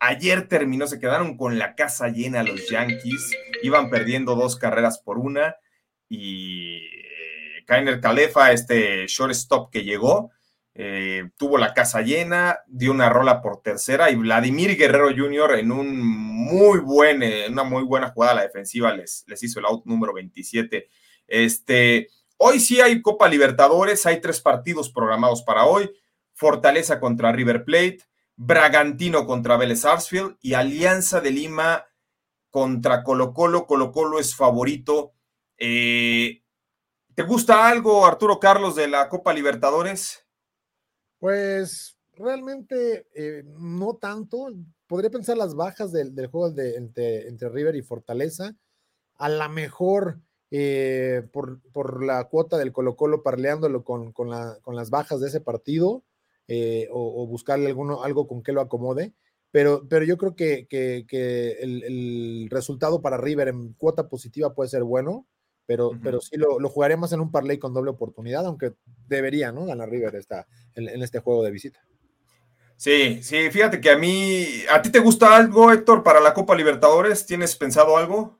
Ayer 0.00 0.46
terminó, 0.46 0.86
se 0.86 1.00
quedaron 1.00 1.36
con 1.36 1.58
la 1.58 1.74
casa 1.74 2.08
llena 2.08 2.44
los 2.44 2.68
Yankees. 2.68 3.36
Iban 3.62 3.90
perdiendo 3.90 4.36
dos 4.36 4.56
carreras 4.56 4.98
por 5.00 5.18
una. 5.18 5.56
Y 6.08 6.76
eh, 6.76 7.64
Kainer 7.66 8.00
Calefa, 8.00 8.52
este 8.52 9.06
shortstop 9.06 9.70
que 9.70 9.84
llegó, 9.84 10.30
eh, 10.74 11.30
tuvo 11.36 11.58
la 11.58 11.74
casa 11.74 12.02
llena, 12.02 12.60
dio 12.68 12.92
una 12.92 13.08
rola 13.08 13.42
por 13.42 13.62
tercera 13.62 14.10
y 14.10 14.14
Vladimir 14.14 14.76
Guerrero 14.76 15.08
Jr. 15.08 15.58
en 15.58 15.72
un 15.72 15.98
muy 15.98 16.78
buen, 16.78 17.22
eh, 17.22 17.46
una 17.48 17.64
muy 17.64 17.82
buena 17.82 18.10
jugada 18.10 18.32
a 18.32 18.36
la 18.36 18.42
defensiva 18.42 18.94
les, 18.94 19.24
les 19.26 19.42
hizo 19.42 19.58
el 19.58 19.66
out 19.66 19.84
número 19.86 20.12
27. 20.14 20.88
Este, 21.26 22.08
hoy 22.36 22.60
sí 22.60 22.80
hay 22.80 23.02
Copa 23.02 23.28
Libertadores, 23.28 24.06
hay 24.06 24.20
tres 24.20 24.40
partidos 24.40 24.88
programados 24.90 25.42
para 25.42 25.64
hoy. 25.64 25.90
Fortaleza 26.32 27.00
contra 27.00 27.32
River 27.32 27.64
Plate, 27.64 27.98
Bragantino 28.36 29.26
contra 29.26 29.56
Vélez 29.56 29.80
Sarsfield 29.80 30.36
y 30.40 30.54
Alianza 30.54 31.20
de 31.20 31.32
Lima 31.32 31.86
contra 32.50 33.02
Colo 33.02 33.34
Colo. 33.34 33.66
Colo 33.66 33.90
Colo 33.90 34.20
es 34.20 34.36
favorito. 34.36 35.14
Eh, 35.58 36.42
¿Te 37.14 37.24
gusta 37.24 37.68
algo, 37.68 38.06
Arturo 38.06 38.38
Carlos, 38.38 38.76
de 38.76 38.86
la 38.86 39.08
Copa 39.08 39.34
Libertadores? 39.34 40.24
Pues 41.18 41.98
realmente 42.12 43.08
eh, 43.12 43.42
no 43.44 43.96
tanto. 43.96 44.52
Podría 44.86 45.10
pensar 45.10 45.36
las 45.36 45.56
bajas 45.56 45.90
del, 45.90 46.14
juego 46.28 46.54
entre, 46.56 47.48
River 47.48 47.74
y 47.74 47.82
Fortaleza. 47.82 48.54
A 49.16 49.28
lo 49.28 49.48
mejor 49.48 50.20
eh, 50.52 51.28
por, 51.32 52.04
la 52.04 52.22
cuota 52.28 52.56
del 52.56 52.72
Colo 52.72 52.94
Colo 52.94 53.24
parleándolo 53.24 53.82
con, 53.82 54.12
con, 54.12 54.30
la- 54.30 54.58
con 54.62 54.76
las 54.76 54.90
bajas 54.90 55.18
de 55.18 55.26
ese 55.26 55.40
partido 55.40 56.04
eh, 56.46 56.88
o, 56.92 57.26
buscarle 57.26 57.66
alguno, 57.66 58.04
algo 58.04 58.28
con 58.28 58.44
que 58.44 58.52
lo 58.52 58.60
acomode. 58.60 59.12
Pero, 59.50 59.88
pero 59.88 60.04
yo 60.04 60.16
creo 60.18 60.36
que, 60.36 60.68
el 61.60 62.48
resultado 62.48 63.02
para 63.02 63.16
River 63.16 63.48
en 63.48 63.72
cuota 63.72 64.08
positiva 64.08 64.54
puede 64.54 64.70
ser 64.70 64.84
bueno, 64.84 65.26
pero, 65.68 65.90
pero 66.02 66.18
sí 66.22 66.38
lo, 66.38 66.58
lo 66.58 66.70
jugaría 66.70 66.96
más 66.96 67.12
en 67.12 67.20
un 67.20 67.30
parlay 67.30 67.58
con 67.58 67.74
doble 67.74 67.90
oportunidad, 67.90 68.46
aunque 68.46 68.72
debería, 69.06 69.52
¿no? 69.52 69.66
Ganar 69.66 69.90
River 69.90 70.14
esta, 70.14 70.46
en, 70.74 70.88
en 70.88 71.02
este 71.02 71.20
juego 71.20 71.44
de 71.44 71.50
visita. 71.50 71.78
Sí, 72.76 73.22
sí, 73.22 73.50
fíjate 73.50 73.78
que 73.78 73.90
a 73.90 73.98
mí, 73.98 74.46
¿a 74.72 74.80
ti 74.80 74.90
te 74.90 74.98
gusta 74.98 75.36
algo, 75.36 75.70
Héctor, 75.70 76.02
para 76.02 76.20
la 76.20 76.32
Copa 76.32 76.56
Libertadores? 76.56 77.26
¿Tienes 77.26 77.54
pensado 77.54 77.98
algo? 77.98 78.38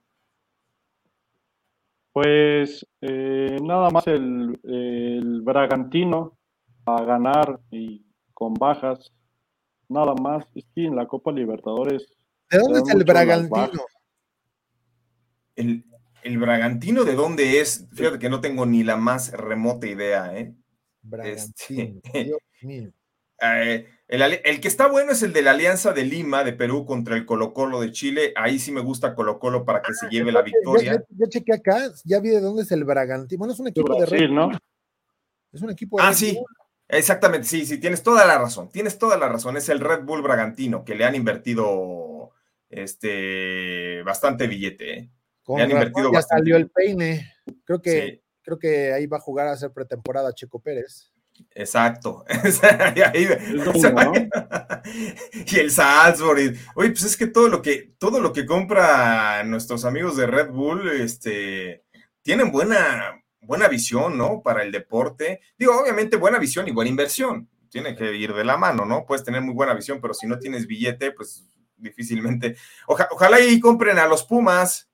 Pues 2.14 2.86
eh, 3.02 3.58
nada 3.60 3.90
más 3.90 4.06
el, 4.06 4.58
el 4.62 5.42
Bragantino 5.42 6.38
a 6.86 7.02
ganar 7.02 7.60
y 7.70 8.06
con 8.32 8.54
bajas. 8.54 9.12
Nada 9.86 10.14
más. 10.14 10.46
Es 10.54 10.64
que 10.74 10.86
en 10.86 10.96
la 10.96 11.06
Copa 11.06 11.30
Libertadores. 11.30 12.16
¿De 12.50 12.58
dónde 12.58 12.78
es 12.78 12.88
el 12.88 13.04
Bragantino? 13.04 13.82
¿El, 15.56 15.84
el 16.28 16.38
Bragantino 16.38 17.04
de 17.04 17.14
dónde 17.14 17.60
es? 17.60 17.86
Fíjate 17.94 18.18
que 18.18 18.28
no 18.28 18.40
tengo 18.40 18.66
ni 18.66 18.84
la 18.84 18.96
más 18.96 19.32
remota 19.32 19.86
idea, 19.86 20.36
¿eh? 20.38 20.54
Bragantino, 21.02 22.00
Este- 22.04 22.24
Dios 22.24 22.38
mío. 22.62 22.90
Eh, 23.40 23.86
el, 24.08 24.60
que 24.60 24.66
está 24.68 24.88
bueno 24.88 25.12
es 25.12 25.22
el 25.22 25.32
de 25.32 25.42
la 25.42 25.52
Alianza 25.52 25.92
de 25.92 26.04
Lima 26.04 26.42
de 26.42 26.52
Perú 26.52 26.84
contra 26.84 27.14
el 27.16 27.24
Colo 27.24 27.52
Colo 27.54 27.80
de 27.80 27.92
Chile. 27.92 28.32
Ahí 28.36 28.58
sí 28.58 28.72
me 28.72 28.80
gusta 28.80 29.14
Colo 29.14 29.38
Colo 29.38 29.64
para 29.64 29.80
que 29.82 29.94
se 29.94 30.08
lleve 30.08 30.32
la 30.32 30.42
victoria. 30.42 30.94
ya- 30.94 31.04
ya 31.10 31.26
chequé 31.28 31.52
acá, 31.54 31.90
ya 32.04 32.18
vi 32.20 32.30
de 32.30 32.40
dónde 32.40 32.62
es 32.62 32.72
el 32.72 32.84
Bragantino. 32.84 33.38
Bueno, 33.38 33.52
es 33.54 33.60
un 33.60 33.68
equipo 33.68 33.94
de 33.94 34.06
Red 34.06 34.18
Brasil, 34.18 34.34
¿no? 34.34 34.50
Es 35.52 35.62
un 35.62 35.70
equipo 35.70 35.98
de 35.98 36.02
Ah, 36.02 36.08
Red 36.08 36.16
sí, 36.16 36.34
Bull. 36.34 36.46
exactamente, 36.88 37.46
sí, 37.46 37.64
sí, 37.64 37.78
tienes 37.78 38.02
toda 38.02 38.26
la 38.26 38.38
razón, 38.38 38.70
tienes 38.70 38.98
toda 38.98 39.16
la 39.16 39.28
razón, 39.28 39.56
es 39.56 39.68
el 39.68 39.80
Red 39.80 40.02
Bull 40.02 40.20
Bragantino, 40.22 40.84
que 40.84 40.94
le 40.96 41.04
han 41.04 41.14
invertido 41.14 42.32
este 42.70 44.02
bastante 44.02 44.46
billete, 44.46 44.98
¿eh? 44.98 45.10
Con 45.48 45.56
Le 45.56 45.62
han 45.64 45.70
razón, 45.70 45.82
invertido 45.88 46.12
ya 46.12 46.18
bastante. 46.18 46.40
salió 46.42 46.56
el 46.56 46.70
peine. 46.70 47.32
Creo 47.64 47.80
que, 47.80 47.90
Sí, 48.02 48.22
creo 48.42 48.58
que 48.58 48.92
ahí 48.92 49.06
va 49.06 49.16
a 49.16 49.20
jugar 49.20 49.46
a 49.48 49.52
hacer 49.52 49.72
pretemporada 49.72 50.34
Checo 50.34 50.60
Pérez. 50.60 51.10
exacto. 51.54 52.24
Ahí- 53.14 53.24
dueño, 53.54 53.92
¿no? 53.94 54.12
y 55.46 55.56
el 55.58 55.70
Salzburg. 55.70 56.38
y- 56.40 56.58
Oye, 56.74 56.90
pues 56.90 57.04
es 57.04 57.16
que 57.16 57.26
todo 57.28 57.48
lo 57.48 57.62
que, 57.62 57.94
todo 57.98 58.20
lo 58.20 58.32
que 58.34 58.44
compra 58.44 59.42
nuestros 59.44 59.84
amigos 59.86 60.16
de 60.18 60.26
Red 60.26 60.50
Bull, 60.50 60.88
este, 61.00 61.84
tienen 62.20 62.52
buena, 62.52 63.22
buena 63.40 63.68
visión, 63.68 64.18
¿no? 64.18 64.42
Para 64.42 64.62
el 64.62 64.70
deporte. 64.70 65.40
Digo, 65.58 65.80
obviamente 65.80 66.16
buena 66.18 66.38
visión 66.38 66.68
y 66.68 66.72
buena 66.72 66.90
inversión. 66.90 67.48
Tiene 67.70 67.96
que 67.96 68.14
ir 68.16 68.34
de 68.34 68.44
la 68.44 68.58
mano, 68.58 68.84
¿no? 68.84 69.06
Puedes 69.06 69.24
tener 69.24 69.40
muy 69.40 69.54
buena 69.54 69.72
visión, 69.74 69.98
pero 70.00 70.12
si 70.12 70.26
no 70.26 70.38
tienes 70.38 70.66
billete, 70.66 71.12
pues 71.12 71.44
difícilmente. 71.76 72.56
Oja- 72.86 73.08
ojalá 73.12 73.40
y 73.40 73.60
compren 73.60 73.98
a 73.98 74.06
los 74.06 74.24
Pumas. 74.24 74.87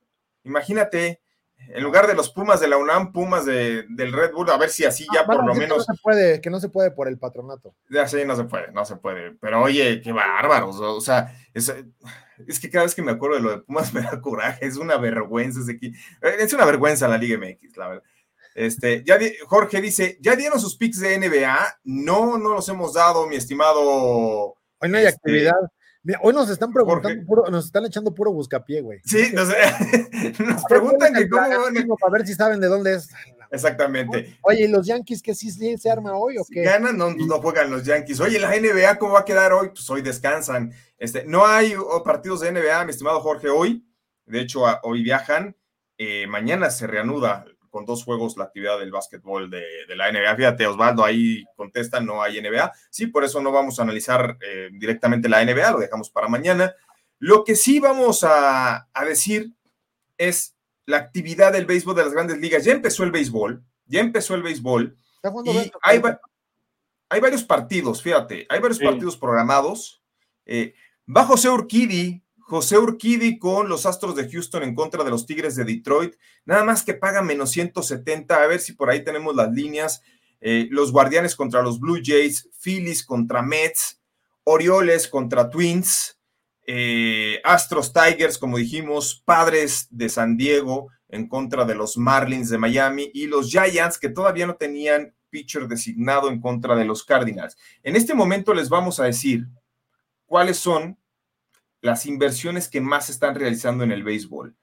Imagínate, 0.45 1.21
en 1.69 1.83
lugar 1.83 2.07
de 2.07 2.15
los 2.15 2.31
Pumas 2.31 2.61
de 2.61 2.69
la 2.69 2.77
UNAM, 2.77 3.13
Pumas 3.13 3.45
de, 3.47 3.85
del 3.89 4.13
Red 4.13 4.33
Bull, 4.33 4.51
a 4.51 4.57
ver 4.59 4.71
si 4.71 4.85
así 4.85 5.07
ya 5.13 5.21
Ah, 5.21 5.25
van 5.27 5.37
por 5.39 5.47
lo 5.47 5.53
decir 5.55 5.63
que 5.69 5.69
menos. 5.75 5.89
No 5.89 5.95
se 5.95 6.01
puede, 6.03 6.41
que 6.41 6.51
no 6.51 6.61
se 6.61 6.69
puede 6.69 6.91
por 6.91 7.09
el 7.09 7.19
patronato. 7.19 7.75
Ya 7.91 8.07
sí, 8.07 8.19
no 8.27 8.37
se 8.37 8.45
puede, 8.45 8.71
no 8.73 8.85
se 8.85 8.97
puede. 8.97 9.33
Pero 9.41 9.63
oye, 9.63 10.01
qué 10.03 10.13
bárbaros. 10.13 10.77
O 10.81 11.01
sea, 11.01 11.35
es, 11.55 11.75
es 12.47 12.61
que 12.61 12.71
cada 12.71 12.85
vez 12.85 12.95
que 12.95 13.03
me 13.03 13.13
acuerdo 13.13 13.37
de 13.37 13.43
lo 13.43 13.51
de 13.51 13.59
Pumas 13.59 13.93
me 13.95 14.03
da 14.03 14.21
coraje. 14.21 14.67
Es 14.67 14.77
una 14.77 14.97
vergüenza 14.99 15.61
ese 15.61 15.73
equi- 15.79 15.95
eh, 16.23 16.37
Es 16.41 16.53
una 16.53 16.65
vergüenza 16.67 17.09
la 17.09 17.17
Liga 17.19 17.39
MX, 17.39 17.77
la 17.77 17.89
verdad. 17.89 18.03
Este, 18.55 19.03
ya 19.05 19.19
di- 19.19 19.35
Jorge 19.47 19.81
dice, 19.81 20.17
¿ya 20.21 20.37
dieron 20.37 20.61
sus 20.61 20.77
picks 20.77 21.01
de 21.01 21.19
NBA? 21.19 21.81
No, 21.85 22.39
no 22.39 22.51
los 22.55 22.69
hemos 22.69 22.93
dado, 22.95 23.27
mi 23.27 23.35
estimado. 23.37 23.81
Hoy 24.79 24.89
no 24.89 24.99
hay 24.99 25.07
Este, 25.07 25.17
actividad. 25.17 25.55
Mira, 26.05 26.21
hoy 26.23 26.35
nos 26.35 26.51
están 26.51 26.71
preguntando, 26.71 27.25
puro, 27.27 27.51
nos 27.51 27.65
están 27.65 27.87
echando 27.87 28.15
puro 28.15 28.31
buscapié, 28.31 28.83
güey. 28.83 29.01
Sí, 29.05 29.31
nos, 29.35 29.49
nos 30.39 30.65
preguntan 30.65 31.15
que 31.15 31.29
cómo 31.29 31.43
van 31.43 31.79
a... 31.79 31.97
Para 31.99 32.13
ver 32.13 32.27
si 32.27 32.35
saben 32.35 32.61
de 32.61 32.69
dónde 32.69 32.95
es. 32.95 33.09
Exactamente. 33.51 34.37
Oye, 34.43 34.65
¿y 34.65 34.69
los 34.69 34.87
Yankees 34.87 35.23
que 35.23 35.35
sí 35.35 35.51
se 35.51 35.91
arma 35.91 36.15
hoy 36.15 36.37
o 36.37 36.45
qué? 36.45 36.63
ganan, 36.63 36.99
no, 36.99 37.11
no, 37.11 37.41
juegan 37.41 37.71
los 37.71 37.85
Yankees. 37.85 38.21
Oye, 38.21 38.39
la 38.39 38.51
NBA, 38.51 38.99
¿cómo 38.99 39.15
va 39.15 39.21
a 39.21 39.25
quedar 39.25 39.55
hoy? 39.55 39.69
Pues 39.69 39.89
hoy 39.89 40.03
descansan. 40.03 40.73
Este, 40.99 41.25
no 41.25 41.47
hay 41.47 41.75
oh, 41.75 42.03
partidos 42.03 42.41
de 42.41 42.53
NBA, 42.53 42.85
mi 42.85 42.91
estimado 42.91 43.21
Jorge, 43.21 43.49
hoy. 43.49 43.87
De 44.27 44.41
hecho, 44.41 44.65
hoy 44.83 45.03
viajan. 45.03 45.57
Eh, 45.97 46.27
mañana 46.27 46.71
se 46.71 46.87
reanuda 46.87 47.47
con 47.75 47.85
dos 47.85 48.05
juegos 48.05 48.37
la 48.37 48.45
actividad 48.45 48.79
del 48.79 48.93
básquetbol 48.93 49.51
de, 49.51 49.65
la 49.97 50.13
NBA. 50.13 50.37
Fíjate, 50.37 50.65
Osvaldo, 50.65 51.05
ahí 51.05 51.45
contesta, 51.57 51.99
no 51.99 52.23
hay 52.23 52.41
NBA. 52.41 52.71
Sí, 52.89 53.09
por 53.09 53.25
eso 53.25 53.43
no 53.43 53.51
vamos 53.51 53.81
a 53.81 53.83
analizar 53.83 54.39
eh, 54.47 54.69
directamente 54.71 55.29
la 55.29 55.45
NBA, 55.45 55.73
lo 55.73 55.81
dejamos 55.81 56.09
para 56.09 56.29
mañana. 56.29 56.73
Lo 57.19 57.43
que 57.43 57.57
sí 57.57 57.81
vamos 57.81 58.23
a, 58.23 58.89
a 58.93 59.05
decir 59.05 59.55
es 60.19 60.55
la 60.87 60.99
actividad 60.99 61.53
del 61.53 61.67
béisbol 61.67 61.97
de 61.97 62.05
las 62.05 62.13
grandes 62.13 62.39
ligas. 62.39 62.65
Ya 62.65 62.71
empezó 62.71 63.03
el 63.03 63.11
béisbol, 63.11 63.65
ya 63.87 63.99
empezó 63.99 64.37
el 64.37 64.45
béisbol. 64.45 64.97
Y 65.45 65.73
hay, 65.83 66.01
hay, 67.09 67.21
varios 67.21 67.43
partidos, 67.43 68.01
fíjate, 68.01 68.47
hay 68.51 68.61
varios 68.61 68.79
partidos 68.79 69.17
programados. 69.17 70.01
Eh, 70.47 70.75
va 71.09 71.25
José 71.25 71.49
Urquidi, 71.49 72.24
José 72.47 72.77
Urquidi 72.79 73.39
con 73.39 73.69
los 73.71 73.87
Astros 73.87 74.15
de 74.17 74.31
Houston 74.31 74.63
en 74.63 74.75
contra 74.75 75.03
de 75.03 75.11
los 75.11 75.25
Tigres 75.25 75.57
de 75.57 75.65
Detroit. 75.65 76.15
Nada 76.45 76.63
más 76.63 76.83
que 76.83 76.93
paga 76.93 77.23
menos 77.23 77.51
170. 77.51 78.43
A 78.43 78.47
ver 78.47 78.61
si 78.61 78.75
por 78.75 78.91
ahí 78.91 79.03
tenemos 79.03 79.35
las 79.35 79.51
líneas. 79.51 80.03
Eh, 80.41 80.69
los 80.71 80.93
Guardianes 80.93 81.37
contra 81.37 81.63
los 81.63 81.81
Blue 81.81 82.01
Jays, 82.05 82.51
Phillies 82.63 83.03
contra 83.03 83.43
Mets, 83.43 84.03
Orioles 84.45 85.09
contra 85.09 85.49
Twins, 85.49 86.21
eh, 86.67 87.41
Astros 87.45 87.95
Tigers, 87.95 88.37
como 88.37 88.59
dijimos, 88.59 89.23
Padres 89.25 89.87
de 89.91 90.11
San 90.11 90.37
Diego 90.37 90.91
en 91.09 91.29
contra 91.29 91.65
de 91.65 91.75
los 91.75 91.97
Marlins 91.97 92.51
de 92.51 92.59
Miami 92.59 93.11
y 93.15 93.27
los 93.27 93.49
Giants 93.49 93.99
que 93.99 94.11
todavía 94.11 94.47
no 94.47 94.57
tenían 94.57 95.15
pitcher 95.31 95.67
designado 95.67 96.29
en 96.29 96.41
contra 96.43 96.77
de 96.77 96.85
los 96.85 97.05
Cardinals. 97.05 97.57
En 97.83 97.97
este 97.97 98.13
momento 98.13 98.53
les 98.53 98.69
vamos 98.69 99.01
a 99.01 99.05
decir 99.05 99.47
cuáles 100.27 100.59
son 100.59 100.99
las 101.85 102.07
inversiones 102.07 102.69
que 102.69 102.81
más 102.81 103.07
se 103.07 103.13
están 103.13 103.35
realizando 103.35 103.85
en 103.85 103.93
el 103.93 104.03
béisbol. 104.03 104.57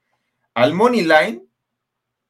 Al 0.55 0.74
Money 0.74 1.01
Line, 1.01 1.43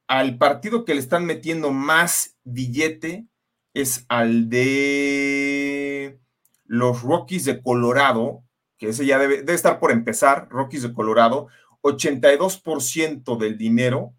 al 0.06 0.36
partido 0.36 0.84
que 0.84 0.92
le 0.92 1.00
están 1.00 1.24
metiendo 1.24 1.70
más 1.70 2.36
billete 2.44 3.26
es 3.72 4.04
al 4.10 4.50
de 4.50 6.20
los 6.66 7.00
Rockies 7.00 7.46
de 7.46 7.62
Colorado, 7.62 8.44
que 8.76 8.90
ese 8.90 9.06
ya 9.06 9.18
debe, 9.18 9.50
estar 9.54 9.80
por 9.80 9.92
empezar, 9.92 10.48
Rockies 10.50 10.82
de 10.82 10.92
Colorado, 10.92 11.48
82% 11.80 13.38
del 13.38 13.56
dinero. 13.56 14.12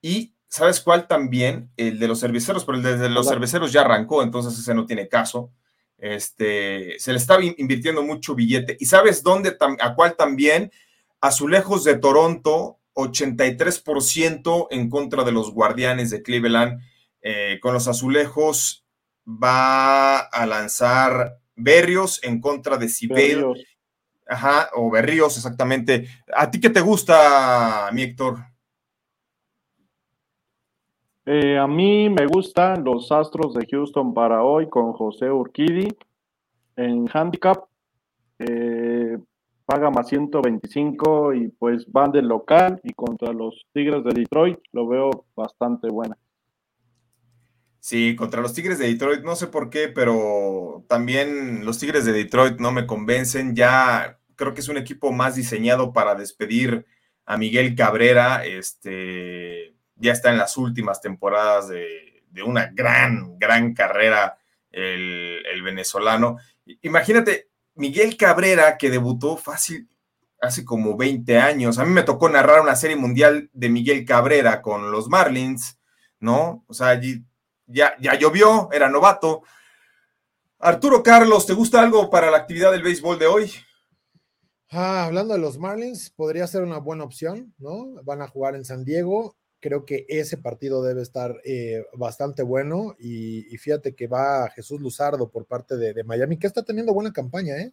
Y 0.00 0.32
¿sabes 0.46 0.80
cuál 0.80 1.08
también? 1.08 1.72
El 1.76 1.98
de 1.98 2.06
los 2.06 2.20
cerveceros, 2.20 2.64
pero 2.64 2.78
el 2.78 2.84
de 2.84 3.08
los 3.08 3.26
cerveceros 3.26 3.72
ya 3.72 3.80
arrancó, 3.80 4.22
entonces 4.22 4.56
ese 4.56 4.76
no 4.76 4.86
tiene 4.86 5.08
caso. 5.08 5.50
Este, 5.98 6.98
se 6.98 7.12
le 7.12 7.18
está 7.18 7.38
invirtiendo 7.42 8.02
mucho 8.02 8.34
billete. 8.34 8.76
¿Y 8.78 8.86
sabes 8.86 9.22
dónde, 9.22 9.56
a 9.80 9.94
cuál 9.94 10.16
también? 10.16 10.72
Azulejos 11.20 11.84
de 11.84 11.98
Toronto, 11.98 12.78
83% 12.94 14.68
en 14.70 14.88
contra 14.88 15.24
de 15.24 15.32
los 15.32 15.52
Guardianes 15.52 16.10
de 16.10 16.22
Cleveland. 16.22 16.80
Eh, 17.20 17.58
con 17.60 17.74
los 17.74 17.88
azulejos 17.88 18.84
va 19.26 20.18
a 20.18 20.46
lanzar 20.46 21.38
Berrios 21.56 22.20
en 22.22 22.40
contra 22.40 22.76
de 22.76 22.88
Sibel 22.88 23.44
Ajá, 24.28 24.68
o 24.74 24.90
Berríos, 24.90 25.36
exactamente. 25.36 26.06
¿A 26.34 26.50
ti 26.50 26.60
qué 26.60 26.68
te 26.68 26.80
gusta, 26.80 27.88
mi 27.92 28.02
Héctor? 28.02 28.44
Eh, 31.30 31.58
a 31.58 31.66
mí 31.66 32.08
me 32.08 32.24
gustan 32.26 32.82
los 32.82 33.12
Astros 33.12 33.52
de 33.52 33.66
Houston 33.70 34.14
para 34.14 34.42
hoy 34.42 34.66
con 34.70 34.94
José 34.94 35.30
Urquidi 35.30 35.94
en 36.74 37.06
handicap. 37.12 37.64
Eh, 38.38 39.18
paga 39.66 39.90
más 39.90 40.08
125 40.08 41.34
y 41.34 41.48
pues 41.48 41.84
van 41.92 42.12
del 42.12 42.28
local 42.28 42.80
y 42.82 42.94
contra 42.94 43.34
los 43.34 43.66
Tigres 43.74 44.02
de 44.04 44.14
Detroit 44.14 44.58
lo 44.72 44.88
veo 44.88 45.26
bastante 45.36 45.90
buena. 45.90 46.16
Sí, 47.78 48.16
contra 48.16 48.40
los 48.40 48.54
Tigres 48.54 48.78
de 48.78 48.86
Detroit, 48.86 49.22
no 49.22 49.36
sé 49.36 49.48
por 49.48 49.68
qué, 49.68 49.88
pero 49.88 50.82
también 50.88 51.66
los 51.66 51.78
Tigres 51.78 52.06
de 52.06 52.12
Detroit 52.12 52.58
no 52.58 52.72
me 52.72 52.86
convencen. 52.86 53.54
Ya 53.54 54.18
creo 54.34 54.54
que 54.54 54.60
es 54.60 54.68
un 54.70 54.78
equipo 54.78 55.12
más 55.12 55.34
diseñado 55.34 55.92
para 55.92 56.14
despedir 56.14 56.86
a 57.26 57.36
Miguel 57.36 57.74
Cabrera. 57.74 58.46
Este 58.46 59.77
ya 59.98 60.12
está 60.12 60.30
en 60.30 60.38
las 60.38 60.56
últimas 60.56 61.00
temporadas 61.00 61.68
de, 61.68 62.22
una 62.44 62.70
gran, 62.72 63.36
gran 63.38 63.74
carrera 63.74 64.38
el, 64.70 65.42
el, 65.52 65.62
venezolano. 65.62 66.38
Imagínate, 66.82 67.48
Miguel 67.74 68.16
Cabrera, 68.16 68.78
que 68.78 68.90
debutó 68.90 69.36
fácil 69.36 69.88
hace 70.40 70.64
como 70.64 70.96
20 70.96 71.38
años. 71.38 71.78
A 71.78 71.84
mí 71.84 71.92
me 71.92 72.04
tocó 72.04 72.28
narrar 72.28 72.60
una 72.60 72.76
serie 72.76 72.96
mundial 72.96 73.50
de 73.52 73.68
Miguel 73.68 74.04
Cabrera 74.04 74.62
con 74.62 74.90
los 74.92 75.08
Marlins, 75.08 75.78
¿no? 76.20 76.64
O 76.68 76.74
sea, 76.74 76.88
allí 76.88 77.24
ya, 77.66 77.94
ya 78.00 78.14
llovió, 78.14 78.68
era 78.72 78.88
novato. 78.88 79.42
Arturo 80.58 81.02
Carlos, 81.02 81.46
¿te 81.46 81.52
gusta 81.52 81.80
algo 81.80 82.10
para 82.10 82.30
la 82.30 82.38
actividad 82.38 82.72
del 82.72 82.82
béisbol 82.82 83.18
de 83.18 83.26
hoy? 83.26 83.52
Ah, 84.70 85.06
hablando 85.06 85.34
de 85.34 85.40
los 85.40 85.58
Marlins, 85.58 86.10
podría 86.10 86.46
ser 86.46 86.62
una 86.62 86.78
buena 86.78 87.04
opción, 87.04 87.54
¿no? 87.58 87.86
Van 88.04 88.22
a 88.22 88.28
jugar 88.28 88.54
en 88.54 88.64
San 88.64 88.84
Diego. 88.84 89.37
Creo 89.60 89.84
que 89.84 90.06
ese 90.08 90.38
partido 90.38 90.82
debe 90.82 91.02
estar 91.02 91.40
eh, 91.44 91.84
bastante 91.94 92.42
bueno. 92.42 92.94
Y, 92.98 93.56
fíjate 93.58 93.94
que 93.94 94.06
va 94.06 94.50
Jesús 94.50 94.80
Luzardo 94.80 95.30
por 95.30 95.46
parte 95.46 95.76
de, 95.76 96.04
Miami, 96.04 96.38
que 96.38 96.46
está 96.46 96.62
teniendo 96.62 96.94
buena 96.94 97.12
campaña, 97.12 97.56
¿eh? 97.56 97.72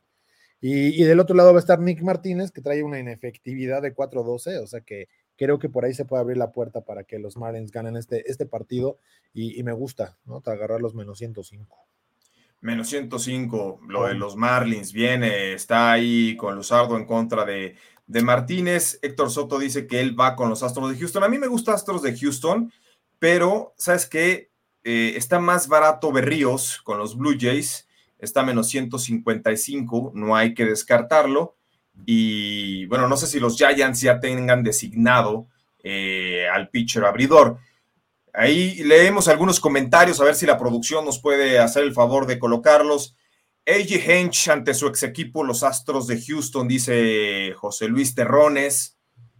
Y, 0.61 1.03
del 1.03 1.19
otro 1.19 1.36
lado 1.36 1.51
va 1.53 1.59
a 1.59 1.59
estar 1.59 1.79
Nick 1.79 2.01
Martínez, 2.01 2.51
que 2.51 2.61
trae 2.61 2.81
una 2.81 2.99
inefectividad 2.99 3.81
de 3.81 3.93
4-12, 3.93 4.63
o 4.63 4.67
sea 4.67 4.81
que 4.81 5.09
creo 5.38 5.59
que 5.59 5.69
por 5.69 5.86
ahí 5.86 5.93
se 5.93 6.05
puede 6.05 6.21
abrir 6.21 6.38
la 6.38 6.51
puerta 6.51 6.81
para 6.81 7.03
que 7.03 7.19
los 7.19 7.38
Marlins 7.38 7.71
ganen 7.71 7.97
este, 7.97 8.29
este 8.31 8.45
partido 8.45 8.97
y, 9.33 9.61
me 9.63 9.73
gusta, 9.73 10.17
¿no? 10.25 10.41
Agarrar 10.45 10.81
los 10.81 10.95
menos 10.95 11.19
105. 11.19 11.77
Menos 12.61 12.88
105, 12.88 13.81
lo 13.88 14.07
de 14.07 14.15
los 14.15 14.36
Marlins 14.36 14.91
viene, 14.91 15.53
está 15.53 15.91
ahí 15.91 16.36
con 16.36 16.55
Luzardo 16.55 16.97
en 16.97 17.05
contra 17.05 17.45
de, 17.45 17.75
de 18.08 18.22
Martínez. 18.22 18.99
Héctor 19.01 19.32
Soto 19.32 19.60
dice 19.60 19.88
que 19.88 20.01
él 20.01 20.20
va 20.20 20.36
con 20.36 20.49
los 20.49 20.64
Astros 20.64 20.91
de 20.91 20.97
Houston. 20.97 21.24
A 21.24 21.30
mí 21.30 21.38
me 21.38 21.47
gusta 21.47 21.74
Astros 21.74 22.01
de 22.01 22.18
Houston, 22.18 22.72
pero 23.20 23.74
¿sabes 23.78 24.06
qué? 24.06 24.51
Eh, 24.84 25.14
está 25.18 25.39
más 25.39 25.68
barato 25.68 26.12
Berríos 26.12 26.80
con 26.84 26.99
los 26.99 27.18
Blue 27.18 27.36
Jays, 27.39 27.88
está 28.20 28.43
menos 28.43 28.70
155, 28.70 30.12
no 30.14 30.36
hay 30.36 30.53
que 30.53 30.66
descartarlo. 30.66 31.56
Y 32.06 32.86
bueno, 32.86 33.08
no 33.08 33.18
sé 33.18 33.26
si 33.26 33.39
los 33.39 33.58
Giants 33.58 34.01
ya 34.01 34.20
tengan 34.20 34.64
designado 34.64 35.47
eh, 35.84 36.47
al 36.53 36.70
pitcher 36.70 37.06
abridor. 37.06 37.58
Ahí 38.34 38.84
leemos 38.84 39.28
algunos 39.28 39.60
comentarios, 39.60 40.20
a 40.20 40.26
ver 40.26 40.36
si 40.36 40.45
la 40.45 40.58
producción 40.58 41.06
nos 41.06 41.20
puede 41.20 41.58
hacer 41.58 41.84
el 41.84 41.93
favor 41.93 42.28
de 42.28 42.38
colocarlos. 42.38 43.16
A.J. 43.68 43.95
Hench 43.95 44.49
ante 44.49 44.76
su 44.76 44.86
ex 44.88 45.01
equipo, 45.01 45.43
los 45.43 45.63
Astros 45.63 46.05
de 46.05 46.22
Houston, 46.22 46.68
dice 46.68 47.53
José 47.57 47.88
Luis 47.88 48.13
Terrones. 48.13 48.99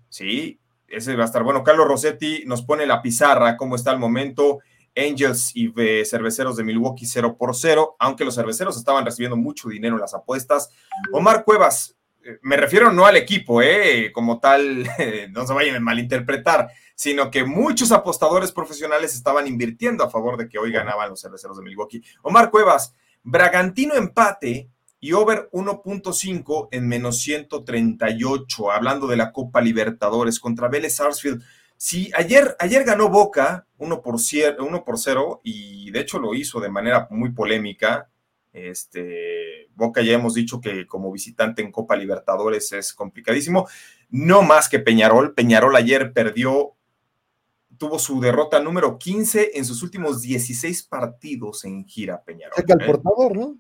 Sí, 0.10 0.60
ese 0.88 1.16
va 1.16 1.24
a 1.24 1.28
estar 1.28 1.44
bueno. 1.44 1.64
Carlos 1.64 1.88
Rossetti 1.88 2.44
nos 2.46 2.64
pone 2.64 2.88
la 2.88 3.04
pizarra, 3.04 3.56
cómo 3.56 3.76
está 3.76 3.92
el 3.92 4.00
momento. 4.00 4.60
Angels 4.96 5.52
y 5.56 5.74
eh, 5.78 6.06
Cerveceros 6.06 6.58
de 6.58 6.64
Milwaukee 6.64 7.06
0 7.06 7.36
por 7.38 7.56
0, 7.56 7.98
aunque 8.00 8.26
los 8.26 8.36
cerveceros 8.36 8.78
estaban 8.78 9.06
recibiendo 9.06 9.36
mucho 9.36 9.70
dinero 9.70 9.96
en 9.96 10.02
las 10.02 10.14
apuestas. 10.14 10.70
Omar 11.12 11.44
Cuevas, 11.44 11.96
eh, 12.24 12.40
me 12.42 12.58
refiero 12.58 12.92
no 12.92 13.06
al 13.06 13.18
equipo, 13.18 13.62
eh, 13.62 14.12
como 14.14 14.40
tal, 14.40 14.90
no 15.32 15.46
se 15.46 15.54
vayan 15.54 15.76
a 15.76 15.80
malinterpretar, 15.82 16.72
sino 16.96 17.30
que 17.30 17.44
muchos 17.44 17.92
apostadores 17.92 18.52
profesionales 18.52 19.14
estaban 19.14 19.46
invirtiendo 19.48 20.04
a 20.04 20.10
favor 20.10 20.38
de 20.38 20.48
que 20.48 20.58
hoy 20.58 20.72
ganaban 20.72 21.10
los 21.10 21.22
cerveceros 21.22 21.58
de 21.58 21.64
Milwaukee. 21.64 22.02
Omar 22.22 22.50
Cuevas, 22.50 22.96
Bragantino 23.26 23.96
empate 23.96 24.70
y 25.00 25.14
over 25.14 25.50
1.5 25.52 26.70
en 26.72 26.88
menos 26.88 27.20
138, 27.22 28.72
hablando 28.72 29.08
de 29.08 29.18
la 29.18 29.32
Copa 29.32 29.62
Libertadores 29.62 30.40
contra 30.40 30.68
Vélez 30.68 30.98
Sarsfield. 30.98 31.44
Sí, 31.76 32.12
ayer, 32.16 32.56
ayer 32.60 32.84
ganó 32.84 33.10
Boca 33.10 33.66
1 33.80 34.02
por, 34.04 34.16
1 34.16 34.86
por 34.86 35.00
0 35.00 35.42
y 35.44 35.90
de 35.90 36.00
hecho 36.00 36.20
lo 36.20 36.36
hizo 36.36 36.60
de 36.60 36.70
manera 36.70 37.08
muy 37.10 37.32
polémica. 37.32 38.10
Este, 38.54 39.70
Boca 39.74 40.04
ya 40.04 40.14
hemos 40.14 40.36
dicho 40.36 40.62
que 40.62 40.86
como 40.86 41.12
visitante 41.12 41.64
en 41.64 41.72
Copa 41.72 41.96
Libertadores 41.96 42.72
es 42.74 42.94
complicadísimo. 42.94 43.68
No 44.12 44.44
más 44.44 44.70
que 44.70 44.80
Peñarol. 44.80 45.34
Peñarol 45.34 45.76
ayer 45.76 46.14
perdió 46.14 46.76
tuvo 47.78 48.00
su 48.00 48.20
derrota 48.20 48.60
número 48.60 48.98
15 48.98 49.52
en 49.56 49.66
sus 49.66 49.84
últimos 49.84 50.22
16 50.22 50.84
partidos 50.84 51.66
en 51.66 51.86
gira, 51.86 52.24
Peñarol. 52.24 52.64
el 52.68 52.82
¿eh? 52.82 52.86
portador, 52.86 53.38
¿no? 53.38 53.58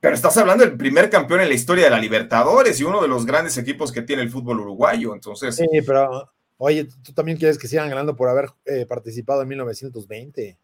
Pero 0.00 0.14
estás 0.14 0.36
hablando 0.36 0.64
del 0.64 0.76
primer 0.76 1.08
campeón 1.10 1.42
en 1.42 1.48
la 1.48 1.54
historia 1.54 1.84
de 1.84 1.90
la 1.90 1.98
Libertadores 1.98 2.80
y 2.80 2.84
uno 2.84 3.00
de 3.00 3.08
los 3.08 3.24
grandes 3.24 3.56
equipos 3.56 3.92
que 3.92 4.02
tiene 4.02 4.22
el 4.22 4.30
fútbol 4.30 4.60
uruguayo. 4.60 5.14
Entonces. 5.14 5.54
Sí, 5.54 5.66
pero 5.86 6.32
Oye, 6.64 6.84
tú 6.84 7.12
también 7.12 7.38
quieres 7.38 7.58
que 7.58 7.66
sigan 7.66 7.88
ganando 7.88 8.14
por 8.14 8.28
haber 8.28 8.50
eh, 8.66 8.86
participado 8.86 9.42
en 9.42 9.48
1920. 9.48 10.58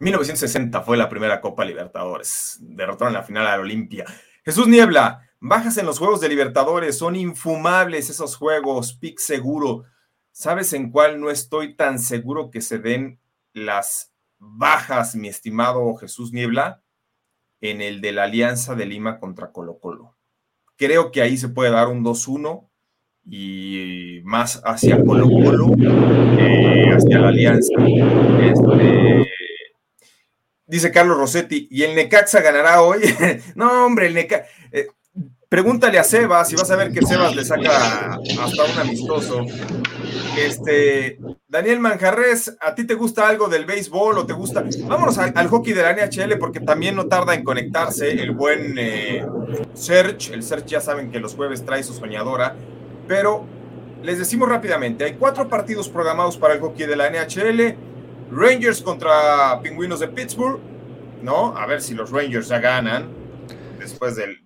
1960 0.00 0.80
fue 0.82 0.98
la 0.98 1.08
primera 1.08 1.40
Copa 1.40 1.64
Libertadores. 1.64 2.58
Derrotaron 2.60 3.14
en 3.14 3.20
la 3.20 3.24
final 3.24 3.46
a 3.46 3.56
la 3.56 3.62
Olimpia. 3.62 4.04
Jesús 4.44 4.68
Niebla, 4.68 5.30
bajas 5.40 5.78
en 5.78 5.86
los 5.86 5.98
Juegos 5.98 6.20
de 6.20 6.28
Libertadores. 6.28 6.98
Son 6.98 7.16
infumables 7.16 8.10
esos 8.10 8.36
juegos. 8.36 8.92
Pick 8.92 9.18
seguro. 9.18 9.84
¿Sabes 10.32 10.72
en 10.72 10.90
cuál 10.90 11.20
no 11.20 11.30
estoy 11.30 11.74
tan 11.74 11.98
seguro 11.98 12.50
que 12.50 12.62
se 12.62 12.78
den 12.78 13.20
las 13.52 14.14
bajas, 14.38 15.14
mi 15.14 15.28
estimado 15.28 15.94
Jesús 15.96 16.32
Niebla? 16.32 16.82
En 17.60 17.82
el 17.82 18.00
de 18.00 18.12
la 18.12 18.24
Alianza 18.24 18.74
de 18.74 18.86
Lima 18.86 19.20
contra 19.20 19.52
Colo 19.52 19.78
Colo. 19.78 20.16
Creo 20.76 21.12
que 21.12 21.20
ahí 21.20 21.36
se 21.36 21.50
puede 21.50 21.70
dar 21.70 21.88
un 21.88 22.02
2-1 22.02 22.66
y 23.26 24.20
más 24.24 24.62
hacia 24.64 25.04
Colo 25.04 25.28
Colo 25.28 25.76
que 25.76 26.88
hacia 26.90 27.18
la 27.18 27.28
Alianza. 27.28 27.74
Este, 28.40 29.30
dice 30.66 30.90
Carlos 30.90 31.18
Rossetti, 31.18 31.68
¿y 31.70 31.82
el 31.82 31.94
Necaxa 31.94 32.40
ganará 32.40 32.80
hoy? 32.80 33.02
no, 33.54 33.84
hombre, 33.84 34.06
el 34.06 34.14
Necaxa... 34.14 34.48
Eh, 34.72 34.88
pregúntale 35.52 35.98
a 35.98 36.02
Sebas 36.02 36.50
y 36.50 36.56
vas 36.56 36.70
a 36.70 36.76
ver 36.76 36.90
que 36.92 37.02
Sebas 37.02 37.36
le 37.36 37.44
saca 37.44 38.14
hasta 38.14 38.64
un 38.64 38.78
amistoso. 38.80 39.44
Este, 40.34 41.18
Daniel 41.46 41.78
Manjarres, 41.78 42.56
¿a 42.58 42.74
ti 42.74 42.86
te 42.86 42.94
gusta 42.94 43.28
algo 43.28 43.48
del 43.48 43.66
béisbol 43.66 44.16
o 44.16 44.24
te 44.24 44.32
gusta? 44.32 44.64
Vámonos 44.84 45.18
al, 45.18 45.48
hockey 45.48 45.74
de 45.74 45.82
la 45.82 45.92
NHL 45.92 46.38
porque 46.38 46.60
también 46.60 46.96
no 46.96 47.04
tarda 47.04 47.34
en 47.34 47.44
conectarse 47.44 48.12
el 48.12 48.30
buen 48.30 48.78
eh, 48.78 49.26
Serge. 49.74 50.32
El 50.32 50.42
Search 50.42 50.64
ya 50.64 50.80
saben 50.80 51.10
que 51.10 51.20
los 51.20 51.34
jueves 51.34 51.66
trae 51.66 51.82
su 51.82 51.92
soñadora 51.92 52.56
pero 53.06 53.44
les 54.02 54.18
decimos 54.18 54.48
rápidamente, 54.48 55.04
hay 55.04 55.16
cuatro 55.16 55.50
partidos 55.50 55.90
programados 55.90 56.38
para 56.38 56.54
el 56.54 56.60
hockey 56.60 56.86
de 56.86 56.96
la 56.96 57.10
NHL. 57.10 57.76
Rangers 58.30 58.80
contra 58.80 59.60
Pingüinos 59.62 60.00
de 60.00 60.08
Pittsburgh, 60.08 60.60
¿no? 61.22 61.54
A 61.54 61.66
ver 61.66 61.82
si 61.82 61.92
los 61.92 62.10
Rangers 62.10 62.48
ya 62.48 62.58
ganan 62.58 63.21
después 63.82 64.16
del, 64.16 64.38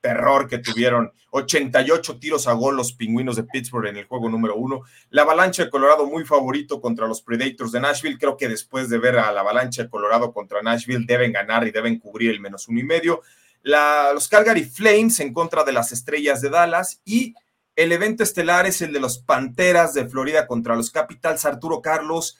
terror 0.00 0.48
que 0.48 0.58
tuvieron 0.58 1.12
88 1.30 2.18
tiros 2.18 2.46
a 2.46 2.52
gol 2.52 2.76
los 2.76 2.92
Pingüinos 2.92 3.36
de 3.36 3.42
Pittsburgh 3.42 3.88
en 3.88 3.96
el 3.96 4.06
juego 4.06 4.28
número 4.28 4.54
uno. 4.56 4.82
La 5.10 5.22
Avalancha 5.22 5.64
de 5.64 5.70
Colorado 5.70 6.06
muy 6.06 6.24
favorito 6.24 6.80
contra 6.80 7.08
los 7.08 7.20
Predators 7.20 7.72
de 7.72 7.80
Nashville. 7.80 8.18
Creo 8.18 8.36
que 8.36 8.48
después 8.48 8.88
de 8.88 8.98
ver 8.98 9.18
a 9.18 9.32
la 9.32 9.40
Avalancha 9.40 9.82
de 9.82 9.90
Colorado 9.90 10.32
contra 10.32 10.62
Nashville 10.62 11.04
deben 11.06 11.32
ganar 11.32 11.66
y 11.66 11.72
deben 11.72 11.98
cubrir 11.98 12.30
el 12.30 12.40
menos 12.40 12.68
uno 12.68 12.80
y 12.80 12.84
medio. 12.84 13.22
los 13.62 14.28
Calgary 14.28 14.64
Flames 14.64 15.18
en 15.20 15.34
contra 15.34 15.64
de 15.64 15.72
las 15.72 15.90
Estrellas 15.92 16.40
de 16.40 16.50
Dallas 16.50 17.00
y 17.04 17.34
el 17.74 17.92
evento 17.92 18.22
estelar 18.22 18.66
es 18.66 18.82
el 18.82 18.92
de 18.92 19.00
los 19.00 19.18
Panteras 19.18 19.94
de 19.94 20.08
Florida 20.08 20.46
contra 20.46 20.74
los 20.74 20.90
Capitals. 20.90 21.44
Arturo 21.44 21.80
Carlos, 21.80 22.36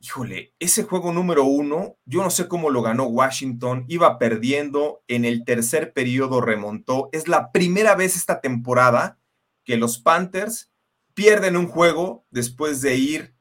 híjole, 0.00 0.54
ese 0.58 0.84
juego 0.84 1.12
número 1.12 1.44
uno, 1.44 1.96
yo 2.04 2.22
no 2.22 2.30
sé 2.30 2.48
cómo 2.48 2.70
lo 2.70 2.82
ganó 2.82 3.04
Washington, 3.04 3.84
iba 3.88 4.18
perdiendo, 4.18 5.02
en 5.08 5.24
el 5.24 5.44
tercer 5.44 5.92
periodo 5.92 6.40
remontó. 6.40 7.08
Es 7.12 7.28
la 7.28 7.52
primera 7.52 7.94
vez 7.94 8.16
esta 8.16 8.40
temporada 8.40 9.18
que 9.64 9.76
los 9.76 9.98
Panthers 9.98 10.70
pierden 11.14 11.56
un 11.56 11.66
juego 11.66 12.26
después 12.30 12.80
de 12.80 12.96
ir 12.96 13.34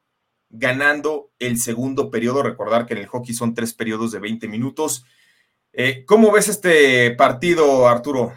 ganando 0.49 1.31
el 1.39 1.59
segundo 1.59 2.09
periodo. 2.09 2.43
Recordar 2.43 2.85
que 2.85 2.93
en 2.93 3.01
el 3.01 3.07
hockey 3.07 3.33
son 3.33 3.53
tres 3.53 3.73
periodos 3.73 4.11
de 4.11 4.19
20 4.19 4.47
minutos. 4.47 5.05
Eh, 5.73 6.03
¿Cómo 6.05 6.31
ves 6.31 6.47
este 6.47 7.11
partido, 7.11 7.87
Arturo? 7.87 8.33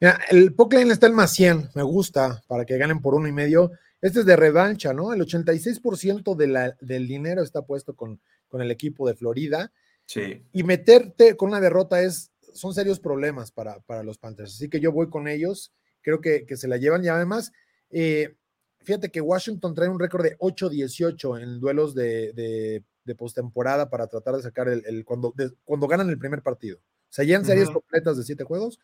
Mira, 0.00 0.18
el 0.30 0.54
Pockline 0.54 0.92
está 0.92 1.08
en 1.08 1.14
más 1.14 1.32
100, 1.32 1.70
me 1.74 1.82
gusta, 1.82 2.42
para 2.46 2.64
que 2.64 2.78
ganen 2.78 3.00
por 3.00 3.14
uno 3.14 3.28
y 3.28 3.32
medio. 3.32 3.72
Este 4.00 4.20
es 4.20 4.26
de 4.26 4.36
revancha, 4.36 4.92
¿no? 4.92 5.12
El 5.12 5.20
86% 5.20 6.36
de 6.36 6.46
la, 6.46 6.76
del 6.80 7.08
dinero 7.08 7.42
está 7.42 7.62
puesto 7.62 7.96
con, 7.96 8.20
con 8.48 8.62
el 8.62 8.70
equipo 8.70 9.08
de 9.08 9.14
Florida. 9.14 9.72
Sí. 10.06 10.42
Y 10.52 10.62
meterte 10.62 11.36
con 11.36 11.48
una 11.48 11.60
derrota 11.60 12.00
es, 12.02 12.30
son 12.54 12.74
serios 12.74 13.00
problemas 13.00 13.50
para, 13.50 13.80
para 13.80 14.02
los 14.02 14.18
Panthers. 14.18 14.54
Así 14.54 14.68
que 14.68 14.80
yo 14.80 14.92
voy 14.92 15.08
con 15.08 15.28
ellos, 15.28 15.72
creo 16.00 16.20
que, 16.20 16.46
que 16.46 16.56
se 16.56 16.68
la 16.68 16.76
llevan 16.76 17.04
y 17.04 17.08
además, 17.08 17.52
eh, 17.90 18.36
fíjate 18.80 19.10
que 19.10 19.20
Washington 19.20 19.74
trae 19.74 19.88
un 19.88 19.98
récord 19.98 20.22
de 20.22 20.38
8-18 20.38 21.42
en 21.42 21.60
duelos 21.60 21.94
de, 21.94 22.32
de, 22.32 22.84
de 23.04 23.14
postemporada 23.14 23.90
para 23.90 24.06
tratar 24.06 24.36
de 24.36 24.42
sacar 24.42 24.68
el, 24.68 25.04
cuando, 25.04 25.34
cuando 25.64 25.88
ganan 25.88 26.08
el 26.08 26.18
primer 26.18 26.42
partido. 26.42 26.78
O 26.78 27.12
sea, 27.12 27.24
ya 27.24 27.36
en 27.36 27.44
series 27.44 27.70
completas 27.70 28.16
de 28.16 28.22
siete 28.22 28.44
juegos, 28.44 28.78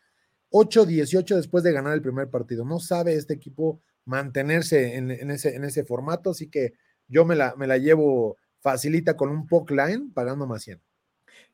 8-18 0.51 1.35
después 1.35 1.63
de 1.63 1.71
ganar 1.71 1.93
el 1.93 2.01
primer 2.01 2.29
partido. 2.29 2.65
No 2.65 2.79
sabe 2.79 3.13
este 3.15 3.33
equipo 3.33 3.79
mantenerse 4.05 4.95
en, 4.95 5.11
ese, 5.31 5.55
en 5.55 5.63
ese 5.63 5.83
formato, 5.83 6.31
así 6.31 6.49
que 6.49 6.73
yo 7.07 7.25
me 7.25 7.35
la, 7.35 7.55
me 7.55 7.67
la 7.67 7.77
llevo 7.77 8.37
facilita 8.61 9.15
con 9.15 9.29
un 9.29 9.47
POC 9.47 9.71
line 9.71 10.09
pagando 10.13 10.47
más 10.47 10.63
100. 10.63 10.81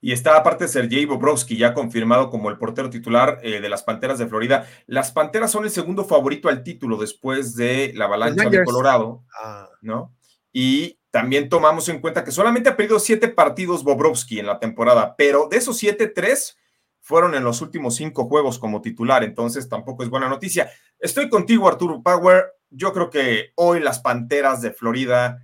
Y 0.04 0.14
está 0.14 0.36
aparte 0.36 0.68
Sergei 0.68 1.06
Bobrovsky, 1.06 1.58
ya 1.58 1.74
confirmado 1.74 2.30
como 2.30 2.50
el 2.50 2.58
portero 2.58 2.90
titular 2.90 3.40
eh, 3.44 3.62
de 3.62 3.70
las 3.70 3.84
Panteras 3.84 4.18
de 4.18 4.28
Florida. 4.28 4.68
Las 4.88 5.12
Panteras 5.12 5.52
son 5.52 5.64
el 5.64 5.70
segundo 5.70 6.06
favorito 6.06 6.50
al 6.50 6.64
título 6.64 6.98
después 6.98 7.56
de 7.56 7.94
la 7.96 8.06
avalancha 8.06 8.50
de 8.50 8.64
Colorado, 8.64 9.24
ah. 9.40 9.70
¿no? 9.82 10.16
Y 10.52 11.00
también 11.12 11.50
tomamos 11.50 11.88
en 11.90 12.00
cuenta 12.00 12.24
que 12.24 12.32
solamente 12.32 12.70
ha 12.70 12.78
perdido 12.78 13.00
siete 13.00 13.28
partidos 13.28 13.84
Bobrovsky 13.84 14.40
en 14.40 14.48
la 14.48 14.60
temporada, 14.60 15.16
pero 15.16 15.48
de 15.50 15.58
esos 15.58 15.78
siete, 15.78 16.08
tres 16.08 16.58
fueron 17.02 17.36
en 17.36 17.44
los 17.44 17.62
últimos 17.62 17.96
cinco 17.96 18.26
juegos 18.26 18.60
como 18.60 18.82
titular, 18.82 19.24
entonces 19.24 19.68
tampoco 19.68 20.04
es 20.04 20.10
buena 20.10 20.30
noticia. 20.30 20.70
Estoy 21.00 21.30
contigo, 21.30 21.68
Arturo 21.68 22.02
Power. 22.02 22.46
Yo 22.70 22.94
creo 22.94 23.10
que 23.10 23.52
hoy 23.56 23.80
las 23.80 24.00
Panteras 24.00 24.62
de 24.62 24.72
Florida 24.72 25.40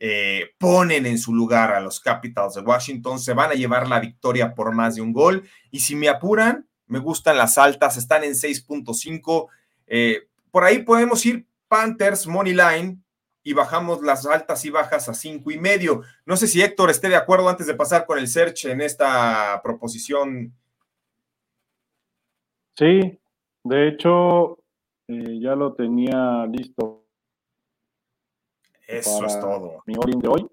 eh, 0.00 0.50
ponen 0.58 1.06
en 1.06 1.18
su 1.18 1.34
lugar 1.34 1.72
a 1.72 1.80
los 1.80 2.00
Capitals 2.00 2.54
de 2.54 2.62
Washington, 2.62 3.20
se 3.20 3.34
van 3.34 3.50
a 3.50 3.54
llevar 3.54 3.88
la 3.88 4.00
victoria 4.00 4.54
por 4.54 4.74
más 4.74 4.96
de 4.96 5.02
un 5.02 5.12
gol. 5.12 5.48
Y 5.70 5.80
si 5.80 5.94
me 5.94 6.08
apuran, 6.08 6.66
me 6.86 6.98
gustan 6.98 7.36
las 7.36 7.56
altas, 7.58 7.96
están 7.96 8.24
en 8.24 8.32
6.5. 8.32 9.46
Eh, 9.86 10.28
por 10.50 10.64
ahí 10.64 10.78
podemos 10.80 11.24
ir 11.24 11.46
Panthers, 11.68 12.26
Money 12.26 12.54
Line, 12.54 13.02
y 13.44 13.52
bajamos 13.52 14.02
las 14.02 14.26
altas 14.26 14.64
y 14.64 14.70
bajas 14.70 15.08
a 15.08 15.14
cinco 15.14 15.50
y 15.50 15.58
medio. 15.58 16.02
No 16.24 16.36
sé 16.36 16.46
si 16.46 16.62
Héctor 16.62 16.90
esté 16.90 17.08
de 17.08 17.16
acuerdo 17.16 17.48
antes 17.48 17.66
de 17.66 17.74
pasar 17.74 18.06
con 18.06 18.18
el 18.18 18.28
search 18.28 18.66
en 18.66 18.80
esta 18.80 19.60
proposición 19.62 20.54
Sí, 22.76 23.20
de 23.64 23.88
hecho, 23.88 24.58
eh, 25.08 25.38
ya 25.40 25.54
lo 25.54 25.74
tenía 25.74 26.46
listo. 26.46 27.04
Eso 28.86 29.24
es 29.24 29.40
todo. 29.40 29.82
Mi 29.86 29.94
all 29.94 30.20
de 30.20 30.28
hoy. 30.28 30.48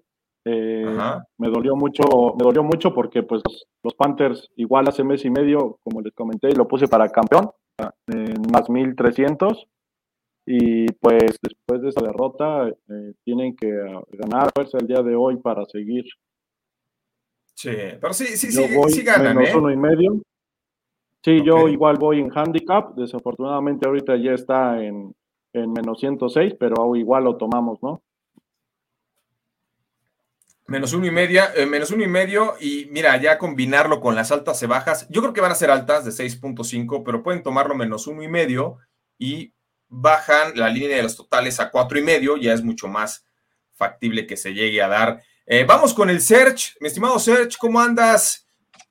Eh, 0.46 0.96
me 1.36 1.48
dolió 1.50 1.76
mucho, 1.76 2.02
me 2.38 2.44
dolió 2.44 2.62
mucho 2.62 2.94
porque 2.94 3.22
pues 3.22 3.42
los 3.82 3.94
Panthers 3.94 4.50
igual 4.56 4.88
hace 4.88 5.04
mes 5.04 5.24
y 5.26 5.30
medio, 5.30 5.78
como 5.82 6.00
les 6.00 6.14
comenté, 6.14 6.54
lo 6.54 6.66
puse 6.66 6.88
para 6.88 7.10
campeón, 7.10 7.50
en 8.06 8.40
más 8.50 8.70
1300 8.70 9.66
y 10.46 10.90
pues 10.92 11.36
después 11.42 11.82
de 11.82 11.90
esa 11.90 12.00
derrota 12.00 12.68
eh, 12.68 13.12
tienen 13.22 13.54
que 13.54 13.70
ganar 14.12 14.50
fuerza 14.54 14.78
el 14.78 14.86
día 14.86 15.02
de 15.02 15.14
hoy 15.14 15.36
para 15.36 15.66
seguir. 15.66 16.06
Sí, 17.54 17.76
pero 18.00 18.14
sí, 18.14 18.26
sí, 18.28 18.50
sí, 18.50 18.66
sí 18.88 19.02
ganan, 19.02 19.36
menos 19.36 19.54
uno 19.54 19.70
y 19.70 19.76
medio. 19.76 20.22
Sí, 21.22 21.42
yo 21.44 21.68
igual 21.68 21.96
voy 21.98 22.20
en 22.20 22.30
handicap. 22.34 22.94
Desafortunadamente 22.94 23.86
ahorita 23.86 24.16
ya 24.16 24.32
está 24.32 24.82
en, 24.82 25.14
menos 25.52 25.98
106, 26.00 26.54
pero 26.58 26.96
igual 26.96 27.24
lo 27.24 27.36
tomamos, 27.36 27.78
¿no? 27.82 28.02
Menos 30.66 30.94
uno 30.94 31.06
y 31.06 31.10
media, 31.10 31.50
eh, 31.56 31.66
menos 31.66 31.90
uno 31.90 32.04
y 32.04 32.06
medio, 32.06 32.54
y 32.60 32.86
mira, 32.92 33.16
ya 33.20 33.38
combinarlo 33.38 34.00
con 34.00 34.14
las 34.14 34.30
altas 34.30 34.62
y 34.62 34.66
bajas, 34.66 35.08
yo 35.10 35.20
creo 35.20 35.32
que 35.32 35.40
van 35.40 35.50
a 35.50 35.56
ser 35.56 35.68
altas 35.68 36.04
de 36.04 36.12
6.5, 36.12 37.02
pero 37.04 37.24
pueden 37.24 37.42
tomarlo 37.42 37.74
menos 37.74 38.06
uno 38.06 38.22
y 38.22 38.28
medio 38.28 38.78
y 39.18 39.52
bajan 39.88 40.52
la 40.54 40.68
línea 40.68 40.96
de 40.96 41.02
los 41.02 41.16
totales 41.16 41.58
a 41.58 41.72
cuatro 41.72 41.98
y 41.98 42.02
medio, 42.02 42.36
ya 42.36 42.52
es 42.52 42.62
mucho 42.62 42.86
más 42.86 43.26
factible 43.74 44.28
que 44.28 44.36
se 44.36 44.54
llegue 44.54 44.80
a 44.80 44.86
dar. 44.86 45.20
Eh, 45.44 45.64
vamos 45.64 45.92
con 45.92 46.08
el 46.08 46.20
Search, 46.20 46.76
mi 46.80 46.86
estimado 46.86 47.18
Search, 47.18 47.58
¿cómo 47.58 47.80
andas? 47.80 48.46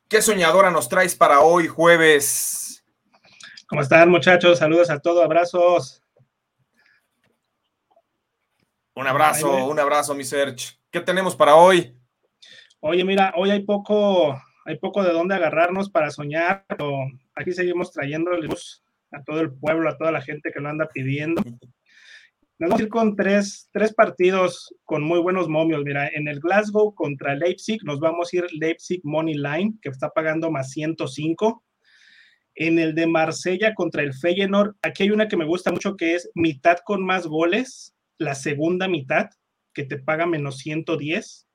¿Qué 0.09 0.23
soñadora 0.23 0.71
nos 0.71 0.89
traes 0.89 1.13
para 1.13 1.41
hoy, 1.41 1.67
jueves? 1.67 2.83
¿Cómo 3.67 3.83
están, 3.83 4.09
muchachos? 4.09 4.57
Saludos 4.57 4.89
a 4.89 4.97
todos, 4.97 5.23
abrazos. 5.23 6.01
Un 8.95 9.05
abrazo, 9.05 9.67
un 9.67 9.79
abrazo, 9.79 10.15
mi 10.15 10.23
Serge. 10.23 10.79
¿Qué 10.89 10.99
tenemos 10.99 11.35
para 11.35 11.53
hoy? 11.53 11.95
Oye, 12.79 13.05
mira, 13.05 13.33
hoy 13.37 13.51
hay 13.51 13.61
poco, 13.61 14.35
hay 14.65 14.79
poco 14.79 15.03
de 15.03 15.13
dónde 15.13 15.35
agarrarnos 15.35 15.91
para 15.91 16.09
soñar, 16.09 16.65
pero 16.67 16.91
aquí 17.35 17.51
seguimos 17.51 17.91
trayendo 17.91 18.31
luz 18.31 18.83
a 19.11 19.21
todo 19.23 19.41
el 19.41 19.53
pueblo, 19.53 19.91
a 19.91 19.97
toda 19.99 20.11
la 20.11 20.23
gente 20.23 20.51
que 20.51 20.59
lo 20.59 20.69
anda 20.69 20.89
pidiendo. 20.91 21.43
Nos 22.59 22.71
vamos 22.71 22.81
a 22.81 22.83
ir 22.83 22.89
con 22.89 23.15
tres, 23.15 23.69
tres 23.71 23.93
partidos 23.93 24.75
con 24.83 25.01
muy 25.01 25.19
buenos 25.19 25.47
momios. 25.47 25.81
Mira, 25.85 26.09
en 26.09 26.27
el 26.27 26.41
Glasgow 26.41 26.93
contra 26.93 27.33
Leipzig 27.33 27.81
nos 27.85 28.01
vamos 28.01 28.33
a 28.33 28.35
ir 28.35 28.43
Leipzig 28.51 28.99
Money 29.05 29.35
Line, 29.35 29.75
que 29.81 29.87
está 29.87 30.09
pagando 30.09 30.51
más 30.51 30.71
105. 30.71 31.63
En 32.55 32.77
el 32.77 32.95
de 32.95 33.07
Marsella 33.07 33.73
contra 33.73 34.03
el 34.03 34.13
Feyenoord, 34.13 34.75
aquí 34.81 35.03
hay 35.03 35.11
una 35.11 35.29
que 35.29 35.37
me 35.37 35.45
gusta 35.45 35.71
mucho 35.71 35.95
que 35.95 36.15
es 36.15 36.29
mitad 36.35 36.79
con 36.83 37.01
más 37.01 37.27
goles, 37.27 37.95
la 38.17 38.35
segunda 38.35 38.89
mitad, 38.89 39.29
que 39.73 39.85
te 39.85 39.97
paga 39.97 40.25
menos 40.25 40.57
110. 40.57 41.47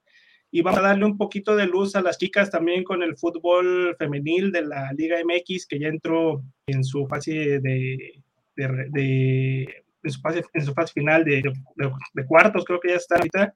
Y 0.53 0.63
vamos 0.63 0.81
a 0.81 0.85
darle 0.85 1.05
un 1.05 1.19
poquito 1.19 1.55
de 1.55 1.67
luz 1.67 1.97
a 1.97 2.01
las 2.01 2.17
chicas 2.17 2.51
también 2.51 2.83
con 2.83 3.03
el 3.03 3.19
fútbol 3.19 3.95
femenil 3.99 4.53
de 4.53 4.63
la 4.63 4.91
Liga 4.95 5.19
MX, 5.23 5.67
que 5.67 5.79
ya 5.79 5.89
entró 5.89 6.43
en 6.67 6.83
su 6.83 7.07
fase 7.09 7.61
de, 7.61 8.23
en, 10.05 10.11
su 10.11 10.21
fase, 10.21 10.45
en 10.53 10.65
su 10.65 10.73
fase 10.73 10.93
final 10.93 11.25
de, 11.25 11.43
de, 11.43 12.27
cuartos, 12.27 12.65
creo 12.65 12.81
que 12.81 12.91
ya 12.91 12.97
está 12.97 13.17
ahorita. 13.17 13.55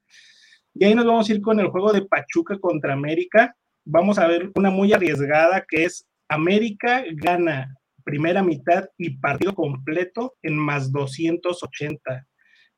Y 0.73 0.85
ahí 0.85 0.95
nos 0.95 1.05
vamos 1.05 1.29
a 1.29 1.33
ir 1.33 1.41
con 1.41 1.59
el 1.59 1.67
juego 1.67 1.93
de 1.93 2.05
Pachuca 2.05 2.57
contra 2.59 2.93
América. 2.93 3.55
Vamos 3.85 4.19
a 4.19 4.27
ver 4.27 4.51
una 4.55 4.69
muy 4.69 4.93
arriesgada 4.93 5.65
que 5.67 5.85
es 5.85 6.07
América 6.27 7.03
gana 7.13 7.73
primera 8.03 8.41
mitad 8.41 8.85
y 8.97 9.17
partido 9.17 9.53
completo 9.53 10.35
en 10.41 10.57
más 10.57 10.91
280. 10.91 12.25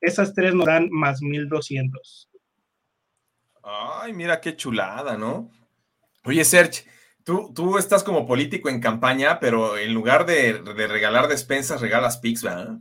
Esas 0.01 0.33
tres 0.33 0.53
nos 0.53 0.65
dan 0.65 0.89
más 0.91 1.21
1200. 1.21 2.29
Ay, 3.63 4.13
mira 4.13 4.41
qué 4.41 4.55
chulada, 4.55 5.17
¿no? 5.17 5.49
Oye, 6.23 6.43
Serge, 6.43 6.85
tú, 7.23 7.51
tú 7.53 7.77
estás 7.77 8.03
como 8.03 8.25
político 8.25 8.69
en 8.69 8.81
campaña, 8.81 9.39
pero 9.39 9.77
en 9.77 9.93
lugar 9.93 10.25
de, 10.25 10.53
regalar 10.87 11.27
despensas, 11.27 11.81
regalas 11.81 12.17
pics, 12.17 12.43
¿verdad? 12.43 12.79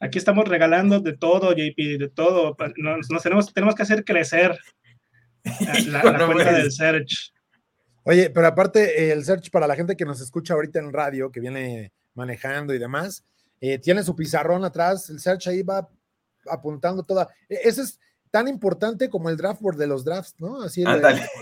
Aquí 0.00 0.18
estamos 0.18 0.48
regalando 0.48 1.00
de 1.00 1.16
todo, 1.16 1.52
JP, 1.52 1.98
de 1.98 2.08
todo. 2.08 2.56
Nos, 2.78 3.22
tenemos, 3.22 3.52
tenemos 3.52 3.74
que 3.74 3.82
hacer 3.82 4.02
crecer 4.02 4.58
la, 5.86 6.00
cuenta 6.26 6.52
del 6.52 6.72
Search. 6.72 7.32
Oye, 8.04 8.30
pero 8.30 8.46
aparte, 8.46 9.12
el 9.12 9.22
Search 9.24 9.50
para 9.50 9.66
la 9.66 9.76
gente 9.76 9.96
que 9.96 10.06
nos 10.06 10.22
escucha 10.22 10.54
ahorita 10.54 10.78
en 10.78 10.92
radio, 10.92 11.30
que 11.30 11.40
viene 11.40 11.92
manejando 12.14 12.72
y 12.72 12.78
demás, 12.78 13.24
eh, 13.60 13.78
tiene 13.78 14.02
su 14.02 14.16
pizarrón 14.16 14.64
atrás, 14.64 15.10
el 15.10 15.20
Search 15.20 15.48
ahí 15.48 15.62
va 15.62 15.86
apuntando 16.50 17.02
toda. 17.02 17.28
E, 17.46 17.60
ese 17.64 17.82
es 17.82 18.00
tan 18.30 18.48
importante 18.48 19.10
como 19.10 19.28
el 19.28 19.36
draft 19.36 19.60
board 19.60 19.76
de 19.76 19.86
los 19.86 20.04
drafts, 20.04 20.36
¿no? 20.38 20.62
Así 20.62 20.84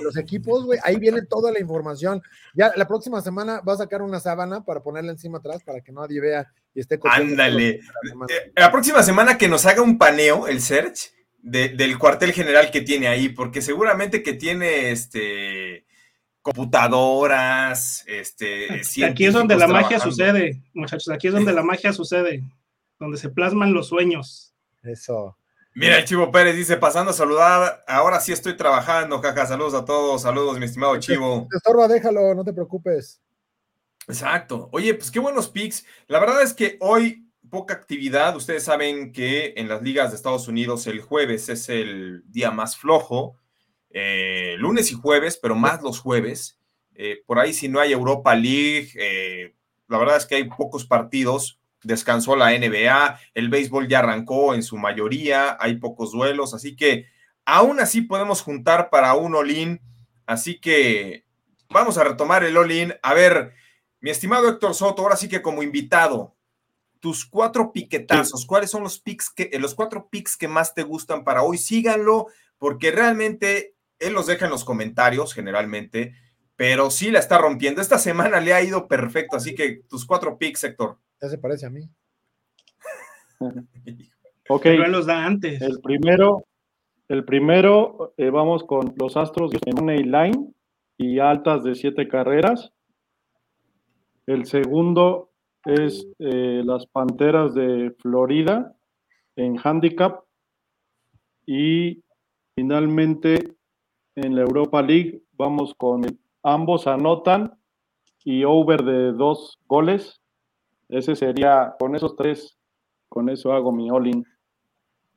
los 0.03 0.17
equipos, 0.17 0.65
güey, 0.65 0.81
ahí 0.83 0.97
viene 0.97 1.23
toda 1.23 1.53
la 1.53 1.61
información. 1.61 2.23
Ya 2.55 2.73
la 2.75 2.89
próxima 2.89 3.21
semana 3.21 3.61
va 3.61 3.75
a 3.75 3.79
sacar 3.79 4.03
una 4.03 4.21
sábana 4.21 4.65
para 4.65 4.83
ponerla 4.83 5.13
encima 5.13 5.39
atrás 5.39 5.63
para 5.63 5.81
que 5.81 5.93
nadie 5.93 6.21
vea 6.21 6.53
y 6.79 6.81
esté 6.81 7.01
Ándale. 7.03 7.81
Eh, 8.29 8.53
la 8.55 8.70
próxima 8.70 9.03
semana 9.03 9.37
que 9.37 9.49
nos 9.49 9.66
haga 9.66 9.83
un 9.83 9.99
paneo, 9.99 10.47
el 10.47 10.61
search, 10.61 11.11
del 11.43 11.99
cuartel 11.99 12.33
general 12.33 12.70
que 12.70 12.83
tiene 12.83 13.09
ahí, 13.09 13.31
porque 13.31 13.61
seguramente 13.61 14.22
que 14.22 14.35
tiene 14.35 14.93
este 14.93 15.87
computadoras, 16.41 18.05
este. 18.07 18.81
Aquí 19.05 19.26
es 19.26 19.35
donde 19.35 19.57
la 19.57 19.66
magia 19.66 19.99
sucede, 19.99 20.62
muchachos. 20.72 21.09
Aquí 21.09 21.26
es 21.26 21.33
donde 21.33 21.53
la 21.53 21.64
magia 21.64 21.93
sucede, 21.93 22.45
donde 23.01 23.18
se 23.18 23.29
plasman 23.29 23.72
los 23.72 23.89
sueños. 23.89 24.55
Eso. 24.85 25.37
Mira, 25.74 25.99
el 25.99 26.05
Chivo 26.05 26.31
Pérez 26.31 26.55
dice, 26.55 26.76
pasando 26.76 27.11
a 27.11 27.14
saludar, 27.14 27.83
ahora 27.89 28.20
sí 28.20 28.31
estoy 28.31 28.57
trabajando, 28.57 29.20
jaja, 29.20 29.47
saludos 29.47 29.74
a 29.74 29.85
todos, 29.85 30.22
saludos, 30.22 30.61
mi 30.61 30.66
estimado 30.66 30.97
Chivo. 30.99 31.49
Te 31.51 31.57
estorba, 31.57 31.89
déjalo, 31.89 32.37
no 32.37 32.45
te 32.45 32.53
preocupes. 32.53 33.20
Exacto. 34.09 34.69
Oye, 34.73 34.95
pues 34.95 35.11
qué 35.11 35.21
buenos 35.21 35.49
picks. 35.49 35.85
La 36.07 36.19
verdad 36.19 36.43
es 36.43 36.55
que 36.55 36.77
hoy 36.81 37.27
poca 37.51 37.75
actividad. 37.75 38.37
Ustedes 38.37 38.65
saben 38.65 39.13
que 39.13 39.55
en 39.57 39.69
las 39.69 39.83
ligas 39.83 40.11
de 40.11 40.17
Estados 40.17 40.49
Unidos 40.49 40.87
el 40.87 41.01
jueves 41.01 41.49
es 41.49 41.69
el 41.69 42.23
día 42.27 42.51
más 42.51 42.77
flojo, 42.77 43.37
eh, 43.91 44.57
lunes 44.59 44.91
y 44.91 44.95
jueves, 44.95 45.39
pero 45.41 45.55
más 45.55 45.83
los 45.83 46.01
jueves. 46.01 46.59
Eh, 46.95 47.23
por 47.27 47.39
ahí 47.39 47.53
si 47.53 47.69
no 47.69 47.81
hay 47.81 47.93
Europa 47.93 48.35
League, 48.35 48.91
eh, 48.97 49.55
la 49.87 49.99
verdad 49.99 50.17
es 50.17 50.27
que 50.27 50.35
hay 50.37 50.45
pocos 50.45 50.85
partidos 50.85 51.59
descansó 51.83 52.37
la 52.37 52.53
NBA, 52.53 53.19
el 53.35 53.49
béisbol 53.49 53.89
ya 53.89 54.01
arrancó 54.01 54.55
en 54.55 54.63
su 54.63 54.77
mayoría, 54.77 55.57
hay 55.61 55.77
pocos 55.77 56.13
duelos, 56.13 56.55
así 56.55 56.77
que 56.77 57.07
aún 57.45 57.81
así 57.81 58.03
podemos 58.03 58.43
juntar 58.43 58.91
para 58.91 59.15
un 59.15 59.35
all-in, 59.35 59.81
así 60.27 60.59
que 60.61 61.25
vamos 61.71 61.99
a 61.99 62.05
retomar 62.05 62.45
el 62.45 62.57
all-in. 62.57 62.95
A 63.03 63.15
ver, 63.15 63.55
mi 64.01 64.11
estimado 64.11 64.49
Héctor 64.49 64.75
Soto, 64.75 65.03
ahora 65.03 65.17
sí 65.17 65.29
que 65.29 65.43
como 65.43 65.63
invitado, 65.63 66.37
tus 67.01 67.25
cuatro 67.25 67.73
piquetazos, 67.73 68.47
¿cuáles 68.47 68.71
son 68.71 68.83
los 68.83 69.01
picks 69.01 69.31
que, 69.31 69.51
los 69.59 69.75
cuatro 69.75 70.09
picks 70.11 70.37
que 70.37 70.49
más 70.49 70.75
te 70.75 70.83
gustan 70.83 71.25
para 71.25 71.43
hoy? 71.43 71.59
Síganlo, 71.59 72.27
porque 72.59 72.91
realmente 72.91 73.75
él 73.99 74.13
los 74.13 74.27
deja 74.27 74.47
en 74.47 74.51
los 74.51 74.65
comentarios 74.65 75.35
generalmente, 75.35 76.15
pero 76.57 76.91
sí 76.91 77.11
la 77.11 77.19
está 77.19 77.39
rompiendo. 77.39 77.81
Esta 77.81 77.99
semana 77.99 78.41
le 78.41 78.53
ha 78.53 78.63
ido 78.63 78.89
perfecto, 78.89 79.37
así 79.37 79.55
que 79.55 79.83
tus 79.89 80.05
cuatro 80.05 80.39
picks, 80.39 80.65
Héctor. 80.65 80.99
Ya 81.21 81.29
se 81.29 81.39
parece 81.39 81.67
a 81.67 81.71
mí. 81.71 81.89
ok. 84.49 84.67
los 84.89 85.07
da 85.07 85.25
antes. 85.25 85.61
El 85.61 85.81
primero, 85.81 86.45
el 87.09 87.25
primero 87.25 88.15
eh, 88.17 88.31
vamos 88.31 88.65
con 88.65 88.95
los 88.97 89.17
Astros 89.17 89.51
de 89.51 89.61
Money 89.73 90.03
Line 90.03 90.53
y 90.97 91.21
altas 91.21 91.63
de 91.63 91.75
siete 91.75 92.09
carreras. 92.09 92.73
El 94.29 94.45
segundo 94.45 95.31
es 95.64 96.07
eh, 96.18 96.61
las 96.62 96.87
Panteras 96.87 97.55
de 97.55 97.95
Florida 97.99 98.76
en 99.37 99.57
handicap. 99.57 100.22
Y 101.47 102.05
finalmente 102.55 103.57
en 104.14 104.37
la 104.37 104.43
Europa 104.43 104.83
League 104.83 105.22
vamos 105.33 105.74
con 105.74 106.03
ambos 106.43 106.87
anotan 106.87 107.59
y 108.22 108.45
over 108.45 108.85
de 108.85 109.12
dos 109.12 109.59
goles 109.66 110.20
ese 110.89 111.16
sería, 111.16 111.74
con 111.79 111.95
esos 111.95 112.16
tres, 112.16 112.57
con 113.09 113.29
eso 113.29 113.53
hago 113.53 113.72
mi 113.72 113.91
all-in. 113.91 114.26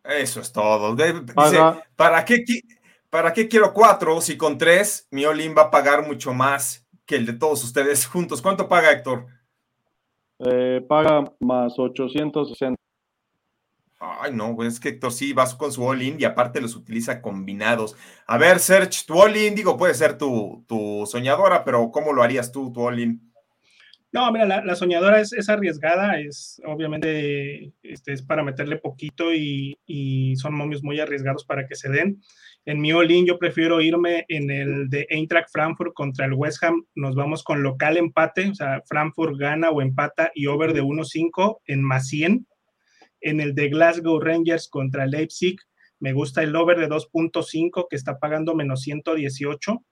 Eso 0.04 0.42
es 0.42 0.52
todo. 0.52 0.96
¿para, 1.96 2.26
qué, 2.26 2.44
¿para 3.10 3.34
qué 3.34 3.48
quiero 3.48 3.74
cuatro 3.74 4.20
si 4.20 4.38
con 4.38 4.58
tres 4.58 5.08
mi 5.12 5.26
all-in 5.26 5.56
va 5.56 5.64
a 5.64 5.72
pagar 5.72 6.06
mucho 6.06 6.34
más 6.34 6.81
que 7.06 7.16
el 7.16 7.26
de 7.26 7.34
todos 7.34 7.64
ustedes 7.64 8.06
juntos? 8.08 8.42
¿Cuánto 8.42 8.68
paga 8.68 8.92
Héctor? 8.92 9.28
Eh, 10.40 10.82
paga 10.88 11.24
más 11.40 11.78
860. 11.78 12.76
Ay, 14.00 14.34
no, 14.34 14.56
pues 14.56 14.74
es 14.74 14.80
que 14.80 14.90
Héctor 14.90 15.12
sí 15.12 15.32
vas 15.32 15.54
con 15.54 15.72
su 15.72 15.84
all-in 15.84 16.20
y 16.20 16.24
aparte 16.24 16.60
los 16.60 16.76
utiliza 16.76 17.22
combinados. 17.22 17.96
A 18.26 18.40
ver, 18.40 18.58
Search, 18.58 19.06
tu 19.06 19.22
all-in, 19.22 19.54
digo, 19.54 19.78
puede 19.78 19.94
ser 19.94 20.18
tu, 20.18 20.66
tu 20.68 21.06
soñadora, 21.06 21.64
pero 21.64 21.92
¿cómo 21.92 22.12
lo 22.12 22.24
harías 22.24 22.52
tú, 22.52 22.74
tu 22.74 22.82
all-in? 22.82 23.32
No, 24.14 24.30
mira, 24.30 24.46
la, 24.46 24.76
soñadora 24.76 25.22
es, 25.22 25.48
arriesgada, 25.48 26.20
es 26.20 26.62
obviamente 26.66 27.72
este, 27.82 28.12
es 28.12 28.22
para 28.22 28.44
meterle 28.44 28.76
poquito 28.76 29.34
y, 29.34 30.36
son 30.36 30.54
momios 30.54 30.84
muy 30.84 31.00
arriesgados 31.00 31.46
para 31.46 31.66
que 31.66 31.76
se 31.76 31.90
den. 31.90 32.22
En 32.66 32.80
mi 32.80 32.92
all 32.92 33.10
yo 33.26 33.40
prefiero 33.40 33.82
irme 33.82 34.26
en 34.28 34.52
el 34.52 34.90
de 34.90 35.08
Eintracht 35.10 35.50
Frankfurt 35.52 35.94
contra 35.94 36.26
el 36.26 36.34
West 36.34 36.64
Ham. 36.64 36.86
Nos 36.96 37.16
vamos 37.16 37.44
con 37.44 37.64
local 37.64 37.98
empate, 37.98 38.50
o 38.50 38.56
sea, 38.56 38.82
Frankfurt 38.88 39.38
gana 39.38 39.72
o 39.72 39.82
empata 39.82 40.32
y 40.36 40.46
over 40.46 40.74
de 40.74 40.84
1.5 40.84 41.62
en 41.66 41.84
más 41.84 42.08
100. 42.08 42.48
En 43.22 43.40
el 43.40 43.56
de 43.56 43.70
Glasgow 43.70 44.20
Rangers 44.20 44.68
contra 44.70 45.08
Leipzig, 45.08 45.58
me 46.00 46.14
gusta 46.14 46.44
el 46.44 46.56
over 46.56 46.80
de 46.80 46.88
2.5 46.88 47.88
que 47.90 47.96
está 47.96 48.20
pagando 48.20 48.56
menos 48.56 48.82
118 48.82 49.84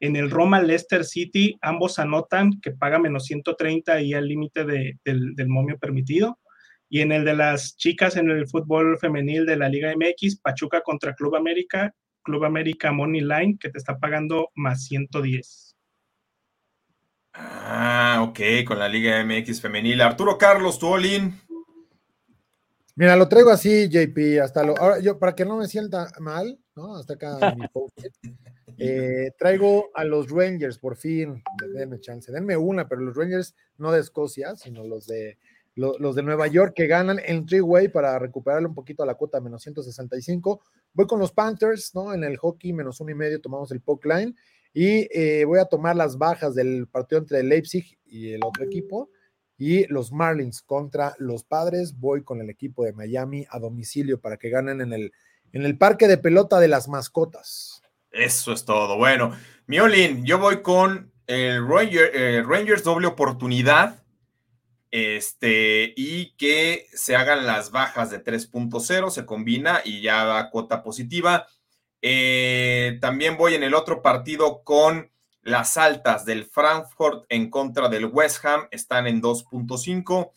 en 0.00 0.16
el 0.16 0.30
Roma 0.30 0.62
Leicester 0.62 1.04
City, 1.04 1.58
ambos 1.60 1.98
anotan 1.98 2.60
que 2.60 2.70
paga 2.70 2.98
menos 2.98 3.24
130 3.24 4.00
y 4.02 4.14
al 4.14 4.28
límite 4.28 4.64
del, 4.64 5.48
momio 5.48 5.78
permitido. 5.78 6.38
Y 6.88 7.00
en 7.00 7.12
el 7.12 7.24
de 7.24 7.34
las 7.34 7.76
chicas 7.76 8.16
en 8.16 8.30
el 8.30 8.48
fútbol 8.48 8.98
femenil 8.98 9.44
de 9.46 9.56
la 9.56 9.68
Liga 9.68 9.92
MX, 9.94 10.40
Pachuca 10.40 10.80
contra 10.82 11.14
Club 11.14 11.36
América, 11.36 11.94
Club 12.22 12.44
América 12.44 12.92
Money 12.92 13.20
Line, 13.20 13.58
que 13.60 13.70
te 13.70 13.78
está 13.78 13.98
pagando 13.98 14.50
más 14.54 14.84
110. 14.84 15.76
Ah, 17.34 18.26
ok, 18.28 18.40
con 18.66 18.78
la 18.78 18.88
Liga 18.88 19.22
MX 19.24 19.60
femenil. 19.60 20.00
Arturo 20.00 20.36
Carlos, 20.38 20.78
tu 20.78 20.96
Mira, 22.96 23.14
lo 23.14 23.28
traigo 23.28 23.50
así, 23.50 23.88
JP, 23.88 24.40
hasta 24.42 24.64
lo. 24.64 24.76
Ahora, 24.76 24.98
yo, 24.98 25.20
para 25.20 25.36
que 25.36 25.44
no 25.44 25.56
me 25.56 25.68
sienta 25.68 26.10
mal, 26.18 26.58
¿no? 26.74 26.96
Hasta 26.96 27.14
acá 27.14 27.54
mi 27.54 27.64
eh, 28.78 29.30
traigo 29.38 29.90
a 29.94 30.02
los 30.02 30.28
Rangers, 30.28 30.78
por 30.78 30.96
fin. 30.96 31.40
Denme 31.74 32.00
chance, 32.00 32.32
denme 32.32 32.56
una, 32.56 32.88
pero 32.88 33.02
los 33.02 33.16
Rangers 33.16 33.54
no 33.76 33.92
de 33.92 34.00
Escocia, 34.00 34.56
sino 34.56 34.82
los 34.84 35.06
de 35.06 35.38
los, 35.78 36.16
de 36.16 36.22
Nueva 36.22 36.48
York 36.48 36.72
que 36.74 36.88
ganan 36.88 37.20
en 37.24 37.46
three-way 37.46 37.88
para 37.88 38.18
recuperarle 38.18 38.66
un 38.66 38.74
poquito 38.74 39.04
a 39.04 39.06
la 39.06 39.14
cuota 39.14 39.40
menos 39.40 39.62
165. 39.62 40.60
Voy 40.92 41.06
con 41.06 41.20
los 41.20 41.32
Panthers, 41.32 41.94
¿no? 41.94 42.12
En 42.12 42.24
el 42.24 42.36
hockey, 42.36 42.72
menos 42.72 43.00
uno 43.00 43.12
y 43.12 43.14
medio, 43.14 43.40
tomamos 43.40 43.70
el 43.70 43.80
poke 43.80 44.08
line. 44.08 44.34
Y 44.74 45.08
eh, 45.16 45.44
voy 45.44 45.60
a 45.60 45.66
tomar 45.66 45.94
las 45.94 46.18
bajas 46.18 46.54
del 46.54 46.88
partido 46.88 47.20
entre 47.20 47.42
Leipzig 47.44 47.96
y 48.04 48.32
el 48.32 48.40
otro 48.44 48.64
equipo. 48.64 49.10
Y 49.56 49.86
los 49.86 50.12
Marlins 50.12 50.62
contra 50.62 51.14
los 51.18 51.44
Padres. 51.44 51.98
Voy 51.98 52.24
con 52.24 52.40
el 52.40 52.50
equipo 52.50 52.84
de 52.84 52.92
Miami 52.92 53.46
a 53.48 53.60
domicilio 53.60 54.20
para 54.20 54.36
que 54.36 54.50
ganen 54.50 54.80
en 54.80 54.92
el, 54.92 55.12
en 55.52 55.64
el 55.64 55.78
parque 55.78 56.08
de 56.08 56.18
pelota 56.18 56.58
de 56.58 56.68
las 56.68 56.88
mascotas. 56.88 57.82
Eso 58.10 58.52
es 58.52 58.64
todo. 58.64 58.96
Bueno, 58.96 59.32
Miolin, 59.66 60.24
yo 60.24 60.38
voy 60.38 60.60
con 60.60 61.12
el 61.28 61.62
eh, 61.82 62.42
Rangers 62.44 62.82
doble 62.82 63.06
oportunidad 63.06 64.02
este, 64.90 65.92
y 65.96 66.34
que 66.36 66.86
se 66.94 67.16
hagan 67.16 67.46
las 67.46 67.70
bajas 67.70 68.10
de 68.10 68.22
3.0, 68.22 69.10
se 69.10 69.26
combina 69.26 69.80
y 69.84 70.00
ya 70.02 70.24
da 70.24 70.50
cuota 70.50 70.82
positiva. 70.82 71.46
Eh, 72.00 72.98
también 73.00 73.36
voy 73.36 73.54
en 73.54 73.62
el 73.62 73.74
otro 73.74 74.02
partido 74.02 74.62
con 74.64 75.10
las 75.42 75.76
altas 75.76 76.24
del 76.24 76.44
Frankfurt 76.44 77.24
en 77.28 77.50
contra 77.50 77.88
del 77.88 78.06
West 78.06 78.44
Ham, 78.44 78.68
están 78.70 79.06
en 79.06 79.22
2.5. 79.22 80.30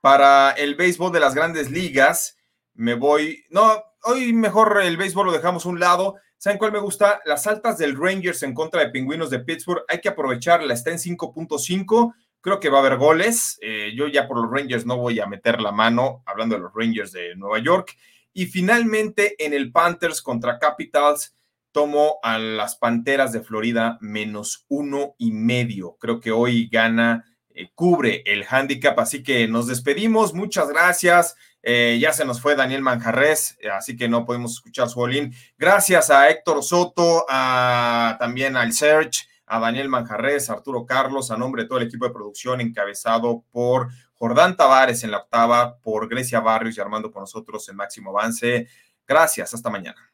Para 0.00 0.50
el 0.52 0.74
béisbol 0.74 1.12
de 1.12 1.20
las 1.20 1.34
grandes 1.34 1.70
ligas, 1.70 2.36
me 2.74 2.94
voy, 2.94 3.44
no, 3.50 3.82
hoy 4.04 4.32
mejor 4.32 4.80
el 4.82 4.96
béisbol 4.96 5.26
lo 5.26 5.32
dejamos 5.32 5.66
a 5.66 5.68
un 5.68 5.80
lado. 5.80 6.16
¿Saben 6.38 6.58
cuál 6.58 6.72
me 6.72 6.78
gusta? 6.78 7.20
Las 7.24 7.46
altas 7.46 7.78
del 7.78 7.96
Rangers 7.96 8.42
en 8.42 8.54
contra 8.54 8.82
de 8.82 8.90
Pingüinos 8.90 9.30
de 9.30 9.40
Pittsburgh. 9.40 9.84
Hay 9.88 10.00
que 10.00 10.10
aprovecharla, 10.10 10.74
está 10.74 10.90
en 10.90 10.98
5.5 10.98 12.14
Creo 12.40 12.60
que 12.60 12.70
va 12.70 12.78
a 12.78 12.80
haber 12.80 12.96
goles. 12.96 13.58
Eh, 13.60 13.92
yo 13.96 14.08
ya 14.08 14.28
por 14.28 14.40
los 14.40 14.50
Rangers 14.50 14.86
no 14.86 14.96
voy 14.96 15.20
a 15.20 15.26
meter 15.26 15.60
la 15.60 15.72
mano, 15.72 16.22
hablando 16.26 16.54
de 16.54 16.62
los 16.62 16.72
Rangers 16.74 17.12
de 17.12 17.34
Nueva 17.36 17.58
York. 17.58 17.96
Y 18.32 18.46
finalmente 18.46 19.34
en 19.44 19.52
el 19.52 19.72
Panthers 19.72 20.22
contra 20.22 20.58
Capitals, 20.58 21.34
tomo 21.72 22.18
a 22.22 22.38
las 22.38 22.76
Panteras 22.76 23.32
de 23.32 23.42
Florida 23.42 23.98
menos 24.00 24.64
uno 24.68 25.14
y 25.18 25.32
medio. 25.32 25.96
Creo 26.00 26.20
que 26.20 26.30
hoy 26.32 26.68
gana, 26.70 27.24
eh, 27.50 27.70
cubre 27.74 28.22
el 28.26 28.44
handicap. 28.48 28.98
Así 28.98 29.22
que 29.22 29.48
nos 29.48 29.66
despedimos. 29.66 30.32
Muchas 30.32 30.68
gracias. 30.68 31.36
Eh, 31.62 31.98
ya 32.00 32.12
se 32.12 32.24
nos 32.24 32.40
fue 32.40 32.54
Daniel 32.54 32.80
Manjarres, 32.80 33.58
así 33.72 33.96
que 33.96 34.08
no 34.08 34.24
podemos 34.24 34.52
escuchar 34.52 34.88
su 34.88 35.00
bolín. 35.00 35.34
Gracias 35.58 36.10
a 36.10 36.30
Héctor 36.30 36.62
Soto, 36.62 37.26
a, 37.28 38.16
también 38.20 38.56
al 38.56 38.72
Serge 38.72 39.26
a 39.46 39.60
Daniel 39.60 39.88
Manjarres, 39.88 40.50
Arturo 40.50 40.84
Carlos, 40.84 41.30
a 41.30 41.36
nombre 41.36 41.62
de 41.62 41.68
todo 41.68 41.78
el 41.78 41.86
equipo 41.86 42.06
de 42.06 42.12
producción 42.12 42.60
encabezado 42.60 43.44
por 43.50 43.88
Jordán 44.14 44.56
Tavares 44.56 45.04
en 45.04 45.10
la 45.10 45.18
octava, 45.18 45.78
por 45.78 46.08
Grecia 46.08 46.40
Barrios 46.40 46.76
y 46.76 46.80
Armando 46.80 47.10
con 47.10 47.22
nosotros 47.22 47.68
en 47.68 47.76
Máximo 47.76 48.10
Avance. 48.10 48.68
Gracias, 49.06 49.54
hasta 49.54 49.70
mañana. 49.70 50.10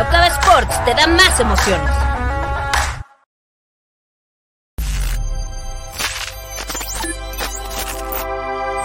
Octava 0.00 0.28
Sports 0.28 0.84
te 0.84 0.94
da 0.94 1.06
más 1.06 1.40
emociones. 1.40 2.17